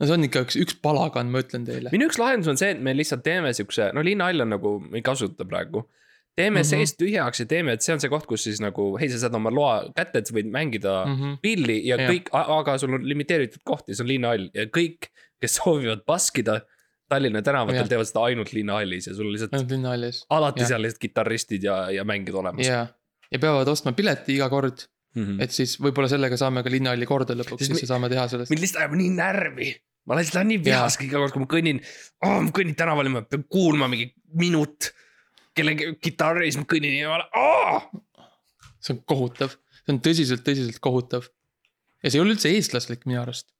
no 0.00 0.08
see 0.08 0.16
on 0.16 0.28
ikka 0.28 0.44
üks, 0.46 0.58
üks 0.64 0.78
palagan, 0.84 1.32
ma 1.32 1.42
ütlen 1.44 1.66
teile. 1.68 1.92
minu 1.94 2.08
üks 2.10 2.20
lahendus 2.22 2.52
on 2.52 2.60
see, 2.60 2.72
et 2.74 2.80
me 2.82 2.94
lihtsalt 2.96 3.24
teeme 3.26 3.52
siukse, 3.56 3.90
no 3.96 4.04
linnahall 4.06 4.46
on 4.46 4.56
nagu, 4.56 4.78
me 4.86 5.00
ei 5.00 5.06
kasuta 5.06 5.46
praegu. 5.48 5.86
teeme 6.36 6.62
mm. 6.62 6.62
-hmm. 6.62 6.68
seest 6.70 6.98
tühjaks 7.00 7.42
ja 7.44 7.46
teeme, 7.46 7.76
et 7.76 7.84
see 7.84 7.94
on 7.94 8.00
see 8.00 8.10
koht, 8.12 8.26
kus 8.26 8.46
siis 8.48 8.60
nagu, 8.64 8.94
hei, 9.00 9.10
sa 9.12 9.26
saad 9.26 9.34
oma 9.36 9.50
loa 9.52 9.74
kätte, 9.96 10.22
et 10.22 10.30
sa 10.30 10.34
võid 10.34 10.48
mängida 10.50 10.94
mm. 11.04 11.16
-hmm. 11.18 11.40
pilli 11.42 11.80
ja 11.86 11.98
Jah. 12.00 12.10
kõik, 12.10 12.32
aga 12.32 12.78
sul 12.78 12.94
on 12.96 13.08
limiteeritud 13.08 13.60
koht 13.68 13.88
ja 13.88 13.98
see 13.98 14.06
on 14.06 14.14
linnahall 14.14 14.48
ja 14.54 14.64
kõik, 14.78 15.10
kes 15.42 15.58
soovivad 15.60 16.06
baskida 16.06 16.62
Tallinna 17.12 17.42
tänavatel 17.44 17.90
teevad 17.90 18.08
seda 18.08 18.24
ainult 18.30 18.54
linnahallis 18.56 19.10
ja 19.10 19.14
sul 19.16 19.28
on 19.28 19.36
lihtsalt 19.36 19.54
ainult 19.58 19.76
linnahallis. 19.76 20.24
alati 20.32 20.64
jah. 20.64 20.72
seal 20.72 20.84
lihtsalt 20.86 21.02
kitarristid 21.02 21.68
ja, 21.68 21.76
ja 21.92 22.06
mängid 22.08 22.34
olemas. 22.38 22.66
ja, 22.66 22.86
ja 23.32 23.42
peavad 23.42 23.68
ostma 23.72 23.94
pileti 23.96 24.36
iga 24.38 24.48
kord, 24.52 24.86
mind 25.18 25.42
et 25.44 25.52
siis 25.52 25.76
võib-olla 25.82 26.08
sellega 26.08 26.38
saame 26.40 26.62
ka 26.64 26.72
linnahalli 26.72 27.08
korda 27.08 27.36
lõpuks, 27.36 27.66
siis 27.68 27.82
mi- 27.82 27.88
saame 27.88 28.08
teha 28.12 28.26
sellest. 28.32 28.52
lihtsalt 28.54 28.84
ajab 28.84 28.96
nii 28.96 29.10
närvi. 29.18 29.70
ma 30.08 30.18
lihtsalt 30.18 30.40
olen 30.40 30.52
nii 30.54 30.62
vihas 30.64 30.98
iga 31.04 31.20
kord, 31.20 31.34
kui 31.34 31.44
ma 31.44 31.50
kõnnin 31.52 31.82
oh,, 32.24 32.38
ma 32.46 32.54
kõnnin 32.56 32.78
tänaval 32.78 33.10
ja 33.10 33.14
ma 33.18 33.24
pean 33.28 33.44
kuulma 33.52 33.90
mingi 33.92 34.08
minut 34.40 34.90
kellegi 35.56 35.92
kitarri, 36.02 36.48
siis 36.48 36.62
ma 36.62 36.68
kõnnin 36.72 36.96
ja 36.96 37.12
ma 37.12 37.20
olen 37.20 37.28
oh!. 37.38 38.26
see 38.80 38.96
on 38.96 39.02
kohutav, 39.12 39.54
see 39.82 39.94
on 39.94 40.00
tõsiselt, 40.04 40.44
tõsiselt 40.46 40.80
kohutav. 40.82 41.28
ja 42.02 42.10
see 42.10 42.18
ei 42.18 42.24
ole 42.24 42.34
üldse 42.36 42.50
eestlaslik 42.50 43.04
minu 43.06 43.20
arust. 43.22 43.50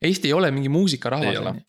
Eesti 0.00 0.30
ei 0.30 0.32
ole 0.32 0.48
mingi 0.54 0.70
muusikarahvas 0.72 1.36
ole., 1.36 1.50
onju. 1.52 1.66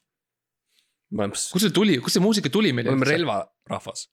Kust 1.12 1.66
see 1.66 1.74
tuli, 1.76 1.98
kust 2.04 2.18
see 2.18 2.24
muusika 2.24 2.52
tuli 2.52 2.72
meile 2.76 2.92
me 2.92 2.96
oleme? 2.96 3.10
relvarahvas, 3.12 4.08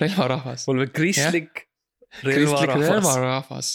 relvarahvas. 0.00 0.66
me 0.68 0.74
oleme 0.74 0.92
kristlik 0.92 1.66
relvarahvas. 2.22 2.84
relvarahvas. 2.84 3.72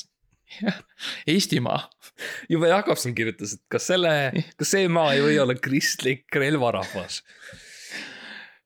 Eestimaa, 1.27 1.81
juba 2.53 2.69
Jakobson 2.71 3.15
kirjutas, 3.17 3.57
et 3.57 3.63
kas 3.71 3.89
selle, 3.89 4.11
kas 4.55 4.71
see 4.71 4.87
maa 4.87 5.11
ei 5.15 5.23
või 5.25 5.39
olla 5.43 5.57
kristlik 5.59 6.31
relvarahvas. 6.39 7.19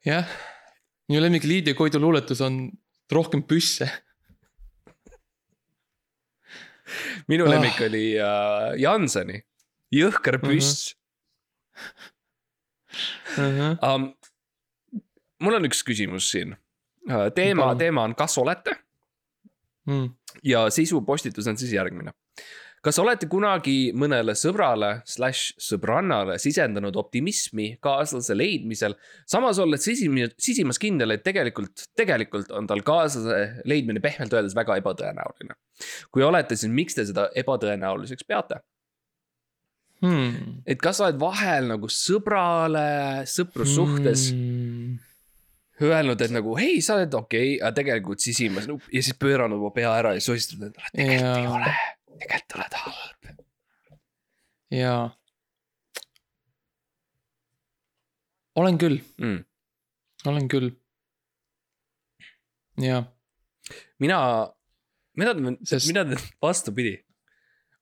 jah. 0.06 0.30
minu 1.10 1.24
lemmik 1.24 1.48
Liidia 1.48 1.78
Koidu 1.78 2.00
luuletus 2.04 2.44
on 2.46 2.68
rohkem 3.12 3.44
püsse. 3.48 3.90
minu 7.32 7.48
Ah. 7.48 7.56
lemmik 7.56 7.80
oli 7.88 8.06
äh, 8.20 8.74
Janseni, 8.84 9.42
jõhker 9.96 10.38
püss 10.44 10.92
um,. 13.38 14.14
mul 15.42 15.58
on 15.58 15.66
üks 15.66 15.84
küsimus 15.84 16.32
siin. 16.32 16.56
teema, 17.36 17.64
Palun. 17.64 17.78
teema 17.78 18.04
on, 18.04 18.16
kas 18.16 18.38
olete 18.38 18.78
Mm. 19.88 20.10
ja 20.44 20.70
sisupostitus 20.70 21.48
on 21.48 21.58
siis 21.58 21.74
järgmine. 21.74 22.14
kas 22.82 22.98
olete 22.98 23.28
kunagi 23.30 23.92
mõnele 23.94 24.34
sõbrale 24.38 25.04
slaš 25.06 25.52
sõbrannale 25.62 26.40
sisendanud 26.42 26.96
optimismi 26.98 27.76
kaaslase 27.82 28.34
leidmisel, 28.38 28.96
samas 29.30 29.60
olles 29.62 29.86
sisimi-, 29.86 30.32
sisimas 30.42 30.82
kindel, 30.82 31.14
et 31.14 31.24
tegelikult, 31.26 31.86
tegelikult 31.98 32.50
on 32.58 32.70
tal 32.70 32.82
kaaslase 32.86 33.64
leidmine 33.70 34.02
pehmelt 34.02 34.34
öeldes 34.34 34.58
väga 34.58 34.80
ebatõenäoline. 34.82 35.58
kui 36.12 36.26
olete, 36.26 36.56
siis 36.58 36.74
miks 36.74 36.98
te 36.98 37.06
seda 37.06 37.30
ebatõenäoliseks 37.44 38.26
peate? 38.28 38.62
Hmm. 40.02 40.64
et 40.66 40.80
kas 40.82 40.98
sa 40.98 41.06
oled 41.08 41.20
vahel 41.22 41.68
nagu 41.70 41.86
sõbrale, 41.94 43.22
sõprussuhtes 43.30 44.32
Hmm. 44.34 44.96
öelnud, 45.82 46.22
et 46.22 46.32
nagu 46.34 46.56
hei, 46.58 46.80
sa 46.82 46.96
oled 46.98 47.14
okei 47.14 47.56
okay,, 47.56 47.62
aga 47.62 47.76
tegelikult 47.78 48.20
sisimas 48.22 48.66
no, 48.70 48.80
ja 48.94 49.02
siis 49.02 49.18
pööranud 49.18 49.58
oma 49.62 49.70
pea 49.74 49.92
ära 50.00 50.12
ja 50.18 50.22
sosistanud 50.22 50.68
endale, 50.72 50.90
tegelikult 50.94 51.38
ei 51.38 51.44
Jaa. 51.46 51.56
ole, 51.58 51.74
tegelikult 52.22 52.58
oled 52.58 52.78
halb. 52.82 53.32
jaa. 54.72 55.04
olen 58.62 58.78
küll, 58.82 59.00
Mm. 59.22 59.44
olen 60.26 60.48
küll. 60.52 60.72
jaa, 62.82 63.04
mina, 64.00 64.18
mina 65.16 65.34
mina 65.36 66.06
vastupidi. 66.42 66.98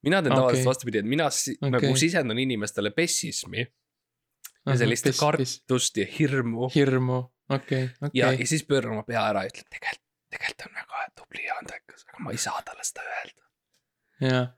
Mina 0.06 0.22
teen 0.24 0.34
Okei. 0.34 0.42
tavaliselt 0.42 0.70
vastupidi, 0.70 1.02
et 1.02 1.10
mina 1.10 1.30
si 1.34 1.56
okay. 1.58 1.72
nagu 1.76 1.96
sisendan 2.00 2.40
inimestele 2.40 2.92
pessismi 2.96 3.66
ja 3.66 4.76
sellist 4.80 5.10
kartust 5.20 5.98
ja 5.98 6.06
hirmu 6.10 6.70
hirmu, 6.76 7.20
okei, 7.50 7.88
ja, 7.88 8.08
okei 8.10 8.22
ja, 8.22 8.32
siis 8.48 8.64
pööran 8.68 8.98
oma 8.98 9.06
pea 9.08 9.24
ära 9.32 9.46
ja 9.46 9.52
ütlen 9.54 9.68
tegelikult, 9.74 10.06
tegelikult 10.36 10.68
on 10.68 10.78
väga 10.82 11.06
tubli 11.22 11.46
ja 11.48 11.58
andekas, 11.62 12.06
aga 12.08 12.24
ma 12.26 12.36
ei 12.36 12.42
saa 12.42 12.62
talle 12.68 12.86
seda 12.88 13.06
öelda. 13.08 13.50
jah. 14.28 14.52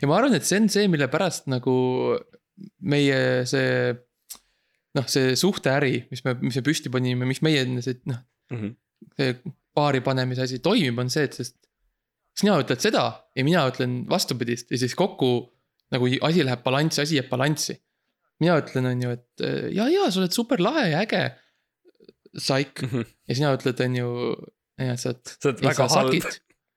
ja 0.00 0.08
ma 0.10 0.20
arvan, 0.20 0.36
et 0.38 0.46
see 0.48 0.60
on 0.62 0.70
see, 0.72 0.88
mille 0.92 1.08
pärast 1.12 1.48
nagu 1.52 1.74
meie 2.84 3.18
see 3.48 3.92
noh, 4.92 5.08
see 5.08 5.32
suhteäri, 5.40 6.06
mis 6.12 6.24
me, 6.26 6.36
mis 6.44 6.58
me 6.60 6.64
püsti 6.66 6.92
panime, 6.92 7.26
miks 7.28 7.42
meie 7.44 7.64
see 7.84 8.00
noh, 8.10 8.22
Mhm. 8.52 8.74
see 9.16 9.34
paari 9.72 10.02
panemise 10.04 10.44
asi 10.44 10.58
toimib, 10.60 10.98
on 11.00 11.08
see, 11.10 11.24
et 11.24 11.36
sest 11.38 11.56
sina 12.38 12.56
ütled 12.62 12.82
seda 12.82 13.04
ja 13.36 13.44
mina 13.46 13.64
ütlen 13.70 14.02
vastupidist 14.10 14.72
ja 14.72 14.80
siis 14.80 14.94
kokku 14.98 15.32
nagu 15.92 16.08
asi 16.24 16.44
läheb 16.46 16.62
balanssi, 16.64 17.02
asi 17.04 17.18
jääb 17.18 17.28
balanssi. 17.32 17.76
mina 18.42 18.56
ütlen, 18.58 18.88
on 18.88 19.02
ju, 19.04 19.12
et 19.14 19.44
ja, 19.76 19.86
ja 19.92 20.08
sa 20.10 20.22
oled 20.22 20.34
super 20.34 20.62
lahe 20.62 20.88
ja 20.90 21.02
äge. 21.04 21.22
Saik 22.40 22.80
ja 23.28 23.36
sina 23.36 23.52
ütled, 23.54 23.80
on 23.84 23.98
ju, 23.98 24.08
sa 24.96 25.12
oled, 25.12 25.34
sa 25.36 25.50
oled 25.50 25.64
väga 25.66 25.88
halb. 25.92 26.28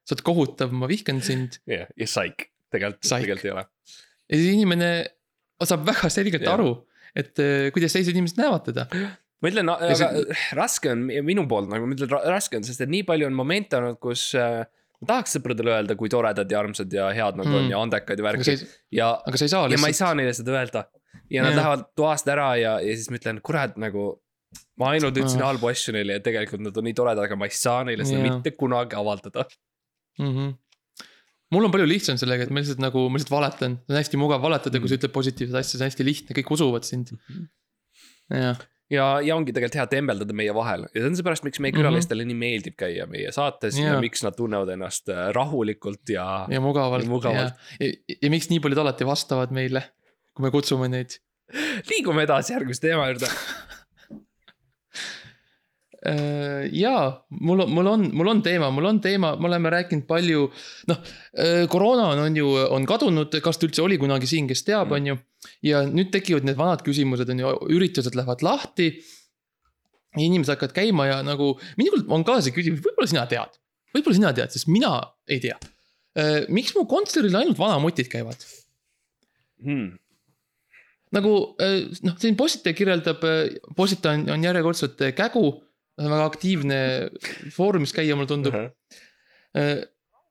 sa 0.06 0.14
oled 0.14 0.24
kohutav, 0.28 0.74
ma 0.76 0.88
vihkan 0.90 1.22
sind. 1.24 1.60
jah, 1.66 1.88
ja 1.96 2.10
saik, 2.10 2.50
tegelikult, 2.72 3.08
tegelikult 3.08 3.48
ei 3.48 3.54
ole. 3.54 3.64
ja 4.28 4.42
siis 4.42 4.52
inimene 4.52 4.90
saab 5.64 5.86
väga 5.88 6.10
selgelt 6.12 6.44
Jah. 6.44 6.58
aru, 6.58 6.74
et 7.16 7.40
äh, 7.40 7.70
kuidas 7.72 7.96
teised 7.96 8.12
inimesed 8.12 8.38
näevad 8.40 8.66
teda. 8.68 8.84
ma 9.40 9.50
ütlen, 9.50 9.72
aga 9.72 10.10
raske 10.58 10.92
on 10.92 11.06
minu 11.08 11.46
poolt 11.48 11.72
nagu 11.72 11.88
ma 11.88 11.96
ütlen, 11.96 12.12
raske 12.28 12.60
on, 12.60 12.66
sest 12.68 12.84
et 12.84 12.92
nii 12.92 13.06
palju 13.08 13.30
on 13.30 13.36
momente 13.36 13.80
olnud, 13.80 13.98
kus 14.02 14.28
äh, 14.36 14.66
ma 15.02 15.08
tahaks 15.12 15.36
sõpradele 15.36 15.72
öelda, 15.74 15.96
kui 15.98 16.10
toredad 16.12 16.52
ja 16.52 16.60
armsad 16.62 16.92
ja 16.92 17.08
head 17.14 17.38
nad 17.38 17.46
mm. 17.48 17.56
on 17.58 17.64
Mm. 17.66 17.72
ja 17.74 17.80
andekad 17.84 18.18
ja 18.20 18.24
aga 18.24 18.28
värki 18.30 18.46
sa 18.46 18.54
ei, 18.54 18.68
ja, 18.98 19.08
aga 19.28 19.40
sa 19.40 19.48
ei 19.48 19.52
saa 19.52 19.64
ja 19.64 19.66
ma 19.66 19.90
ei 19.90 19.94
lihtsalt, 19.94 20.02
saa 20.02 20.18
neile 20.18 20.36
seda 20.36 20.54
öelda. 20.56 20.84
ja 21.30 21.42
nad 21.44 21.52
Jah. 21.52 21.58
lähevad 21.60 21.82
toast 21.98 22.28
ära 22.32 22.48
ja, 22.60 22.76
ja 22.80 22.96
siis 22.96 23.10
ma 23.10 23.20
ütlen, 23.20 23.40
kurat, 23.44 23.76
nagu. 23.80 24.06
ma 24.80 24.92
ainult 24.94 25.16
ütlesin 25.16 25.42
Ah. 25.42 25.50
halbu 25.50 25.68
asju 25.68 25.92
neile 25.96 26.16
ja 26.16 26.20
tegelikult 26.24 26.62
nad 26.64 26.76
on 26.76 26.86
nii 26.88 26.94
toredad, 26.96 27.24
aga 27.24 27.36
ma 27.36 27.48
ei 27.48 27.56
saa 27.56 27.82
neile 27.84 28.04
seda 28.08 28.22
Jah. 28.22 28.28
mitte 28.30 28.52
kunagi 28.56 28.96
avaldada. 28.96 29.44
mm. 30.18 30.32
-hmm. 30.32 30.54
mul 31.52 31.64
on 31.68 31.72
palju 31.74 31.88
lihtsam 31.90 32.16
sellega, 32.20 32.46
et 32.46 32.50
ma 32.50 32.62
lihtsalt 32.62 32.80
nagu, 32.80 33.08
ma 33.08 33.18
lihtsalt 33.18 33.34
valetan, 33.36 33.76
see 33.84 33.94
on 33.94 34.00
hästi 34.00 34.16
mugav 34.22 34.40
valetada, 34.42 34.80
kui 34.80 34.88
sa 34.88 34.96
ütled 34.98 35.12
positiivset 35.12 35.60
asja, 35.60 35.76
see 35.78 35.84
on 35.84 35.90
hästi 35.90 36.08
lihtne, 36.08 36.38
kõik 36.40 36.54
usuvad 36.56 36.88
sind. 36.88 37.12
jah, 38.30 38.56
ja, 38.90 39.06
ja 39.20 39.36
ongi 39.36 39.52
tegelikult 39.52 39.74
hea 39.80 39.86
tembeldada 39.90 40.32
meie 40.36 40.54
vahel 40.54 40.84
ja 40.94 41.00
see 41.00 41.08
on 41.10 41.16
seepärast, 41.18 41.44
miks 41.46 41.58
meie 41.60 41.72
Mhm. 41.72 41.80
külalistele 41.80 42.24
mm 42.24 42.30
-hmm. 42.30 42.40
nii 42.42 42.50
meeldib 42.52 42.76
käia 42.78 43.06
meie 43.10 43.32
saates 43.32 43.78
ja 43.78 43.92
Jaa. 43.96 44.00
miks 44.00 44.22
nad 44.22 44.36
tunnevad 44.36 44.68
ennast 44.68 45.08
äh, 45.08 45.28
rahulikult 45.34 46.08
ja, 46.08 46.46
ja 46.50 46.60
mugavalt, 46.60 47.04
Ja 47.04 47.10
mugavalt. 47.10 47.54
ja, 47.80 47.86
ja, 47.86 48.16
ja 48.22 48.30
miks 48.30 48.50
nii 48.50 48.60
paljud 48.60 48.78
alati 48.78 49.06
vastavad 49.06 49.50
meile, 49.50 49.82
kui 50.34 50.42
me 50.46 50.50
kutsume 50.50 50.88
neid 50.88 51.18
liigume 51.90 52.22
edasi 52.22 52.52
järgmise 52.52 52.80
teema 52.80 53.08
juurde. 53.08 53.26
Äh, 56.06 56.68
jaa, 56.76 57.26
mul 57.40 57.64
on, 57.64 57.70
mul 57.74 57.88
on, 57.90 58.04
mul 58.14 58.28
on 58.30 58.40
teema, 58.44 58.68
mul 58.70 58.86
on 58.86 59.00
teema, 59.02 59.32
me 59.40 59.48
oleme 59.48 59.72
rääkinud 59.74 60.04
palju, 60.06 60.44
noh, 60.90 61.12
koroona 61.72 62.04
on, 62.12 62.20
on 62.28 62.36
ju, 62.38 62.50
on 62.76 62.86
kadunud, 62.86 63.34
kas 63.42 63.58
ta 63.58 63.66
üldse 63.66 63.82
oli 63.82 63.98
kunagi 63.98 64.28
siin, 64.30 64.46
kes 64.46 64.62
teab, 64.68 64.94
on 64.94 65.10
ju. 65.10 65.16
ja 65.66 65.82
nüüd 65.88 66.12
tekivad 66.14 66.46
need 66.46 66.58
vanad 66.58 66.84
küsimused, 66.86 67.32
on 67.32 67.42
ju, 67.42 67.52
üritused 67.74 68.18
lähevad 68.18 68.44
lahti. 68.46 68.92
inimesed 70.16 70.54
hakkavad 70.54 70.76
käima 70.76 71.08
ja 71.10 71.18
nagu, 71.26 71.50
minul 71.76 72.06
on 72.14 72.22
ka 72.24 72.38
see 72.44 72.54
küsimus, 72.54 72.84
võib-olla 72.84 73.10
sina 73.10 73.26
tead, 73.28 73.58
võib-olla 73.96 74.20
sina 74.20 74.32
tead, 74.36 74.54
sest 74.54 74.70
mina 74.70 74.94
ei 75.28 75.42
tea. 75.42 75.58
miks 76.48 76.72
mu 76.76 76.86
kontserdil 76.88 77.34
ainult 77.36 77.58
vanamutid 77.58 78.08
käivad? 78.12 78.46
Hmm. 79.64 79.96
nagu 81.16 81.32
äh, 81.64 81.88
noh, 82.04 82.14
siin 82.20 82.36
Positaja 82.36 82.76
kirjeldab, 82.76 83.24
Positaja 83.76 84.20
on, 84.20 84.28
on 84.36 84.44
järjekordselt 84.44 85.00
äh, 85.98 86.04
kägu, 86.04 86.12
väga 86.12 86.24
aktiivne 86.28 86.78
foorumis 87.56 87.92
käia, 87.96 88.16
mulle 88.16 88.28
tundub. 88.28 88.54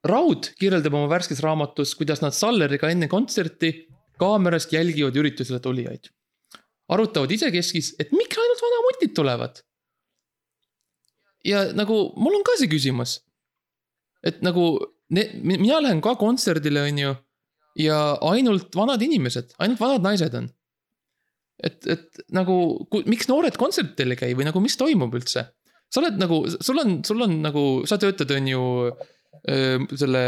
Raud 0.05 0.51
kirjeldab 0.59 0.93
oma 0.93 1.07
värskes 1.09 1.39
raamatus, 1.41 1.95
kuidas 1.97 2.22
nad 2.22 2.34
Salleriga 2.38 2.91
enne 2.93 3.07
kontserti 3.09 3.88
kaamerast 4.22 4.74
jälgivad 4.74 5.16
üritusele 5.18 5.59
tulijaid. 5.59 6.11
arutavad 6.88 7.32
isekeskis, 7.32 7.95
et 7.99 8.11
miks 8.13 8.38
ainult 8.38 8.61
vanamutid 8.61 9.16
tulevad. 9.18 9.61
ja 11.45 11.74
nagu 11.74 12.13
mul 12.16 12.36
on 12.36 12.43
ka 12.43 12.51
see 12.57 12.68
küsimus. 12.70 13.22
et 14.24 14.41
nagu 14.41 14.78
ne, 15.09 15.30
mi- 15.34 15.57
mina 15.57 15.82
lähen 15.82 16.01
ka 16.01 16.16
kontserdile, 16.16 16.82
on 16.82 16.97
ju. 16.97 17.16
ja 17.76 18.18
ainult 18.22 18.76
vanad 18.76 19.01
inimesed, 19.01 19.53
ainult 19.59 19.80
vanad 19.80 20.01
naised 20.01 20.34
on. 20.34 20.49
et, 21.63 21.77
et 21.87 22.25
nagu, 22.35 22.55
miks 23.07 23.29
noored 23.31 23.57
kontsertidel 23.59 24.15
ei 24.15 24.19
käi 24.19 24.33
või 24.37 24.49
nagu, 24.49 24.63
mis 24.63 24.77
toimub 24.79 25.15
üldse? 25.17 25.47
sa 25.91 26.01
oled 26.01 26.17
nagu, 26.19 26.41
sul 26.49 26.81
on, 26.81 26.97
sul 27.07 27.21
on 27.23 27.37
nagu, 27.43 27.63
sa 27.87 27.95
töötad, 28.01 28.31
on 28.35 28.47
ju 28.49 28.63
öö, 28.89 29.77
selle 29.95 30.23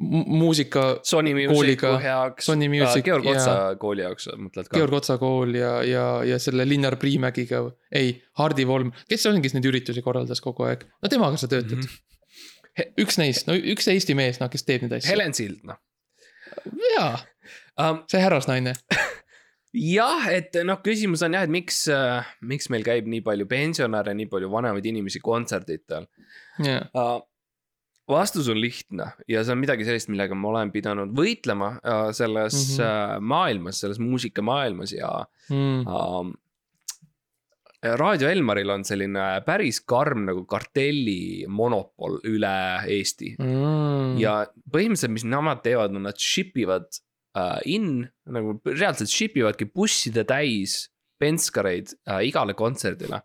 mu- 0.00 0.24
muusika, 0.40 0.86
Sony 1.06 1.34
Kooliga, 1.46 1.92
heaks. 2.02 2.48
Sony 2.48 2.66
Music 2.72 3.04
Georg 3.06 3.28
ja- 3.28 3.36
Otsa 3.36 3.54
kooli 3.78 4.02
jaoks 4.02 4.26
mõtled 4.32 4.70
ka? 4.70 4.74
Georg 4.74 4.96
Otsa 4.98 5.18
kool 5.20 5.54
ja, 5.60 5.76
ja, 5.86 6.06
ja 6.26 6.40
selle 6.42 6.66
Linnar 6.66 6.96
Priimägiga, 6.98 7.62
ei, 7.94 8.16
Hardi 8.40 8.66
Volm, 8.66 8.90
kes 9.06 9.22
see 9.22 9.30
on, 9.30 9.42
kes 9.44 9.54
neid 9.54 9.70
üritusi 9.70 10.02
korraldas 10.02 10.42
kogu 10.42 10.66
aeg, 10.66 10.82
no 11.04 11.12
temaga 11.12 11.38
sa 11.38 11.46
töötad 11.52 11.78
mm. 11.78 11.86
-hmm. 11.86 12.92
üks 13.04 13.20
neist, 13.20 13.46
no 13.46 13.54
üks 13.54 13.86
Eesti 13.92 14.18
mees, 14.18 14.42
noh, 14.42 14.50
kes 14.50 14.66
teeb 14.66 14.82
neid 14.82 14.98
asju. 14.98 15.12
Helen 15.14 15.36
Sild, 15.36 15.62
noh 15.68 15.78
jaa, 16.96 17.18
um,. 17.78 18.02
see 18.10 18.20
härrasnaine. 18.20 18.74
jah, 19.74 20.26
et 20.30 20.56
noh, 20.66 20.78
küsimus 20.84 21.24
on 21.26 21.34
jah, 21.36 21.44
et 21.46 21.52
miks, 21.52 21.84
miks 22.46 22.70
meil 22.72 22.84
käib 22.86 23.08
nii 23.10 23.22
palju 23.26 23.46
pensionäre, 23.50 24.14
nii 24.16 24.30
palju 24.30 24.50
vanemaid 24.52 24.86
inimesi 24.86 25.22
kontserditel 25.24 26.06
jaa, 26.62 26.84
uh,. 26.94 27.16
vastus 28.10 28.50
on 28.52 28.60
lihtne 28.60 29.08
ja 29.30 29.42
see 29.42 29.54
on 29.54 29.62
midagi 29.62 29.86
sellist, 29.88 30.10
millega 30.12 30.36
ma 30.36 30.50
olen 30.52 30.70
pidanud 30.74 31.12
võitlema 31.16 31.74
uh, 31.80 32.08
selles 32.14 32.54
mm. 32.54 32.78
-hmm. 32.78 33.18
uh, 33.18 33.28
maailmas, 33.34 33.82
selles 33.84 34.00
muusikamaailmas 34.02 34.92
ja 34.96 35.12
Mm. 35.50 35.84
um,. 35.86 36.32
Raadio 37.84 38.30
Elmaril 38.32 38.70
on 38.72 38.84
selline 38.88 39.42
päris 39.44 39.82
karm 39.84 40.22
nagu 40.24 40.46
kartelli 40.48 41.44
monopol 41.52 42.16
üle 42.24 42.54
Eesti 42.88 43.34
Mm. 43.36 44.14
ja 44.16 44.46
põhimõtteliselt, 44.72 45.12
mis 45.12 45.26
nemad 45.28 45.60
teevad, 45.60 45.92
on 45.92 46.06
nad 46.08 46.16
ship 46.16 46.56
ivad 46.56 46.88
uh, 47.38 47.58
in 47.64 48.04
nagu 48.30 48.58
reaalselt 48.68 49.12
ship 49.12 49.36
ivadki 49.40 49.68
busside 49.70 50.24
täis 50.28 50.84
penskareid 51.20 51.94
uh, 52.08 52.20
igale 52.26 52.56
kontserdile. 52.58 53.22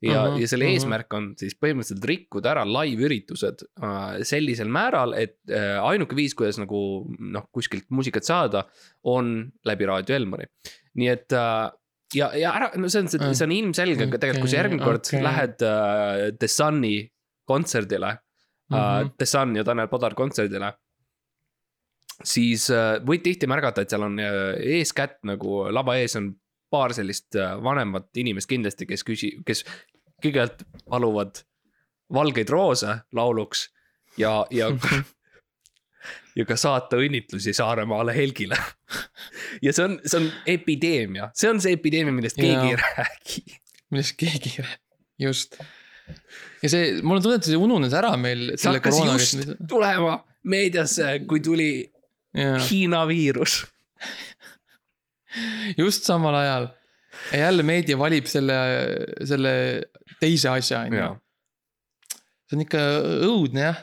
ja 0.00 0.22
uh, 0.22 0.28
-huh, 0.32 0.40
ja 0.40 0.48
selle 0.48 0.64
uh. 0.64 0.70
-huh. 0.70 0.80
eesmärk 0.80 1.14
on 1.14 1.34
siis 1.36 1.52
põhimõtteliselt 1.60 2.04
rikkuda 2.08 2.54
ära 2.54 2.64
live-üritused 2.64 3.66
uh, 3.82 4.22
sellisel 4.24 4.68
määral, 4.68 5.12
et 5.12 5.36
uh, 5.50 5.84
ainuke 5.84 6.16
viis, 6.16 6.34
kuidas 6.34 6.56
nagu 6.58 7.04
noh, 7.18 7.44
kuskilt 7.52 7.84
muusikat 7.90 8.24
saada, 8.24 8.64
on 9.04 9.52
läbi 9.64 9.86
Raadio 9.86 10.16
Elmari. 10.16 10.48
nii 10.96 11.08
et 11.08 11.36
uh, 11.36 11.68
ja, 12.14 12.30
ja 12.36 12.52
ära, 12.56 12.70
no 12.80 12.88
see 12.88 13.04
on, 13.04 13.08
see 13.10 13.46
on 13.46 13.54
ilmselge, 13.54 14.06
aga 14.08 14.18
tegelikult, 14.18 14.46
kui 14.46 14.52
sa 14.52 14.60
järgmine 14.62 14.84
kord 14.84 15.04
okay. 15.04 15.22
lähed 15.24 15.64
uh, 15.66 16.26
The 16.38 16.48
Sun'i 16.48 16.96
kontserdile 17.50 18.14
mm, 18.14 18.76
-hmm. 18.76 19.06
uh, 19.06 19.12
The 19.18 19.26
Sun 19.26 19.56
ja 19.56 19.64
Tanel 19.64 19.88
Padar 19.88 20.14
kontserdile. 20.14 20.72
Siis 22.24 22.68
uh, 22.72 22.98
võid 23.06 23.24
tihti 23.24 23.48
märgata, 23.50 23.84
et 23.84 23.92
seal 23.92 24.06
on 24.06 24.18
uh, 24.20 24.54
eeskätt 24.78 25.20
nagu 25.28 25.64
lava 25.72 25.96
ees 26.00 26.16
on 26.20 26.32
paar 26.70 26.94
sellist 26.94 27.36
uh, 27.38 27.56
vanemat 27.62 28.10
inimest 28.22 28.50
kindlasti, 28.50 28.88
kes 28.88 29.06
küsi-, 29.06 29.36
kes 29.46 29.64
kõigepealt 30.20 30.66
paluvad 30.88 31.42
valgeid 32.12 32.50
roose 32.52 33.00
lauluks 33.16 33.68
ja, 34.18 34.44
ja 34.50 34.70
ja 36.38 36.46
ka 36.48 36.56
saata 36.58 36.98
õnnitlusi 37.00 37.54
Saaremaale 37.56 38.14
Helgile. 38.16 38.58
ja 39.64 39.74
see 39.74 39.86
on, 39.86 39.98
see 40.04 40.20
on 40.20 40.30
epideemia, 40.54 41.30
see 41.36 41.50
on 41.50 41.60
see 41.62 41.76
epideemia, 41.78 42.14
millest 42.14 42.38
keegi 42.40 42.54
Jaa. 42.54 42.70
ei 42.70 42.80
räägi. 42.80 43.60
millest 43.90 44.16
keegi 44.20 44.54
ei 44.56 44.64
räägi, 44.66 44.82
just. 45.26 45.60
ja 46.62 46.72
see, 46.72 46.98
mul 47.02 47.18
on 47.18 47.24
tunne, 47.26 47.38
et 47.40 47.48
see 47.48 47.58
ununes 47.58 47.94
ära 47.96 48.12
meil 48.20 48.52
see 48.56 48.70
hakkas 48.70 49.00
just. 49.06 49.56
tulema 49.70 50.20
meediasse, 50.50 51.18
kui 51.28 51.42
tuli 51.44 51.70
Hiina 52.36 53.04
viirus. 53.10 53.64
just 55.78 56.06
samal 56.06 56.34
ajal. 56.34 56.68
ja 57.32 57.38
jälle 57.46 57.62
meedia 57.66 57.98
valib 57.98 58.26
selle, 58.30 58.56
selle 59.26 59.52
teise 60.20 60.50
asja, 60.52 60.84
on 60.86 60.96
ju. 60.96 61.10
see 62.48 62.58
on 62.58 62.64
ikka 62.64 62.84
õudne 63.26 63.66
jah. 63.66 63.82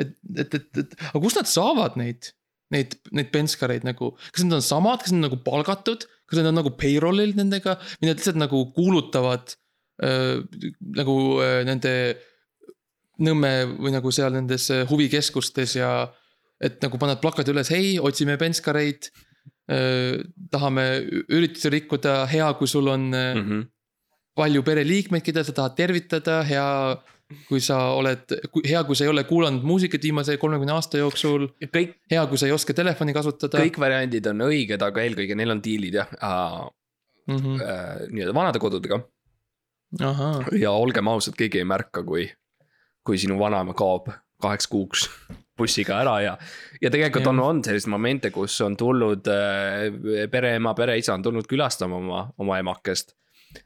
et, 0.00 0.14
et, 0.36 0.54
et, 0.54 0.68
et, 0.84 0.96
aga 1.10 1.22
kust 1.22 1.40
nad 1.40 1.50
saavad 1.50 1.96
neid, 2.00 2.32
neid, 2.72 2.96
neid 3.12 3.32
penskareid 3.34 3.86
nagu, 3.88 4.12
kas 4.32 4.44
need 4.44 4.58
on 4.58 4.64
samad, 4.64 5.02
kas 5.04 5.12
need 5.12 5.22
on 5.22 5.28
nagu 5.30 5.40
palgatud, 5.44 6.06
kas 6.28 6.40
need 6.40 6.52
on 6.52 6.60
nagu 6.60 6.74
payroll'il 6.80 7.36
nendega 7.38 7.78
või 7.98 8.10
nad 8.10 8.20
lihtsalt 8.20 8.40
nagu 8.40 8.64
kuulutavad 8.76 9.56
äh, 10.04 10.42
nagu 10.98 11.16
äh, 11.44 11.62
nende 11.68 11.96
Nõmme 13.22 13.76
või 13.76 13.92
nagu 13.92 14.10
seal 14.10 14.32
nendes 14.34 14.64
äh, 14.72 14.86
huvikeskustes 14.88 15.76
ja 15.76 15.90
et 16.62 16.80
nagu 16.84 16.98
paned 16.98 17.20
plakati 17.22 17.52
üles, 17.52 17.70
hei, 17.74 17.98
otsime 17.98 18.38
penskareid 18.40 19.10
äh,. 19.70 20.22
tahame 20.50 20.84
üritusi 21.28 21.70
rikkuda, 21.72 22.26
hea, 22.30 22.48
kui 22.58 22.68
sul 22.70 22.88
on 22.92 23.08
äh, 23.14 23.34
Mhm. 23.38 23.64
palju 24.36 24.62
pereliikmeid, 24.64 25.22
keda 25.22 25.44
sa 25.44 25.52
tahad 25.52 25.74
tervitada, 25.76 26.42
hea 26.48 26.96
kui 27.48 27.60
sa 27.64 27.78
oled, 27.96 28.28
hea, 28.66 28.82
kui 28.84 28.96
sa 28.96 29.04
ei 29.06 29.10
ole 29.12 29.24
kuulanud 29.24 29.64
muusikat 29.64 30.02
viimase 30.04 30.36
kolmekümne 30.40 30.74
aasta 30.74 31.00
jooksul, 31.00 31.48
kõik, 31.64 31.94
hea, 32.10 32.26
kui 32.28 32.38
sa 32.40 32.46
ei 32.46 32.52
oska 32.52 32.74
telefoni 32.76 33.14
kasutada. 33.16 33.60
kõik 33.60 33.78
variandid 33.80 34.26
on 34.28 34.44
õiged, 34.48 34.82
aga 34.84 35.04
eelkõige 35.04 35.36
neil 35.38 35.50
on 35.56 35.62
diilid 35.64 36.00
jah 36.00 36.70
Mm 37.26 37.36
-hmm. 37.36 37.60
äh, 37.62 38.08
nii-öelda 38.10 38.34
vanadekodudega 38.34 38.96
ja 40.58 40.70
olgem 40.70 41.08
ausad, 41.08 41.36
keegi 41.38 41.58
ei 41.58 41.64
märka, 41.64 42.02
kui, 42.02 42.24
kui 43.06 43.18
sinu 43.18 43.38
vanaema 43.38 43.74
kaob 43.74 44.08
kaheks 44.42 44.66
kuuks 44.66 45.08
bussiga 45.62 45.98
ära 46.02 46.16
ja. 46.24 46.36
ja 46.82 46.90
tegelikult 46.92 47.28
on, 47.30 47.40
on 47.42 47.64
selliseid 47.64 47.92
momente, 47.92 48.30
kus 48.34 48.58
on 48.64 48.76
tulnud 48.78 49.28
äh, 49.30 50.28
pereema, 50.32 50.74
pereisa 50.78 51.16
on 51.16 51.24
tulnud 51.24 51.48
külastama 51.50 51.98
oma, 51.98 52.22
oma 52.38 52.58
emakest. 52.62 53.16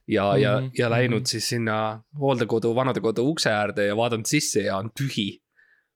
ja 0.09 0.25
mm, 0.25 0.37
-hmm. 0.37 0.43
ja, 0.43 0.63
ja 0.79 0.91
läinud 0.91 1.23
-hmm. 1.23 1.31
siis 1.31 1.49
sinna 1.49 2.03
hooldekodu, 2.19 2.75
vanadekodu 2.75 3.29
ukse 3.29 3.51
äärde 3.51 3.87
ja 3.87 3.97
vaadanud 3.97 4.27
sisse 4.27 4.61
ja 4.61 4.77
on 4.77 4.91
tühi. 5.01 5.41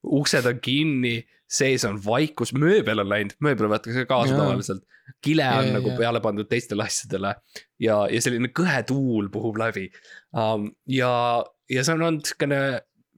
uksed 0.03 0.47
on 0.47 0.61
kinni, 0.61 1.27
sees 1.51 1.85
on 1.85 1.99
vaikus, 2.05 2.55
mööbel 2.55 2.99
on 2.99 3.09
läinud, 3.09 3.35
mööbel 3.41 3.69
võetakse 3.69 4.07
kaasa 4.07 4.37
tavaliselt. 4.37 4.85
kile 5.21 5.49
on 5.49 5.67
ja, 5.67 5.73
nagu 5.73 5.91
ja. 5.91 5.97
peale 5.97 6.21
pandud 6.21 6.49
teistele 6.49 6.85
asjadele 6.85 7.35
ja, 7.79 8.07
ja 8.11 8.21
selline 8.23 8.49
kõhe 8.59 8.83
tuul 8.87 9.29
puhub 9.29 9.57
läbi 9.59 9.91
um,. 10.33 10.71
ja, 10.87 11.45
ja 11.71 11.85
see 11.85 11.95
on 11.95 12.03
olnud 12.03 12.31
siukene 12.31 12.61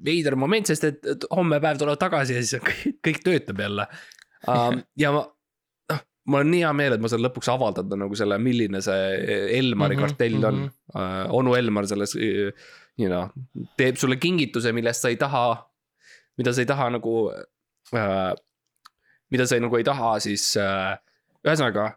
veider 0.05 0.37
moment, 0.39 0.69
sest 0.69 0.89
et, 0.89 1.27
homme 1.35 1.61
päev 1.63 1.81
tulevad 1.81 2.01
tagasi 2.01 2.37
ja 2.37 2.43
siis 2.43 2.63
kõik, 2.63 2.99
kõik 3.09 3.23
töötab 3.27 3.63
jälle 3.65 3.87
um,. 4.49 4.83
ja 4.99 5.13
ma, 5.15 5.23
noh, 5.93 6.03
mul 6.33 6.45
on 6.45 6.53
nii 6.55 6.63
hea 6.65 6.73
meel, 6.77 6.97
et 6.97 7.05
ma 7.05 7.11
saan 7.13 7.25
lõpuks 7.25 7.51
avaldada 7.53 7.99
nagu 7.99 8.19
selle, 8.19 8.39
milline 8.43 8.83
see 8.85 9.09
Elmari 9.59 9.97
mm 9.97 10.03
-hmm, 10.03 10.07
kartell 10.07 10.39
on 10.45 10.63
mm. 10.63 10.69
-hmm. 10.69 10.79
Uh, 10.93 11.25
onu 11.33 11.55
Elmar 11.57 11.87
selles, 11.89 12.13
you 12.21 13.09
know, 13.09 13.31
teeb 13.81 13.97
sulle 13.97 14.19
kingituse, 14.21 14.73
millest 14.73 15.01
sa 15.01 15.09
ei 15.09 15.17
taha, 15.17 15.57
mida 16.37 16.53
sa 16.53 16.61
ei 16.61 16.67
taha 16.69 16.91
nagu 16.99 17.15
uh,. 17.33 18.35
mida 19.31 19.47
sa 19.47 19.57
ei, 19.57 19.65
nagu 19.65 19.77
ei 19.77 19.85
taha, 19.85 20.19
siis 20.21 20.57
uh, 20.61 20.93
ühesõnaga 21.47 21.95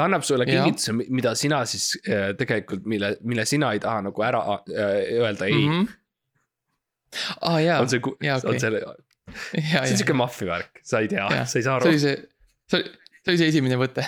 ta 0.00 0.06
annab 0.08 0.24
sulle 0.24 0.46
kingituse, 0.48 0.94
mida 0.96 1.34
sina 1.36 1.64
siis 1.68 1.92
äh, 2.08 2.30
tegelikult, 2.38 2.86
mille, 2.88 3.16
mille 3.20 3.44
sina 3.44 3.72
ei 3.76 3.80
taha 3.82 4.06
nagu 4.08 4.22
ära 4.24 4.40
äh, 4.56 5.18
öelda 5.20 5.46
ei 5.46 5.58
mm. 5.58 5.72
-hmm 5.72 5.99
aa 7.40 7.54
ah, 7.54 7.60
jaa. 7.64 7.78
on 7.82 7.90
see, 7.90 8.02
okay. 8.02 8.32
on 8.52 8.60
selle, 8.62 8.82
see 9.54 9.78
on 9.82 10.00
siuke 10.00 10.16
maffia 10.16 10.50
värk, 10.54 10.82
sa 10.86 11.02
ei 11.04 11.10
tea, 11.12 11.28
sa 11.44 11.60
ei 11.60 11.66
saa 11.66 11.78
aru. 11.78 11.86
see 11.86 11.94
oli 11.94 12.02
see, 12.02 12.16
see 12.70 12.80
oli, 12.80 12.92
see 13.20 13.32
oli 13.32 13.42
see 13.42 13.52
esimene 13.54 13.78
võte 13.80 14.06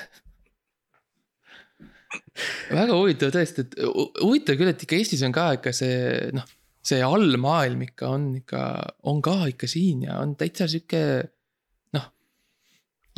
väga 2.73 2.97
huvitav 2.97 3.33
tõesti, 3.35 3.67
et 3.67 3.79
huvitav 4.23 4.59
küll, 4.61 4.73
et 4.73 4.85
ikka 4.87 4.99
Eestis 4.99 5.23
on 5.27 5.35
ka 5.35 5.53
ikka 5.59 5.73
see 5.77 6.33
noh, 6.37 6.47
see 6.83 7.03
allmaailm 7.05 7.85
ikka 7.87 8.11
on 8.17 8.29
ikka, 8.41 8.65
on 9.11 9.23
ka 9.25 9.37
ikka 9.53 9.69
siin 9.71 10.07
ja 10.09 10.19
on 10.23 10.35
täitsa 10.39 10.69
sihuke 10.71 11.03
noh. 11.97 12.09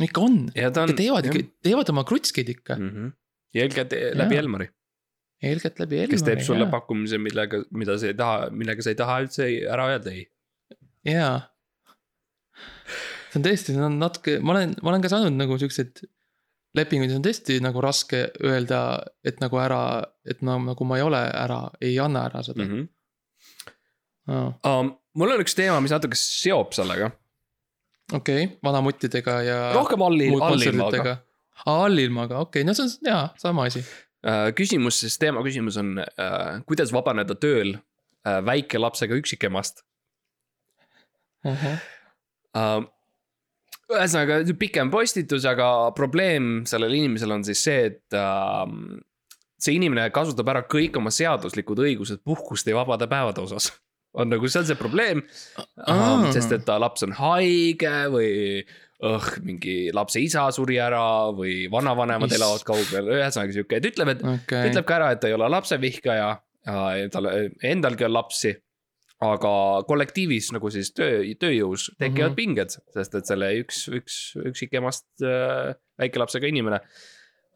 ikka 0.05 0.25
on, 0.25 0.39
ikka 0.53 0.87
teevad 0.93 1.29
ikka, 1.31 1.43
teevad 1.65 1.91
oma 1.93 2.05
krutskeid 2.07 2.51
ikka 2.57 2.79
mm. 2.79 2.89
-hmm. 2.89 3.13
ja 3.57 3.65
eelkõige 3.65 4.01
läbi 4.19 4.41
Elmari 4.41 4.69
eeskätt 5.51 5.79
läbi 5.81 5.99
Elmari. 5.99 6.15
kes 6.15 6.25
teeb 6.25 6.41
sulle 6.45 6.65
jah. 6.65 6.71
pakkumise, 6.73 7.19
millega, 7.21 7.61
mida 7.75 7.97
sa 8.01 8.09
ei 8.09 8.17
taha, 8.17 8.49
millega 8.55 8.85
sa 8.85 8.93
ei 8.93 8.99
taha 8.99 9.19
üldse 9.25 9.49
ära 9.75 9.87
öelda 9.93 10.13
ei. 10.13 10.25
jaa. 11.09 11.37
see 13.29 13.39
on 13.39 13.47
tõesti, 13.47 13.75
see 13.75 13.87
on 13.89 13.97
natuke, 14.01 14.37
ma 14.41 14.55
olen, 14.55 14.75
ma 14.81 14.93
olen 14.93 15.05
ka 15.05 15.11
saanud 15.13 15.37
nagu 15.37 15.57
siukseid 15.61 16.03
lepinguid, 16.75 17.13
on 17.15 17.23
tõesti 17.25 17.59
nagu 17.63 17.83
raske 17.83 18.25
öelda, 18.43 18.81
et 19.27 19.39
nagu 19.43 19.59
ära, 19.61 19.81
et 20.27 20.41
ma 20.45 20.57
nagu 20.61 20.87
ma 20.87 20.99
ei 20.99 21.05
ole 21.05 21.21
ära, 21.29 21.61
ei 21.83 21.95
anna 22.03 22.27
ära 22.29 22.43
seda 22.45 22.63
mm. 22.63 22.73
-hmm. 22.73 22.91
Oh. 24.25 24.55
Um, 24.65 24.87
mul 25.13 25.35
on 25.35 25.41
üks 25.43 25.53
teema, 25.53 25.77
mis 25.85 25.91
natuke 25.93 26.17
seob 26.17 26.71
sellega. 26.73 27.11
okei 28.11 28.45
okay,, 28.47 28.57
vanamuttidega 28.65 29.35
ja. 29.45 29.59
rohkem 29.75 30.01
allil, 30.01 30.41
allilmaga. 30.41 31.17
allilmaga, 31.65 32.39
okei 32.39 32.63
okay., 32.63 32.65
no 32.65 32.73
see 32.73 32.87
on 32.87 33.11
jaa, 33.11 33.27
sama 33.37 33.67
asi 33.69 33.83
küsimus, 34.57 34.99
siis 35.03 35.19
teema 35.21 35.43
küsimus 35.45 35.77
on, 35.81 35.99
äh, 36.01 36.61
kuidas 36.69 36.93
vabaneda 36.95 37.37
tööl 37.37 37.75
äh, 37.75 38.39
väikelapsega 38.45 39.17
üksikemast 39.21 39.83
uh? 41.45 41.65
-huh. 41.65 42.85
ühesõnaga 43.93 44.41
pikem 44.57 44.91
postitus, 44.91 45.45
aga 45.45 45.91
probleem 45.97 46.65
sellel 46.65 46.93
inimesel 46.97 47.31
on 47.37 47.43
siis 47.45 47.61
see, 47.67 47.91
et 47.91 48.17
see 49.61 49.75
inimene 49.77 50.09
kasutab 50.09 50.49
ära 50.49 50.63
kõik 50.65 50.97
oma 50.97 51.13
seaduslikud 51.13 51.83
õigused 51.85 52.23
puhkuste 52.25 52.73
ja 52.73 52.79
vabade 52.81 53.07
päevade 53.11 53.45
osas 53.45 53.71
on 54.15 54.31
nagu, 54.31 54.47
see 54.47 54.61
on 54.61 54.67
see 54.69 54.79
probleem 54.79 55.21
uh,. 55.59 56.25
sest 56.33 56.55
et 56.55 56.65
ta 56.67 56.79
laps 56.81 57.05
on 57.05 57.13
haige 57.19 57.95
või 58.13 58.31
õh, 59.05 59.29
mingi 59.45 59.75
lapse 59.95 60.21
isa 60.23 60.45
suri 60.55 60.77
ära 60.81 61.31
või 61.35 61.65
vanavanemad 61.71 62.31
Is... 62.31 62.37
elavad 62.39 62.65
kaugel, 62.67 63.09
ühesõnaga 63.17 63.55
sihuke, 63.55 63.79
et 63.79 63.89
ütleb, 63.91 64.13
et 64.15 64.25
okay., 64.33 64.69
ütleb 64.71 64.87
ka 64.87 64.99
ära, 64.99 65.09
et 65.13 65.21
ta 65.23 65.31
ei 65.31 65.37
ole 65.37 65.49
lapsevihkaja. 65.53 66.29
tal 67.13 67.27
endalgi 67.63 68.07
on 68.07 68.13
lapsi. 68.13 68.55
aga 69.25 69.49
kollektiivis 69.87 70.49
nagu 70.51 70.69
siis 70.69 70.89
töö, 70.91 71.21
tööjõus 71.39 71.85
tekivad 71.95 72.31
mm 72.31 72.33
-hmm. 72.33 72.35
pinged, 72.35 72.73
sest 72.93 73.13
et 73.15 73.25
selle 73.25 73.47
üks, 73.61 73.85
üks, 73.87 74.15
üksikemast 74.35 75.23
äh, 75.23 75.71
väikelapsega 75.97 76.47
inimene 76.47 76.81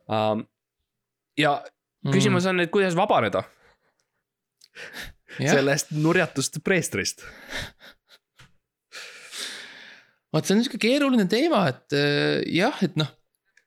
um,. 0.08 0.46
ja 1.38 1.52
mm 1.52 1.66
-hmm. 2.10 2.14
küsimus 2.14 2.46
on, 2.46 2.60
et 2.60 2.72
kuidas 2.72 2.96
vabaneda 2.96 3.44
sellest 5.38 5.92
nurjatust 5.92 6.64
preestrist 6.64 7.26
vaat 10.34 10.48
see 10.48 10.56
on 10.56 10.66
sihuke 10.66 10.82
keeruline 10.82 11.26
teema, 11.32 11.64
et 11.72 11.96
äh, 11.98 12.42
jah, 12.54 12.78
et 12.86 12.98
noh. 13.00 13.10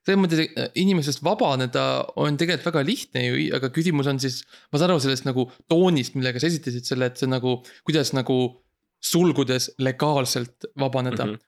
selles 0.03 0.19
mõttes 0.19 0.43
äh, 0.43 0.67
inimesest 0.79 1.23
vabaneda 1.23 1.85
on 2.19 2.37
tegelikult 2.39 2.71
väga 2.71 2.83
lihtne 2.87 3.23
ju, 3.25 3.39
aga 3.57 3.71
küsimus 3.75 4.09
on 4.11 4.19
siis, 4.23 4.41
ma 4.71 4.81
saan 4.81 4.93
aru 4.93 5.03
sellest 5.03 5.27
nagu 5.27 5.47
toonist, 5.71 6.17
millega 6.19 6.41
sa 6.41 6.51
esitasid 6.51 6.87
selle, 6.87 7.11
et 7.11 7.19
see 7.19 7.31
nagu, 7.31 7.59
kuidas 7.87 8.13
nagu 8.15 8.37
sulgudes 9.03 9.71
legaalselt 9.83 10.69
vabaneda 10.79 11.25
mm. 11.25 11.33
-hmm. 11.33 11.47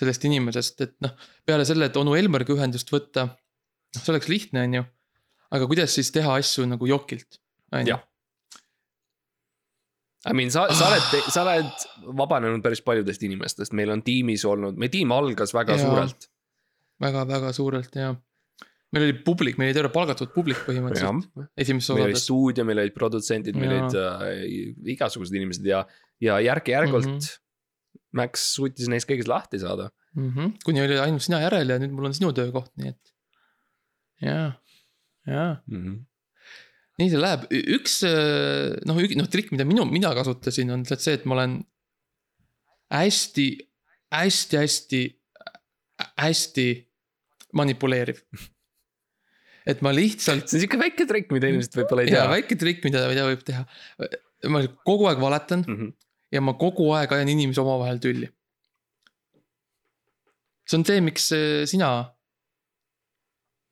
sellest 0.00 0.24
inimesest, 0.24 0.80
et 0.86 0.96
noh, 1.04 1.16
peale 1.44 1.68
selle, 1.68 1.90
et 1.90 1.96
onu 2.00 2.16
Elmariga 2.16 2.56
ühendust 2.56 2.92
võtta, 2.92 3.28
noh, 3.28 4.00
see 4.00 4.14
oleks 4.14 4.32
lihtne, 4.32 4.64
on 4.68 4.80
ju. 4.80 4.84
aga 5.56 5.66
kuidas 5.68 5.94
siis 5.96 6.12
teha 6.12 6.36
asju 6.40 6.68
nagu 6.68 6.88
jokilt, 6.88 7.40
on 7.72 7.88
ju 7.88 7.98
I 10.28 10.36
mean, 10.36 10.52
sa, 10.52 10.66
sa 10.76 10.90
oled, 10.90 11.26
sa 11.32 11.44
oled 11.44 11.84
vabanenud 12.18 12.62
päris 12.64 12.82
paljudest 12.84 13.22
inimestest, 13.26 13.74
meil 13.76 13.92
on 13.94 14.02
tiimis 14.04 14.44
olnud, 14.48 14.78
meie 14.80 14.92
tiim 14.92 15.12
algas 15.14 15.54
väga 15.56 15.76
ja, 15.78 15.84
suurelt. 15.84 16.28
väga-väga 17.02 17.52
suurelt 17.56 17.98
ja. 17.98 18.12
meil 18.94 19.06
oli 19.08 19.16
publik, 19.24 19.58
meil 19.60 19.70
oli 19.70 19.78
terve 19.78 19.92
palgatud 19.94 20.32
publik 20.34 20.60
põhimõtteliselt 20.66 21.28
esimeses 21.56 21.90
osades. 21.90 21.98
meil 21.98 22.08
oli 22.10 22.22
stuudio, 22.22 22.66
meil 22.68 22.82
olid 22.84 22.96
produtsendid, 22.96 23.58
meil 23.58 23.76
olid 23.78 23.98
äh, 24.00 24.32
igasugused 24.96 25.36
inimesed 25.38 25.68
ja, 25.68 25.84
ja 26.24 26.40
järk-järgult 26.44 27.10
mm. 27.10 27.20
-hmm. 27.20 27.44
Max 28.16 28.46
suutis 28.54 28.88
neist 28.88 29.08
kõigest 29.08 29.28
lahti 29.28 29.60
saada 29.60 29.90
mm. 30.16 30.28
-hmm. 30.30 30.52
kuni 30.64 30.80
oli 30.82 31.00
ainult 31.00 31.24
sina 31.24 31.42
järel 31.44 31.74
ja 31.74 31.80
nüüd 31.80 31.92
mul 31.92 32.08
on 32.08 32.16
sinu 32.16 32.32
töökoht, 32.36 32.72
nii 32.80 32.94
et. 32.94 33.14
ja, 34.24 34.38
ja 35.26 35.48
mm. 35.66 35.82
-hmm 35.82 36.07
nii 36.98 37.10
see 37.12 37.20
läheb, 37.22 37.46
üks 37.78 38.00
noh, 38.88 38.98
noh 38.98 39.30
trikk, 39.30 39.52
mida 39.54 39.66
minu, 39.68 39.84
mina 39.86 40.10
kasutasin, 40.18 40.72
on 40.74 40.82
lihtsalt 40.82 41.04
see, 41.04 41.18
et 41.20 41.26
ma 41.28 41.36
olen 41.36 41.60
hästi, 42.94 43.48
hästi, 44.14 44.56
hästi, 44.56 45.02
hästi 46.18 46.68
manipuleeriv. 47.58 48.22
et 49.68 49.82
ma 49.84 49.92
lihtsalt. 49.94 50.48
see 50.48 50.58
on 50.58 50.64
sihuke 50.64 50.80
väike 50.80 51.06
trikk, 51.08 51.30
mida 51.34 51.52
inimesed 51.52 51.78
võib-olla 51.78 52.06
ei 52.06 52.12
tea. 52.12 52.26
väike 52.34 52.58
trikk, 52.58 52.82
mida, 52.88 53.04
mida 53.10 53.28
võib 53.28 53.46
teha. 53.46 53.64
ma 54.50 54.64
kogu 54.88 55.08
aeg 55.10 55.22
valetan 55.22 55.64
mm 55.66 55.78
-hmm. 55.78 55.94
ja 56.34 56.42
ma 56.42 56.54
kogu 56.58 56.90
aeg 56.98 57.14
ajan 57.14 57.30
inimesi 57.30 57.62
omavahel 57.62 58.02
tülli. 58.02 58.30
see 60.66 60.78
on 60.78 60.84
see, 60.84 61.00
miks 61.00 61.30
sina. 61.70 61.90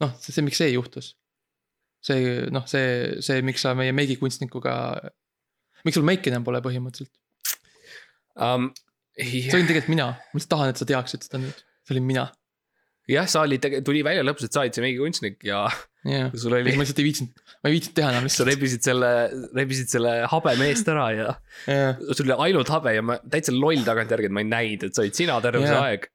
noh, 0.01 0.19
see, 0.21 0.45
miks 0.47 0.63
see 0.63 0.75
juhtus 0.77 1.17
see 2.07 2.47
noh, 2.55 2.67
see, 2.71 3.21
see, 3.25 3.43
miks 3.47 3.65
sa 3.67 3.75
meie 3.79 3.95
meigikunstnikuga, 3.97 4.75
miks 5.87 5.99
sul 5.99 6.07
meiki 6.07 6.33
enam 6.33 6.47
pole 6.47 6.63
põhimõtteliselt 6.65 7.15
um,? 8.37 8.73
Yeah. 9.17 9.49
see 9.49 9.57
olin 9.57 9.65
tegelikult 9.65 9.95
mina, 9.95 10.11
ma 10.13 10.37
lihtsalt 10.37 10.51
tahan, 10.53 10.71
et 10.75 10.81
sa 10.81 10.87
teaksid 10.89 11.23
seda 11.25 11.39
nüüd, 11.41 11.61
see 11.89 11.95
olin 11.95 12.05
mina. 12.05 12.27
jah, 13.09 13.29
sa 13.33 13.47
olid, 13.47 13.65
tuli 13.87 14.03
välja 14.05 14.25
lõpuks, 14.27 14.45
et 14.45 14.53
sa 14.53 14.61
olid 14.61 14.77
see 14.77 14.85
meigikunstnik 14.85 15.39
ja 15.47 15.63
yeah.. 16.05 16.29
sul 16.43 16.53
oli. 16.53 16.75
ma 16.77 16.85
lihtsalt 16.85 17.01
ei 17.01 17.07
viitsinud, 17.07 17.41
ma 17.63 17.71
ei 17.71 17.77
viitsinud 17.79 17.97
teha 17.97 18.11
enam 18.13 18.27
lihtsalt. 18.29 18.43
sa 18.43 18.49
rebisid 18.51 18.85
selle, 18.85 19.13
rebisid 19.57 19.95
selle 19.95 20.13
habe 20.29 20.53
meest 20.61 20.91
ära 20.93 21.07
ja 21.15 21.31
yeah. 21.65 21.97
sul 22.11 22.27
oli 22.27 22.37
ainult 22.51 22.75
habe 22.75 22.93
ja 22.99 23.07
ma 23.09 23.17
täitsa 23.25 23.57
loll 23.57 23.89
tagantjärgi, 23.89 24.29
et 24.29 24.37
ma 24.37 24.45
ei 24.45 24.51
näinud, 24.51 24.85
et 24.91 24.99
sa 24.99 25.07
olid 25.07 25.17
sina 25.17 25.39
terve 25.45 25.65
yeah. 25.65 25.73
see 25.73 25.95
aeg. 25.95 26.11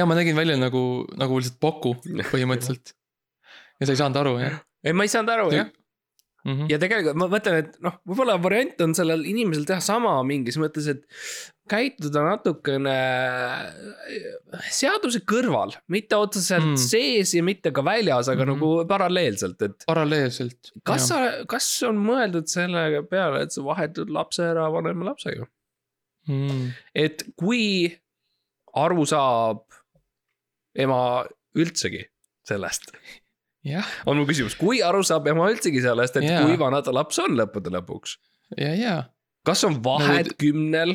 ja 0.00 0.08
ma 0.08 0.16
nägin 0.16 0.40
välja 0.40 0.56
nagu, 0.56 0.86
nagu 1.20 1.42
lihtsalt 1.42 1.60
Poku 1.60 1.98
põhimõtteliselt 2.32 2.96
ja 3.82 3.84
sa 3.84 3.92
ei 3.92 4.00
saanud 4.00 4.22
aru, 4.24 4.38
jah 4.40 4.56
ei, 4.84 4.94
ma 4.94 5.06
ei 5.06 5.12
saanud 5.12 5.34
aru 5.34 5.50
jah 5.54 5.68
mm. 6.48 6.54
-hmm. 6.54 6.70
ja 6.72 6.78
tegelikult 6.80 7.18
ma 7.18 7.28
mõtlen, 7.30 7.60
et 7.62 7.76
noh, 7.84 7.98
võib-olla 8.08 8.36
variant 8.42 8.80
on 8.84 8.94
sellel 8.96 9.24
inimesel 9.28 9.66
teha 9.68 9.80
sama 9.84 10.14
mingis 10.26 10.58
mõttes, 10.60 10.88
et 10.90 11.04
käituda 11.68 12.22
natukene 12.24 12.94
äh, 12.94 14.64
seaduse 14.72 15.22
kõrval, 15.28 15.74
mitte 15.92 16.16
otseselt 16.16 16.72
mm. 16.72 16.80
sees 16.80 17.34
ja 17.36 17.44
mitte 17.44 17.72
ka 17.74 17.84
väljas, 17.84 18.30
aga 18.32 18.46
mm 18.46 18.50
-hmm. 18.50 18.56
nagu 18.56 18.88
paralleelselt, 18.88 19.62
et. 19.62 19.86
paralleelselt. 19.86 20.72
kas 20.88 21.08
sa, 21.12 21.22
kas 21.48 21.68
on 21.88 22.00
mõeldud 22.02 22.48
selle 22.50 23.04
peale, 23.10 23.44
et 23.44 23.54
sa 23.54 23.64
vahetad 23.64 24.10
lapse 24.10 24.42
ära 24.44 24.68
vanema 24.72 25.10
lapsega 25.12 25.46
mm.? 26.28 26.68
et 26.94 27.24
kui 27.36 27.92
aru 28.78 29.06
saab 29.08 29.64
ema 30.78 31.00
üldsegi 31.58 32.04
sellest? 32.48 32.92
On 34.06 34.20
mu 34.20 34.26
küsimus, 34.28 34.56
kui 34.58 34.82
aru 34.84 35.02
saab 35.06 35.26
ema 35.30 35.48
üldsegi 35.52 35.82
sellest, 35.84 36.18
et 36.20 36.28
yeah. 36.28 36.44
kui 36.46 36.58
vana 36.60 36.82
ta 36.84 36.94
laps 36.94 37.18
on 37.24 37.36
lõppude 37.38 37.72
lõpuks? 37.74 38.18
ja, 38.56 38.74
ja 38.78 38.96
kas 39.48 39.64
on 39.68 39.80
vahet 39.84 40.28
No, 40.28 40.34
no, 40.34 40.38
kümnel 40.40 40.94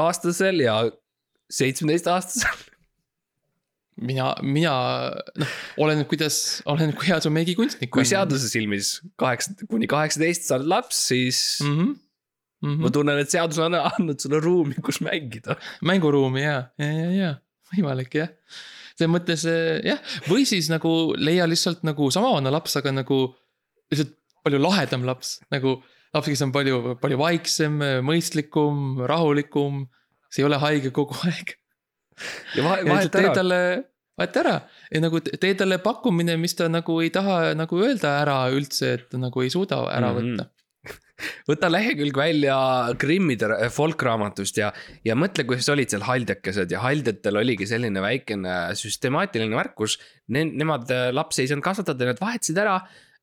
aastasel 0.00 0.62
ja 0.64 0.82
seitsmeteistaastasel? 1.50 2.66
mina, 4.00 4.30
mina, 4.40 4.74
noh, 5.40 5.56
oleneb, 5.84 6.06
kuidas, 6.10 6.60
oleneb, 6.70 6.94
kui 6.98 7.10
hea 7.10 7.18
su 7.20 7.32
meigikunstnik 7.34 7.90
kui 7.92 8.06
seaduse 8.08 8.48
silmis 8.48 8.94
kaheksa, 9.20 9.56
kuni 9.70 9.88
kaheksateist 9.90 10.48
sa 10.48 10.56
oled 10.58 10.70
laps, 10.72 11.02
siis 11.10 11.42
mm 11.64 11.68
mm. 11.68 11.84
-hmm. 11.84 11.94
-hmm. 12.62 12.82
ma 12.82 12.90
tunnen, 12.90 13.18
et 13.18 13.30
seadus 13.30 13.58
on 13.58 13.74
andnud 13.74 14.20
sulle 14.20 14.40
ruumi, 14.40 14.74
kus 14.84 15.00
mängida. 15.00 15.56
mänguruumi 15.82 16.42
ja, 16.42 16.70
ja, 16.78 16.92
ja, 16.92 17.10
ja 17.10 17.34
võimalik 17.74 18.14
jah. 18.14 18.30
Selles 19.00 19.12
mõttes 19.16 19.44
eh, 19.48 19.80
jah, 19.88 20.00
või 20.28 20.44
siis 20.48 20.68
nagu 20.72 20.92
leia 21.18 21.46
lihtsalt 21.50 21.82
nagu 21.88 22.10
sama 22.14 22.34
vana 22.36 22.52
laps, 22.52 22.76
aga 22.80 22.92
nagu 22.92 23.22
lihtsalt 23.90 24.12
palju 24.44 24.60
lahedam 24.60 25.02
laps, 25.08 25.38
nagu 25.52 25.78
laps, 26.14 26.28
kes 26.30 26.42
on 26.46 26.52
palju, 26.52 26.96
palju 27.02 27.18
vaiksem, 27.20 27.80
mõistlikum, 28.06 29.00
rahulikum. 29.08 29.86
see 30.30 30.42
ei 30.44 30.46
ole 30.48 30.58
haige 30.62 30.90
kogu 30.94 31.16
aeg. 31.28 31.56
ja 32.56 32.62
vahe, 32.66 32.84
vahet 32.86 33.14
ära. 33.18 33.32
talle, 33.34 33.58
vahet 34.20 34.36
ära 34.36 34.54
ja 34.92 35.00
nagu 35.02 35.20
te- 35.24 35.36
tee 35.40 35.54
talle 35.58 35.78
pakkumine, 35.82 36.36
mis 36.38 36.54
ta 36.58 36.68
nagu 36.70 37.00
ei 37.02 37.10
taha 37.10 37.54
nagu 37.58 37.80
öelda 37.82 38.12
ära 38.22 38.38
üldse, 38.54 38.92
et 38.98 39.16
nagu 39.18 39.42
ei 39.42 39.50
suuda 39.50 39.82
ära 39.90 40.12
Mhm. 40.12 40.18
võtta. 40.20 40.48
Võta 41.50 41.70
lehekülg 41.70 42.16
välja 42.16 42.56
Grimmide 43.00 43.50
ra- 43.50 43.68
folkraamatust 43.72 44.60
ja, 44.60 44.70
ja 45.06 45.16
mõtle, 45.18 45.46
kuidas 45.48 45.68
olid 45.72 45.92
seal 45.92 46.04
haldjakesed 46.06 46.72
ja 46.72 46.82
haldjatel 46.84 47.40
oligi 47.42 47.68
selline 47.70 48.02
väikene 48.04 48.56
süstemaatiline 48.78 49.56
märkus 49.56 49.98
ne,. 50.28 50.46
Nemad 50.60 50.90
äh, 50.92 51.08
lapsi 51.14 51.44
ei 51.44 51.50
saanud 51.50 51.64
kasvatada, 51.64 52.10
nad 52.10 52.20
vahetasid 52.20 52.58
ära 52.60 52.80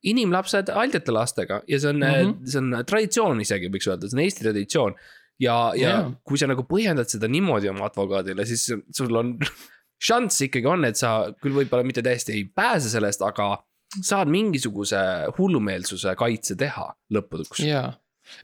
inimlapsed 0.08 0.70
haldjate 0.74 1.14
lastega 1.14 1.62
ja 1.68 1.80
see 1.82 1.90
on 1.90 2.02
mm. 2.02 2.12
-hmm. 2.12 2.52
see 2.52 2.62
on 2.62 2.84
traditsioon 2.86 3.42
isegi 3.42 3.72
võiks 3.74 3.90
öelda, 3.90 4.10
see 4.10 4.18
on 4.18 4.24
Eesti 4.26 4.46
traditsioon. 4.46 4.96
ja, 5.40 5.56
ja 5.76 5.90
Jaa. 5.90 6.12
kui 6.24 6.38
sa 6.38 6.48
nagu 6.50 6.64
põhjendad 6.66 7.10
seda 7.10 7.28
niimoodi 7.30 7.70
oma 7.70 7.86
advokaadile, 7.90 8.46
siis 8.46 8.70
sul 8.98 9.16
on 9.16 9.38
šanss 10.10 10.42
ikkagi 10.48 10.70
on, 10.70 10.86
et 10.86 10.98
sa 10.98 11.34
küll 11.42 11.54
võib-olla 11.54 11.86
mitte 11.86 12.02
täiesti 12.06 12.34
ei 12.34 12.46
pääse 12.46 12.90
sellest, 12.90 13.22
aga 13.22 13.58
saad 14.04 14.30
mingisuguse 14.32 15.00
hullumeelsuse 15.38 16.14
kaitse 16.20 16.58
teha 16.60 16.88
lõppuks. 17.14 17.64
jaa, 17.66 17.90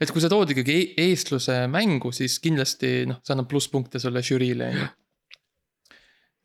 et 0.00 0.12
kui 0.12 0.22
sa 0.22 0.30
tood 0.32 0.54
ikkagi 0.54 0.76
e 0.96 1.08
eestluse 1.10 1.64
mängu, 1.72 2.12
siis 2.16 2.38
kindlasti 2.42 3.04
noh, 3.10 3.20
see 3.24 3.34
annab 3.36 3.48
plusspunkte 3.50 4.02
sulle 4.02 4.22
žüriile 4.24 4.70
on 4.72 4.82
ju. 4.82 4.90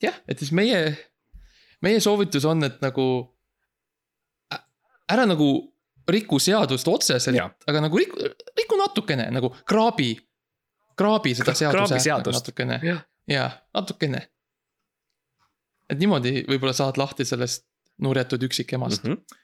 jah, 0.07 0.21
et 0.27 0.39
siis 0.41 0.53
meie, 0.55 0.81
meie 1.85 1.99
soovitus 2.03 2.47
on, 2.49 2.63
et 2.67 2.81
nagu 2.85 3.09
ära 5.09 5.25
nagu 5.25 5.49
riku 6.09 6.39
seadust 6.41 6.87
otseselt 6.89 7.67
aga 7.69 7.83
nagu 7.85 8.01
riku, 8.01 8.17
riku 8.57 8.77
natukene 8.79 9.29
nagu 9.33 9.51
kraabi, 9.67 10.13
kraabi 10.97 11.35
seda 11.37 11.53
seaduse 11.57 11.95
nagu 11.95 12.03
seadust. 12.03 12.41
natukene 12.41 12.79
jah, 12.83 13.01
jaa, 13.29 13.49
natukene. 13.77 14.23
et 15.89 15.99
niimoodi 16.01 16.43
võib-olla 16.49 16.73
saad 16.77 16.97
lahti 17.01 17.25
sellest 17.25 17.68
nurjatud 18.03 18.43
üksikemast 18.47 19.05
mm. 19.05 19.13
-hmm. 19.13 19.39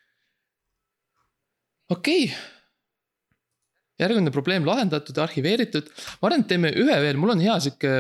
okei 1.90 2.24
okay.. 2.26 2.38
järgmine 4.00 4.32
probleem 4.32 4.66
lahendatud, 4.68 5.18
arhiveeritud, 5.18 5.90
ma 6.22 6.30
arvan, 6.30 6.46
et 6.46 6.52
teeme 6.52 6.72
ühe 6.76 7.00
veel, 7.02 7.18
mul 7.18 7.36
on 7.36 7.44
hea 7.44 7.58
sihuke. 7.64 7.96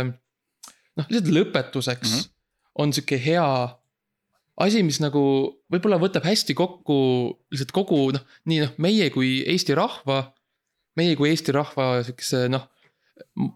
noh, 0.96 1.10
lihtsalt 1.10 1.34
lõpetuseks 1.38 2.12
mm. 2.12 2.20
-hmm. 2.20 2.32
on 2.84 2.94
sihuke 2.94 3.20
hea 3.26 3.50
asi, 4.64 4.84
mis 4.88 5.02
nagu 5.04 5.22
võib-olla 5.72 6.00
võtab 6.00 6.26
hästi 6.28 6.56
kokku 6.56 6.98
lihtsalt 7.52 7.74
kogu 7.76 8.00
noh, 8.16 8.24
nii 8.50 8.64
noh, 8.64 8.74
meie 8.78 9.10
kui 9.12 9.42
Eesti 9.44 9.76
rahva. 9.76 10.32
meie 10.96 11.16
kui 11.20 11.30
Eesti 11.30 11.52
rahva 11.52 12.04
sihukese 12.08 12.46
noh, 12.50 12.70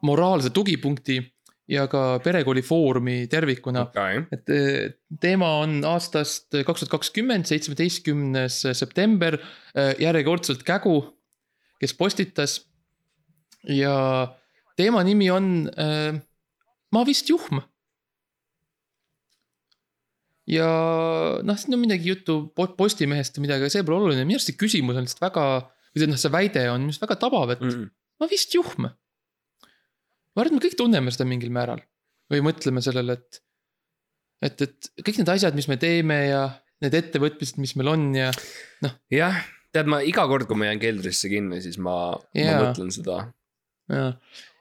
moraalse 0.04 0.52
tugipunkti 0.56 1.20
ja 1.70 1.84
ka 1.88 2.20
Perekooli 2.26 2.64
Foorumi 2.66 3.28
tervikuna 3.30 3.84
okei, 3.86 4.24
et 4.34 4.50
eh, 4.50 4.94
teema 5.22 5.52
on 5.62 5.80
aastast 5.86 6.50
kaks 6.66 6.82
tuhat 6.84 6.92
kakskümmend, 6.98 7.46
seitsmeteistkümnes 7.46 8.62
september, 8.74 9.38
järjekordselt 10.02 10.64
Kägu, 10.66 10.96
kes 11.80 11.94
postitas. 11.94 12.58
ja 13.68 13.94
teema 14.80 15.04
nimi 15.04 15.30
on 15.32 15.70
äh, 15.78 16.18
Ma 16.92 17.04
vist 17.06 17.30
juhm. 17.30 17.60
ja 20.50 20.70
noh, 21.46 21.58
siin 21.60 21.76
on 21.78 21.84
midagi 21.84 22.10
juttu 22.10 22.40
po- 22.58 22.72
Postimehest 22.78 23.38
või 23.38 23.46
midagi, 23.46 23.66
aga 23.68 23.74
see 23.74 23.84
pole 23.86 24.00
oluline, 24.02 24.24
minu 24.26 24.40
arust 24.40 24.50
see 24.50 24.58
küsimus 24.58 24.98
on 24.98 25.06
lihtsalt 25.06 25.22
väga, 25.28 25.44
või 25.94 26.02
see 26.04 26.10
noh, 26.10 26.18
see 26.24 26.32
väide 26.34 26.64
on 26.72 26.82
minu 26.88 26.90
arust 26.96 27.04
väga 27.06 27.20
tabav, 27.22 27.52
et 27.54 27.62
Mhm. 27.62 27.84
ma 28.20 28.28
vist 28.32 28.56
juhm. 28.58 28.90
Ma 30.40 30.46
arvan, 30.46 30.56
et 30.56 30.62
me 30.62 30.64
kõik 30.64 30.80
tunneme 30.80 31.12
seda 31.12 31.28
mingil 31.28 31.52
määral 31.52 31.84
või 32.32 32.44
mõtleme 32.46 32.82
sellele, 32.86 33.18
et. 33.20 33.42
et, 34.48 34.62
et 34.64 34.92
kõik 35.04 35.20
need 35.20 35.32
asjad, 35.34 35.58
mis 35.58 35.68
me 35.68 35.76
teeme 35.82 36.20
ja 36.30 36.44
need 36.84 36.96
ettevõtmised, 36.96 37.60
mis 37.60 37.76
meil 37.76 37.92
on 37.92 38.06
ja 38.16 38.30
jah, 39.12 39.42
tead, 39.76 39.90
ma 39.92 40.00
iga 40.06 40.24
kord, 40.30 40.48
kui 40.48 40.60
ma 40.60 40.70
jään 40.70 40.82
keldrisse 40.82 41.32
kinni, 41.32 41.60
siis 41.66 41.76
ma, 41.82 42.14
ma 42.16 42.40
Jaa. 42.40 42.64
mõtlen 42.64 42.94
seda. 42.96 43.20
ja 43.92 44.08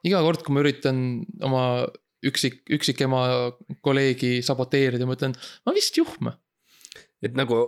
iga 0.07 0.21
kord, 0.25 0.43
kui 0.43 0.57
ma 0.57 0.65
üritan 0.65 1.01
oma 1.45 1.63
üksik, 2.25 2.65
üksikema 2.75 3.23
kolleegi 3.85 4.39
saboteerida, 4.43 5.07
ma 5.07 5.15
ütlen, 5.15 5.37
ma 5.63 5.75
vist 5.75 5.95
juhm. 5.95 6.33
et 7.23 7.37
nagu, 7.37 7.61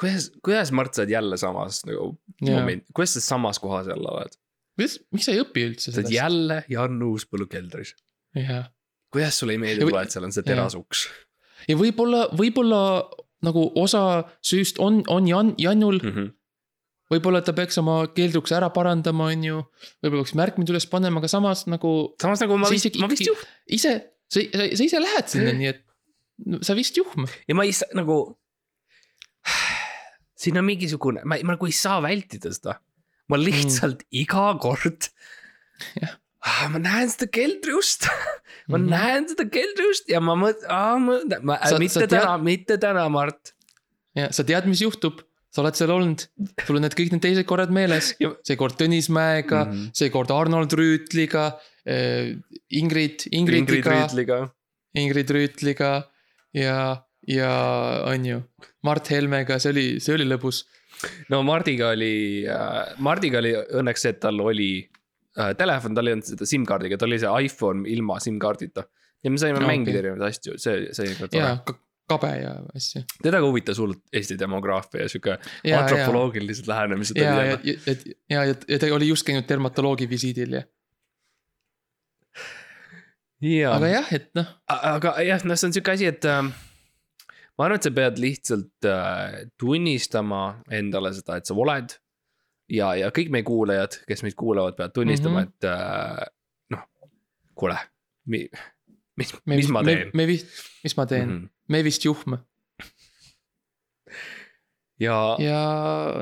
kuidas, 0.00 0.30
kuidas 0.40 0.72
Mart, 0.72 0.96
sa 0.96 1.04
oled 1.04 1.12
jälle 1.12 1.40
samas 1.40 1.82
nagu 1.88 2.14
moment, 2.46 2.88
kuidas 2.96 3.18
sa 3.18 3.26
samas 3.34 3.60
kohas 3.60 3.90
jälle 3.92 4.08
oled? 4.14 4.40
kuidas, 4.76 4.98
miks 5.14 5.28
sa 5.28 5.34
ei 5.34 5.42
õpi 5.42 5.66
üldse 5.70 5.92
sellest? 5.92 6.14
jälle 6.14 6.62
Jan 6.72 7.02
Uuspõllu 7.02 7.48
keldris. 7.50 7.94
kuidas 9.12 9.38
sulle 9.40 9.56
ei 9.56 9.62
meeldi 9.62 9.86
tulla, 9.86 10.04
et 10.06 10.14
seal 10.14 10.26
on 10.28 10.34
see 10.34 10.46
terasuks 10.46 11.06
ja 11.70 11.76
võib-olla, 11.78 12.26
võib-olla 12.36 12.80
nagu 13.46 13.68
osa 13.78 14.24
süüst 14.44 14.80
on, 14.82 15.02
on 15.12 15.28
Jan, 15.28 15.54
Janul 15.60 16.00
mm? 16.00 16.12
-hmm. 16.12 16.32
võib-olla 17.12 17.42
ta 17.44 17.54
peaks 17.56 17.78
oma 17.82 17.98
keeldukse 18.14 18.56
ära 18.58 18.70
parandama, 18.74 19.30
on 19.32 19.44
ju. 19.44 19.62
võib-olla 20.04 20.24
peaks 20.24 20.36
märkmed 20.38 20.72
üles 20.74 20.88
panema, 20.90 21.22
aga 21.22 21.30
samas 21.30 21.66
nagu 21.70 21.92
samas 22.22 22.44
nagu 22.44 22.58
ma 22.60 22.70
vist 22.72 23.00
ma 23.00 23.10
vist 23.10 23.26
juht- 23.28 23.46
ise, 23.66 23.96
sa, 24.28 24.40
sa, 24.40 24.70
sa 24.72 24.88
ise 24.88 25.02
lähed 25.02 25.32
sinna, 25.32 25.54
nii 25.56 25.72
et 25.72 25.84
sa 26.66 26.76
vist 26.76 26.96
juhm. 26.96 27.28
ja 27.48 27.56
ma 27.56 27.64
ei 27.64 27.72
saa 27.76 27.88
nagu. 27.96 28.36
siin 30.40 30.58
on 30.60 30.66
mingisugune, 30.66 31.22
ma, 31.24 31.38
ma 31.46 31.54
nagu 31.54 31.68
ei 31.68 31.72
saa 31.72 32.00
vältida 32.04 32.50
seda. 32.52 32.76
Ma 33.28 33.38
lihtsalt 33.40 34.02
mm. 34.04 34.08
iga 34.22 34.46
kord 34.62 35.08
Jah.. 36.00 36.16
ma 36.72 36.78
näen 36.80 37.10
seda 37.12 37.26
keldriust, 37.32 38.06
ma 38.70 38.78
mm. 38.78 38.82
-hmm. 38.84 38.90
näen 38.92 39.28
seda 39.32 39.46
keldriust 39.50 40.08
ja 40.12 40.20
ma 40.24 40.36
mõtlen, 40.38 41.40
ma 41.42 41.58
Sa-, 41.62 41.78
mitte 41.82 41.98
sa 41.98 42.04
tead- 42.06 42.14
täna, 42.20 42.36
mitte 42.38 42.78
täna, 42.82 43.08
Mart. 43.12 43.54
ja 44.16 44.30
sa 44.32 44.44
tead, 44.46 44.68
mis 44.70 44.80
juhtub, 44.84 45.20
sa 45.50 45.62
oled 45.64 45.74
seal 45.78 45.90
olnud, 45.90 46.26
sul 46.66 46.76
on 46.78 46.84
need 46.84 46.94
kõik 46.98 47.12
need 47.14 47.22
teised 47.24 47.46
korrad 47.48 47.70
meeles 47.72 48.12
seekord 48.44 48.76
Tõnismäega 48.78 49.64
mm, 49.64 49.70
Mhm. 49.70 49.78
-hmm. 49.86 49.90
seekord 49.96 50.30
Arnold 50.30 50.72
Rüütliga 50.76 51.46
äh,, 51.88 52.36
Ingrid, 52.70 53.26
Ingrid 53.32 53.68
Ingridiga. 53.70 54.50
Ingrid 54.96 55.30
Rüütliga 55.30 55.90
ja, 56.54 57.02
ja 57.28 57.50
on 58.06 58.24
ju, 58.24 58.42
Mart 58.82 59.10
Helmega, 59.10 59.58
see 59.58 59.70
oli, 59.74 59.86
see 60.00 60.14
oli 60.14 60.24
lõbus. 60.24 60.62
No 61.32 61.42
Mardiga 61.46 61.90
oli 61.94 62.44
äh,, 62.50 62.92
Mardiga 63.02 63.40
oli 63.42 63.54
õnneks 63.56 64.06
see, 64.06 64.14
et 64.14 64.20
tal 64.22 64.40
oli 64.44 64.70
äh, 65.38 65.54
telefon, 65.58 65.96
tal 65.96 66.10
ei 66.10 66.16
olnud 66.16 66.28
seda 66.28 66.48
SIM-kaardiga, 66.48 66.98
tal 67.00 67.12
oli 67.12 67.22
see 67.22 67.48
iPhone 67.48 67.88
ilma 67.92 68.20
SIM-kaardita. 68.22 68.86
ja 69.24 69.32
me 69.32 69.40
saime 69.40 69.60
okay. 69.60 69.72
mängida 69.72 70.02
erinevaid 70.02 70.28
asju, 70.30 70.56
see, 70.60 70.86
see 70.96 71.08
oli 71.08 71.18
ka 71.18 71.30
tore 71.32 71.42
ja. 71.42 71.76
kabe 72.12 72.32
ja 72.40 72.54
asju. 72.76 73.02
teda 73.22 73.42
ka 73.42 73.50
huvitas 73.50 73.80
hullult 73.82 74.04
Eesti 74.12 74.38
demograafia 74.38 75.06
ja 75.06 75.12
sihuke 75.12 75.34
ja, 75.34 75.40
ja, 75.64 75.82
antropoloogilised 75.82 76.70
lähenemised. 76.70 77.20
ja, 77.20 77.34
ja, 77.34 77.58
ja, 77.64 77.74
ja, 77.74 78.46
ja, 78.52 78.56
ja 78.68 78.80
ta 78.82 78.94
oli 78.94 79.10
just 79.12 79.26
käinud 79.26 79.48
dermatoloogi 79.48 80.08
visiidil 80.10 80.60
ja, 80.60 80.64
ja 83.44 83.74
aga 83.76 83.92
jah, 83.92 84.14
et 84.16 84.30
noh, 84.38 84.54
aga 84.68 85.18
jah, 85.26 85.44
noh, 85.44 85.58
see 85.58 85.70
on 85.70 85.76
sihuke 85.76 85.96
asi, 85.96 86.08
et 86.08 86.24
äh, 86.30 86.40
ma 87.56 87.66
arvan, 87.66 87.80
et 87.80 87.86
sa 87.86 87.92
pead 87.96 88.20
lihtsalt 88.20 88.88
äh, 88.88 89.36
tunnistama 89.60 90.42
endale 90.72 91.12
seda, 91.16 91.38
et 91.40 91.48
sa 91.48 91.56
oled. 91.56 91.96
ja, 92.72 92.90
ja 92.98 93.12
kõik 93.14 93.30
meie 93.30 93.46
kuulajad, 93.46 94.00
kes 94.08 94.24
meid 94.26 94.34
kuulavad, 94.38 94.76
peavad 94.78 94.94
tunnistama 94.96 95.40
mm. 95.40 95.44
-hmm. 95.44 95.52
et 95.54 95.64
äh, 95.70 96.26
noh, 96.74 96.82
kuule, 97.54 97.78
mi-, 98.26 98.48
mis, 99.16 99.32
me 99.44 99.60
mis 99.60 99.70
ma 99.70 99.84
teen. 99.86 100.10
me 100.14 100.26
vist, 100.26 100.50
mis 100.84 100.96
ma 100.96 101.06
teen 101.06 101.28
mm, 101.28 101.38
-hmm. 101.38 101.48
me 101.68 101.84
vist 101.86 102.04
juhm 102.04 102.36
ja, 105.00 105.36
ja. 105.38 105.62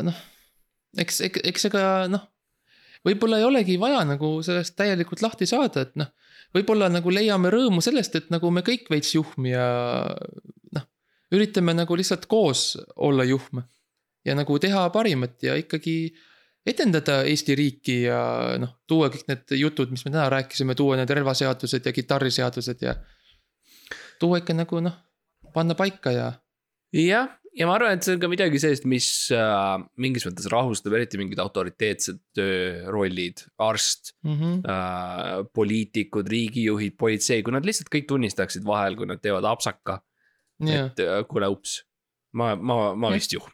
noh, 0.03 0.21
eks, 0.99 1.21
eks, 1.29 1.43
eks 1.51 1.71
ega 1.71 1.85
noh, 2.13 2.27
võib-olla 3.07 3.41
ei 3.41 3.49
olegi 3.49 3.79
vaja 3.81 4.05
nagu 4.09 4.37
sellest 4.47 4.77
täielikult 4.79 5.23
lahti 5.25 5.49
saada, 5.49 5.87
et 5.87 5.97
noh, 6.01 6.13
võib-olla 6.55 6.91
nagu 6.93 7.11
leiame 7.11 7.51
rõõmu 7.53 7.83
sellest, 7.85 8.21
et 8.21 8.31
nagu 8.35 8.51
me 8.55 8.65
kõik 8.67 8.91
veits 8.93 9.15
juhm 9.17 9.49
ja 9.51 9.67
üritame 11.35 11.75
nagu 11.77 11.97
lihtsalt 11.97 12.27
koos 12.31 12.75
olla 12.97 13.25
juhm. 13.25 13.63
ja 14.25 14.35
nagu 14.35 14.59
teha 14.59 14.89
parimat 14.91 15.43
ja 15.43 15.57
ikkagi 15.61 16.15
edendada 16.65 17.21
Eesti 17.29 17.55
riiki 17.59 17.97
ja 18.07 18.19
noh, 18.61 18.79
tuua 18.89 19.11
kõik 19.13 19.29
need 19.29 19.57
jutud, 19.61 19.93
mis 19.93 20.05
me 20.07 20.15
täna 20.15 20.31
rääkisime, 20.33 20.77
tuua 20.79 20.97
need 20.97 21.11
relvaseadused 21.13 21.85
ja 21.85 21.93
kitarriseadused 21.93 22.85
ja. 22.87 22.97
tuua 24.21 24.41
ikka 24.41 24.57
nagu 24.57 24.81
noh, 24.85 24.97
panna 25.53 25.77
paika 25.77 26.15
ja. 26.15 26.31
jah, 26.97 27.29
ja 27.55 27.69
ma 27.69 27.77
arvan, 27.77 27.99
et 27.99 28.07
see 28.07 28.17
on 28.17 28.23
ka 28.23 28.31
midagi 28.33 28.61
sellist, 28.63 28.89
mis 28.89 29.09
äh, 29.35 29.77
mingis 30.01 30.25
mõttes 30.27 30.49
rahustab, 30.53 30.97
eriti 30.97 31.21
mingid 31.21 31.43
autoriteetsed 31.45 32.23
töörollid, 32.39 33.45
arst 33.63 34.15
mm, 34.25 34.35
-hmm. 34.41 34.57
äh, 34.65 35.45
poliitikud, 35.53 36.33
riigijuhid, 36.33 36.97
politsei, 36.97 37.45
kui 37.45 37.55
nad 37.55 37.69
lihtsalt 37.69 37.93
kõik 37.93 38.09
tunnistaksid 38.09 38.65
vahel, 38.67 38.97
kui 38.97 39.11
nad 39.11 39.21
teevad 39.23 39.47
apsaka 39.53 40.01
yeah.. 40.63 40.91
et 40.91 41.03
äh, 41.03 41.21
kuule, 41.29 41.49
ups, 41.53 41.83
ma, 42.33 42.55
ma, 42.57 42.95
ma 42.95 43.13
vist 43.15 43.35
juhm 43.35 43.51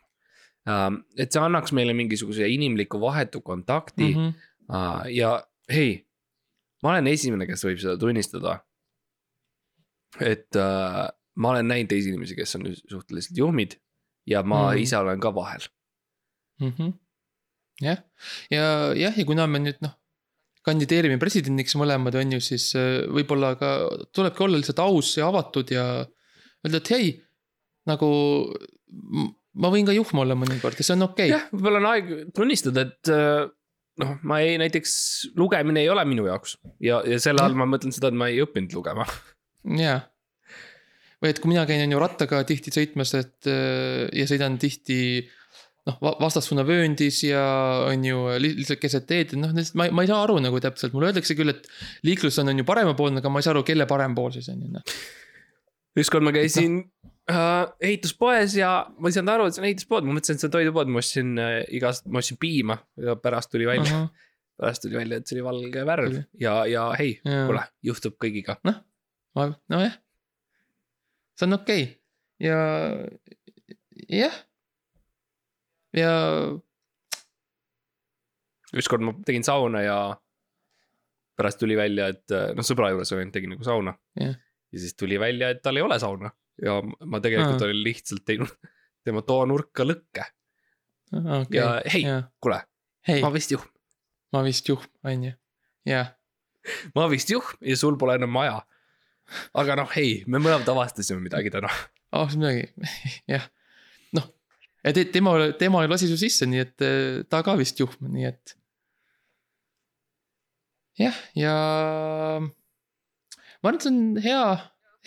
äh,. 0.68 0.88
et 1.20 1.32
see 1.32 1.42
annaks 1.42 1.74
meile 1.76 1.94
mingisuguse 1.96 2.48
inimliku 2.48 3.00
vahetu 3.02 3.40
kontakti 3.40 4.14
mm. 4.14 4.16
-hmm. 4.20 4.46
Äh, 4.70 5.06
ja 5.16 5.30
hei, 5.72 6.06
ma 6.82 6.92
olen 6.92 7.08
esimene, 7.10 7.46
kes 7.46 7.64
võib 7.66 7.80
seda 7.82 7.96
tunnistada. 7.98 8.60
et 10.20 10.56
äh, 10.56 11.08
ma 11.36 11.50
olen 11.50 11.66
näinud 11.66 11.90
teisi 11.90 12.10
inimesi, 12.10 12.36
kes 12.38 12.54
on 12.58 12.68
suhteliselt 12.76 13.38
juhmid 13.38 13.74
ja 14.26 14.42
ma 14.42 14.70
mm. 14.70 14.82
ise 14.84 14.96
olen 14.98 15.20
ka 15.20 15.34
vahel 15.34 15.66
mm. 16.60 16.72
-hmm. 16.78 16.92
jah, 17.82 17.98
ja 18.50 18.94
jah, 18.94 19.18
ja 19.18 19.24
kuna 19.24 19.46
me 19.46 19.58
nüüd 19.58 19.82
noh, 19.82 19.94
kandideerime 20.62 21.18
presidendiks 21.18 21.74
mõlemad, 21.74 22.14
on 22.14 22.32
ju, 22.36 22.40
siis 22.40 22.72
võib-olla 23.08 23.54
ka 23.56 23.70
tulebki 24.12 24.44
olla 24.44 24.60
lihtsalt 24.60 24.82
aus 24.84 25.16
ja 25.16 25.28
avatud 25.28 25.70
ja 25.70 25.86
öelda, 26.66 26.82
et 26.82 26.92
hei, 26.94 27.14
nagu 27.90 28.10
ma 29.60 29.72
võin 29.72 29.88
ka 29.88 29.94
juhm 29.96 30.22
olla 30.22 30.36
mõnikord 30.38 30.78
ja 30.78 30.86
see 30.86 30.96
on 30.96 31.08
okei 31.08 31.30
okay.. 31.30 31.34
jah, 31.34 31.48
võib-olla 31.54 31.82
on 31.82 31.90
aeg 31.92 32.12
tunnistada, 32.36 32.86
et 32.86 33.12
äh, 33.14 33.48
noh, 34.02 34.14
ma 34.26 34.40
ei, 34.44 34.56
näiteks 34.60 34.92
lugemine 35.40 35.82
ei 35.84 35.90
ole 35.92 36.04
minu 36.08 36.28
jaoks 36.28 36.58
ja, 36.82 37.02
ja 37.06 37.18
selle 37.22 37.44
all 37.44 37.58
ma 37.58 37.68
mõtlen 37.70 37.94
seda, 37.94 38.12
et 38.12 38.18
ma 38.18 38.30
ei 38.30 38.40
õppinud 38.44 38.76
lugema. 38.78 39.06
jaa 39.80 40.00
või 41.20 41.34
et 41.34 41.40
kui 41.42 41.52
mina 41.52 41.66
käin, 41.68 41.82
on 41.84 41.92
ju 41.92 42.00
rattaga 42.00 42.40
tihti 42.48 42.72
sõitmas, 42.72 43.12
et 43.18 43.50
äh, 43.50 44.06
ja 44.16 44.26
sõidan 44.28 44.56
tihti 44.60 45.00
noh, 45.88 45.98
vastassuuna 46.20 46.64
vööndis 46.66 47.22
ja 47.26 47.42
on 47.88 48.04
ju 48.04 48.24
lihtsalt 48.40 48.80
keset 48.82 49.06
teed, 49.08 49.34
noh, 49.40 49.52
ma, 49.78 49.88
ma 49.92 50.04
ei 50.04 50.10
saa 50.10 50.22
aru 50.24 50.38
nagu 50.42 50.60
täpselt, 50.62 50.94
mulle 50.96 51.10
öeldakse 51.10 51.36
küll, 51.38 51.52
et 51.52 51.68
liiklus 52.06 52.40
on, 52.42 52.52
on 52.52 52.62
ju 52.62 52.68
paremapoolne, 52.68 53.22
aga 53.22 53.32
ma 53.32 53.40
ei 53.40 53.46
saa 53.46 53.54
aru, 53.56 53.64
kelle 53.68 53.88
parem 53.90 54.16
pool 54.16 54.32
siis 54.36 54.48
on 54.52 54.64
ju 54.64 54.72
noh. 54.76 54.96
Ükskord 55.98 56.22
ma 56.26 56.32
käisin 56.34 56.82
äh, 57.30 57.64
ehituspoes 57.82 58.54
ja 58.58 58.72
ma 58.98 59.10
ei 59.10 59.16
saanud 59.16 59.34
aru, 59.34 59.48
et 59.48 59.56
see 59.56 59.64
on 59.64 59.70
ehituspood, 59.70 60.06
ma 60.06 60.16
mõtlesin, 60.16 60.38
et 60.38 60.44
see 60.44 60.50
on 60.50 60.56
toidupood, 60.58 60.92
ma 60.92 61.02
ostsin 61.02 61.32
äh, 61.42 61.56
igast, 61.76 62.06
ma 62.06 62.22
ostsin 62.22 62.38
piima 62.40 62.78
ja 63.00 63.16
pärast 63.20 63.50
tuli 63.54 63.66
välja 63.68 63.88
uh. 63.88 64.04
-huh. 64.04 64.36
pärast 64.60 64.86
tuli 64.86 65.00
välja, 65.00 65.18
et 65.18 65.26
see 65.26 65.38
oli 65.38 65.48
valge 65.48 65.86
värv 65.86 66.22
ja, 66.40 66.60
ja 66.66 66.86
hei, 66.98 67.18
kuule, 67.24 67.64
juhtub 67.82 68.18
kõigiga. 68.22 68.60
noh, 68.64 68.82
nojah 69.68 69.98
see 71.40 71.46
on 71.48 71.56
okei 71.56 71.82
okay. 71.82 71.94
ja 72.38 72.58
jah. 74.08 74.34
ja. 75.96 76.12
ükskord 78.76 79.02
ma 79.02 79.14
tegin 79.26 79.44
sauna 79.44 79.82
ja 79.82 79.96
pärast 81.40 81.60
tuli 81.62 81.76
välja, 81.76 82.10
et 82.12 82.28
noh, 82.28 82.66
sõbra 82.66 82.90
juures 82.92 83.12
olin, 83.16 83.32
tegin 83.32 83.54
nagu 83.56 83.64
sauna 83.64 83.96
yeah.. 84.20 84.36
Ja 84.72 84.82
siis 84.82 84.94
tuli 84.98 85.18
välja, 85.20 85.50
et 85.50 85.62
tal 85.62 85.78
ei 85.80 85.84
ole 85.86 85.98
sauna 86.02 86.30
ja 86.62 86.78
ma 86.82 87.20
tegelikult 87.22 87.62
olin 87.66 87.82
lihtsalt 87.84 88.24
teinud 88.26 88.52
tema 89.04 89.22
toanurka 89.26 89.86
lõkke 89.86 90.26
okay.. 91.14 91.56
ja 91.56 91.68
hei 91.90 92.04
kuule 92.40 92.62
ma 93.24 93.32
vist 93.34 93.54
juhm. 93.54 93.68
ma 94.34 94.44
vist 94.46 94.68
juhm, 94.68 94.84
on 95.04 95.30
ju, 95.30 95.36
jah. 95.88 96.12
ma 96.96 97.08
vist 97.12 97.32
juhm 97.32 97.64
ja 97.64 97.78
sul 97.80 97.98
pole 98.00 98.18
enam 98.20 98.32
maja 98.34 98.60
aga 99.60 99.78
noh, 99.80 99.96
ei, 99.98 100.20
me 100.26 100.40
mõlemad 100.42 100.68
avastasime 100.72 101.22
midagi 101.22 101.52
täna. 101.54 101.70
avastasime 102.14 102.52
midagi, 102.54 103.16
jah. 103.30 103.46
noh, 104.16 104.30
ja 104.84 104.94
te, 104.96 105.06
tema, 105.14 105.36
tema 105.60 105.84
lasi 105.90 106.10
su 106.10 106.18
sisse, 106.20 106.48
nii 106.50 106.64
et 106.64 106.86
eh, 106.86 107.20
ta 107.30 107.44
ka 107.46 107.56
vist 107.60 107.80
juhm, 107.80 108.10
nii 108.14 108.30
et. 108.30 108.56
jah, 111.00 111.20
ja. 111.38 111.54
Ma 113.60 113.70
arvan, 113.70 113.80
et 113.80 113.86
see 113.86 113.92
on 113.92 114.22
hea, 114.24 114.44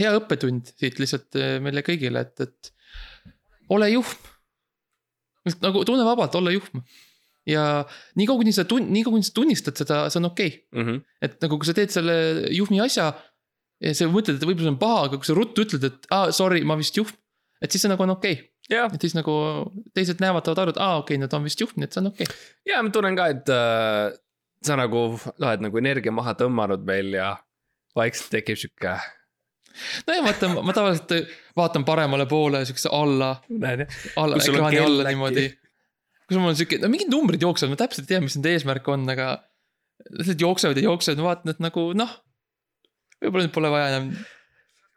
hea 0.02 0.14
õppetund 0.20 0.74
siit 0.76 1.02
lihtsalt 1.02 1.40
eh, 1.40 1.58
meile 1.64 1.86
kõigile, 1.86 2.26
et, 2.28 2.46
et 2.48 2.74
ole 3.74 3.90
juhm. 3.94 4.30
nagu 5.64 5.84
tunne 5.88 6.06
vabalt, 6.08 6.36
olla 6.40 6.54
juhm 6.54 6.84
ja 7.50 7.84
niikaua, 8.16 8.40
kuni 8.40 8.54
sa 8.56 8.64
tun-, 8.68 8.88
niikaua, 8.94 9.18
kuni 9.18 9.28
sa 9.28 9.36
tunnistad 9.36 9.80
seda, 9.80 10.06
see 10.12 10.22
on 10.22 10.30
okei 10.32 10.48
okay. 10.48 10.84
mm. 10.84 10.90
-hmm. 10.90 11.02
et 11.22 11.42
nagu, 11.44 11.60
kui 11.60 11.68
sa 11.68 11.76
teed 11.76 11.92
selle 11.92 12.16
juhmi 12.56 12.80
asja 12.84 13.12
ja 13.84 13.94
sa 13.98 14.08
mõtled, 14.08 14.40
et 14.40 14.48
võib-olla 14.48 14.70
see 14.70 14.74
on 14.76 14.80
paha, 14.80 15.04
aga 15.10 15.20
kui 15.20 15.28
sa 15.28 15.36
ruttu 15.38 15.66
ütled, 15.66 15.84
et 15.90 16.10
aa 16.10 16.30
ah,, 16.30 16.32
sorry, 16.32 16.64
ma 16.64 16.78
vist 16.80 16.98
juhm. 16.98 17.12
et 17.62 17.72
siis 17.72 17.84
see 17.84 17.92
nagu 17.92 18.04
on 18.04 18.16
okei 18.16 18.38
okay.. 18.40 18.96
et 18.96 19.02
siis 19.04 19.16
nagu 19.18 19.34
teised 19.94 20.24
näevad, 20.24 20.46
saavad 20.46 20.64
aru, 20.64 20.76
et 20.76 20.82
aa 20.84 20.98
okei 21.02 21.18
okay,, 21.18 21.24
nad 21.26 21.36
on 21.36 21.48
vist 21.48 21.60
juhm, 21.60 21.76
nii 21.76 21.90
et 21.90 21.96
see 21.96 22.04
on 22.04 22.12
okei 22.14 22.28
okay.. 22.30 22.44
ja 22.70 22.84
ma 22.84 22.94
tunnen 22.96 23.20
ka, 23.20 23.28
et 23.36 23.52
äh, 23.52 24.16
sa 24.64 24.80
nagu 24.80 25.04
oled 25.36 25.68
nagu 25.68 25.84
energia 25.84 26.16
maha 26.16 26.38
tõmmanud 26.40 26.88
meil 26.88 27.12
ja 27.18 27.34
vaikselt 27.98 28.32
tekib 28.34 28.60
sihuke. 28.60 28.96
nojah, 30.08 30.26
vaata, 30.28 30.52
ma 30.62 30.76
tavaliselt 30.76 31.34
vaatan 31.58 31.86
paremale 31.88 32.28
poole 32.30 32.64
siukse 32.70 32.92
alla, 32.94 33.36
alla, 34.20 34.42
ekraani 34.42 34.84
alla 34.84 35.08
niimoodi. 35.10 35.48
kus 36.28 36.38
mul 36.38 36.52
on 36.52 36.60
sihuke, 36.60 36.82
no 36.84 36.92
mingid 36.94 37.12
numbrid 37.14 37.42
jooksevad, 37.42 37.74
ma 37.74 37.82
täpselt 37.82 38.08
ei 38.08 38.16
tea, 38.16 38.22
mis 38.26 38.38
nende 38.38 38.54
eesmärk 38.54 38.88
on, 38.94 39.08
aga. 39.14 39.32
lihtsalt 40.20 40.46
jooksevad 40.46 40.80
ja 40.80 40.88
jooksevad, 40.90 41.22
ma 41.22 41.32
vaatan, 41.32 41.56
et 41.56 41.64
nagu 41.64 41.90
noh 41.98 42.14
võib-olla 43.24 43.48
nüüd 43.48 43.56
pole 43.56 43.72
vaja 43.72 43.92
enam. 43.94 44.14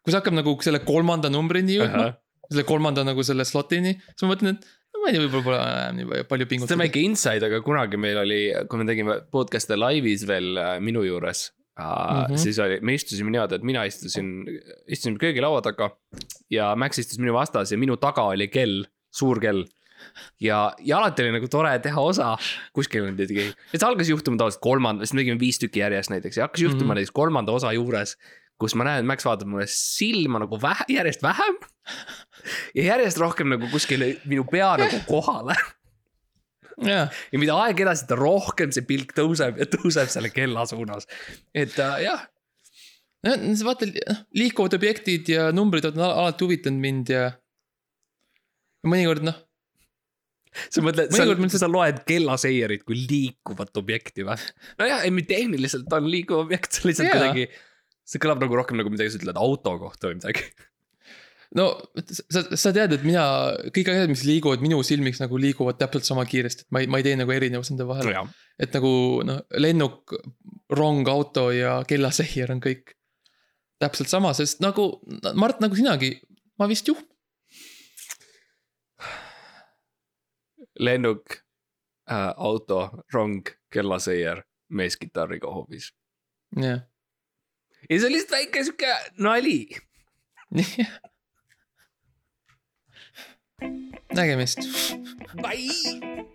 kui 0.02 0.12
see 0.12 0.20
hakkab 0.20 0.36
nagu 0.38 0.54
selle 0.64 0.80
kolmanda 0.86 1.30
numbrini 1.32 1.80
jõudma 1.80 2.14
selle 2.50 2.66
kolmanda 2.66 3.04
nagu 3.06 3.24
selle 3.26 3.46
slot'ini, 3.46 3.96
siis 4.12 4.24
ma 4.24 4.32
mõtlen, 4.32 4.56
et 4.56 4.66
no 4.94 5.02
ma 5.02 5.10
ei 5.10 5.16
tea, 5.16 5.22
võib-olla 5.24 5.46
pole 5.46 5.60
enam 5.62 5.98
nii 5.98 6.26
palju 6.30 6.48
pingutada. 6.50 6.72
see 6.72 6.78
on 6.78 6.84
väike 6.84 7.02
inside, 7.02 7.48
aga 7.48 7.60
kunagi 7.66 8.00
meil 8.00 8.20
oli, 8.22 8.40
kui 8.70 8.80
me 8.80 8.88
tegime 8.88 9.18
podcast'e 9.34 9.78
laivis 9.78 10.26
veel 10.28 10.60
äh, 10.62 10.76
minu 10.84 11.02
juures 11.06 11.48
uh,. 11.80 11.84
Mm 11.84 12.34
-hmm. 12.34 12.38
siis 12.38 12.58
oli, 12.58 12.80
me 12.80 12.94
istusime 12.94 13.30
niimoodi, 13.30 13.54
et 13.54 13.62
mina 13.62 13.84
istusin, 13.84 14.44
istusin 14.88 15.18
köögilaua 15.18 15.62
taga 15.62 15.90
ja 16.50 16.74
Max 16.76 16.98
istus 16.98 17.18
minu 17.18 17.34
vastas 17.34 17.72
ja 17.72 17.78
minu 17.78 17.96
taga 17.96 18.22
oli 18.22 18.48
kell, 18.48 18.84
suur 19.10 19.40
kell 19.40 19.64
ja, 20.40 20.72
ja 20.78 20.98
alati 20.98 21.22
oli 21.22 21.36
nagu 21.36 21.48
tore 21.48 21.78
teha 21.82 22.00
osa, 22.00 22.32
kuskil 22.76 23.06
on 23.06 23.14
midagi, 23.14 23.50
et 23.72 23.78
see 23.80 23.88
algas 23.88 24.10
juhtuma 24.10 24.40
tavaliselt 24.40 24.64
kolmanda, 24.64 25.06
siis 25.06 25.16
me 25.16 25.22
tegime 25.22 25.40
viis 25.40 25.60
tükki 25.62 25.82
järjest 25.82 26.12
näiteks 26.12 26.40
ja 26.40 26.48
hakkas 26.48 26.62
juhtuma 26.62 26.82
mm 26.82 26.90
-hmm. 26.90 27.00
näiteks 27.00 27.16
kolmanda 27.20 27.52
osa 27.52 27.72
juures. 27.72 28.16
kus 28.58 28.74
ma 28.74 28.84
näen, 28.84 29.00
et 29.00 29.06
Max 29.06 29.24
vaatab 29.24 29.48
mulle 29.48 29.66
silma 29.68 30.38
nagu 30.38 30.56
vähe, 30.62 30.84
järjest 30.88 31.22
vähem. 31.22 31.56
ja 32.74 32.82
järjest 32.82 33.18
rohkem 33.18 33.48
nagu 33.48 33.68
kuskile 33.68 34.16
minu 34.24 34.44
pea 34.44 34.76
nagu 34.76 34.96
kohale 35.06 35.54
yeah.. 36.84 37.12
ja 37.32 37.40
mida 37.40 37.56
aeg 37.64 37.80
edasi, 37.86 38.04
seda 38.04 38.18
rohkem 38.20 38.72
see 38.74 38.86
pilk 38.88 39.14
tõuseb 39.16 39.60
ja 39.62 39.68
tõuseb 39.70 40.10
selle 40.12 40.32
kella 40.34 40.66
suunas, 40.68 41.08
et 41.56 41.76
äh, 41.82 42.00
jah 42.06 42.26
vaata, 43.66 43.88
liikuvad 44.36 44.76
objektid 44.76 45.28
ja 45.32 45.48
numbrid 45.54 45.88
on 45.88 45.98
alati 46.04 46.46
huvitanud 46.46 46.82
mind 46.82 47.10
ja. 47.10 47.24
mõnikord 48.86 49.24
noh, 49.26 49.38
sa 50.68 50.84
mõtled, 50.84 51.12
sa, 51.14 51.26
mõtled... 51.28 51.56
sa 51.58 51.70
loed 51.70 52.02
kellaseirit 52.08 52.84
kui 52.86 53.00
liikuvat 53.08 53.76
objekti 53.80 54.26
või? 54.26 54.38
nojah, 54.80 55.04
ei 55.08 55.26
tehniliselt 55.28 55.92
on 55.96 56.08
liikuv 56.12 56.44
objekt, 56.44 56.76
see 56.76 56.90
lihtsalt 56.90 57.12
kuidagi, 57.12 57.48
see 58.06 58.22
kõlab 58.22 58.42
nagu 58.44 58.58
rohkem 58.60 58.80
nagu 58.80 58.92
midagi, 58.92 59.14
sa 59.14 59.22
ütled 59.22 59.40
auto 59.40 59.76
kohta 59.82 60.10
või 60.10 60.20
midagi. 60.20 60.48
No 61.54 61.66
sa, 62.10 62.42
sa 62.56 62.72
tead, 62.74 62.96
et 62.96 63.06
mina, 63.06 63.24
kõik 63.74 63.90
asjad, 63.92 64.10
mis 64.10 64.24
liiguvad 64.26 64.64
minu 64.64 64.80
silmiks 64.86 65.20
nagu 65.22 65.38
liiguvad 65.40 65.78
täpselt 65.80 66.08
sama 66.08 66.26
kiiresti, 66.28 66.66
et 66.66 66.74
ma 66.74 66.82
ei, 66.82 66.90
ma 66.90 67.00
ei 67.00 67.06
tee 67.06 67.16
nagu 67.20 67.34
erinevust 67.34 67.72
nende 67.72 67.86
vahel 67.88 68.10
no,. 68.10 68.26
et 68.58 68.74
nagu 68.74 68.92
noh, 69.26 69.42
lennuk, 69.62 70.16
rong, 70.74 71.08
auto 71.12 71.48
ja 71.54 71.78
kellaseir 71.88 72.52
on 72.54 72.62
kõik 72.64 72.96
täpselt 73.82 74.10
sama, 74.10 74.32
sest 74.36 74.62
nagu 74.64 74.88
Mart, 75.36 75.60
nagu 75.62 75.76
sinagi, 75.78 76.16
ma 76.58 76.68
vist 76.70 76.88
juht 76.88 77.06
lennuk 80.80 81.38
äh,, 82.10 82.32
auto, 82.36 82.90
rong, 83.14 83.46
kellaseier, 83.72 84.42
mees 84.68 84.98
kitarriga 85.00 85.48
hoovis. 85.52 85.92
jah. 86.56 86.82
ja 87.88 87.98
see 87.98 88.08
on 88.08 88.12
lihtsalt 88.12 88.34
väike 88.38 88.64
sihuke 88.66 88.96
nali 89.22 89.58
nägemist. 94.16 94.58
Bye. 95.42 96.26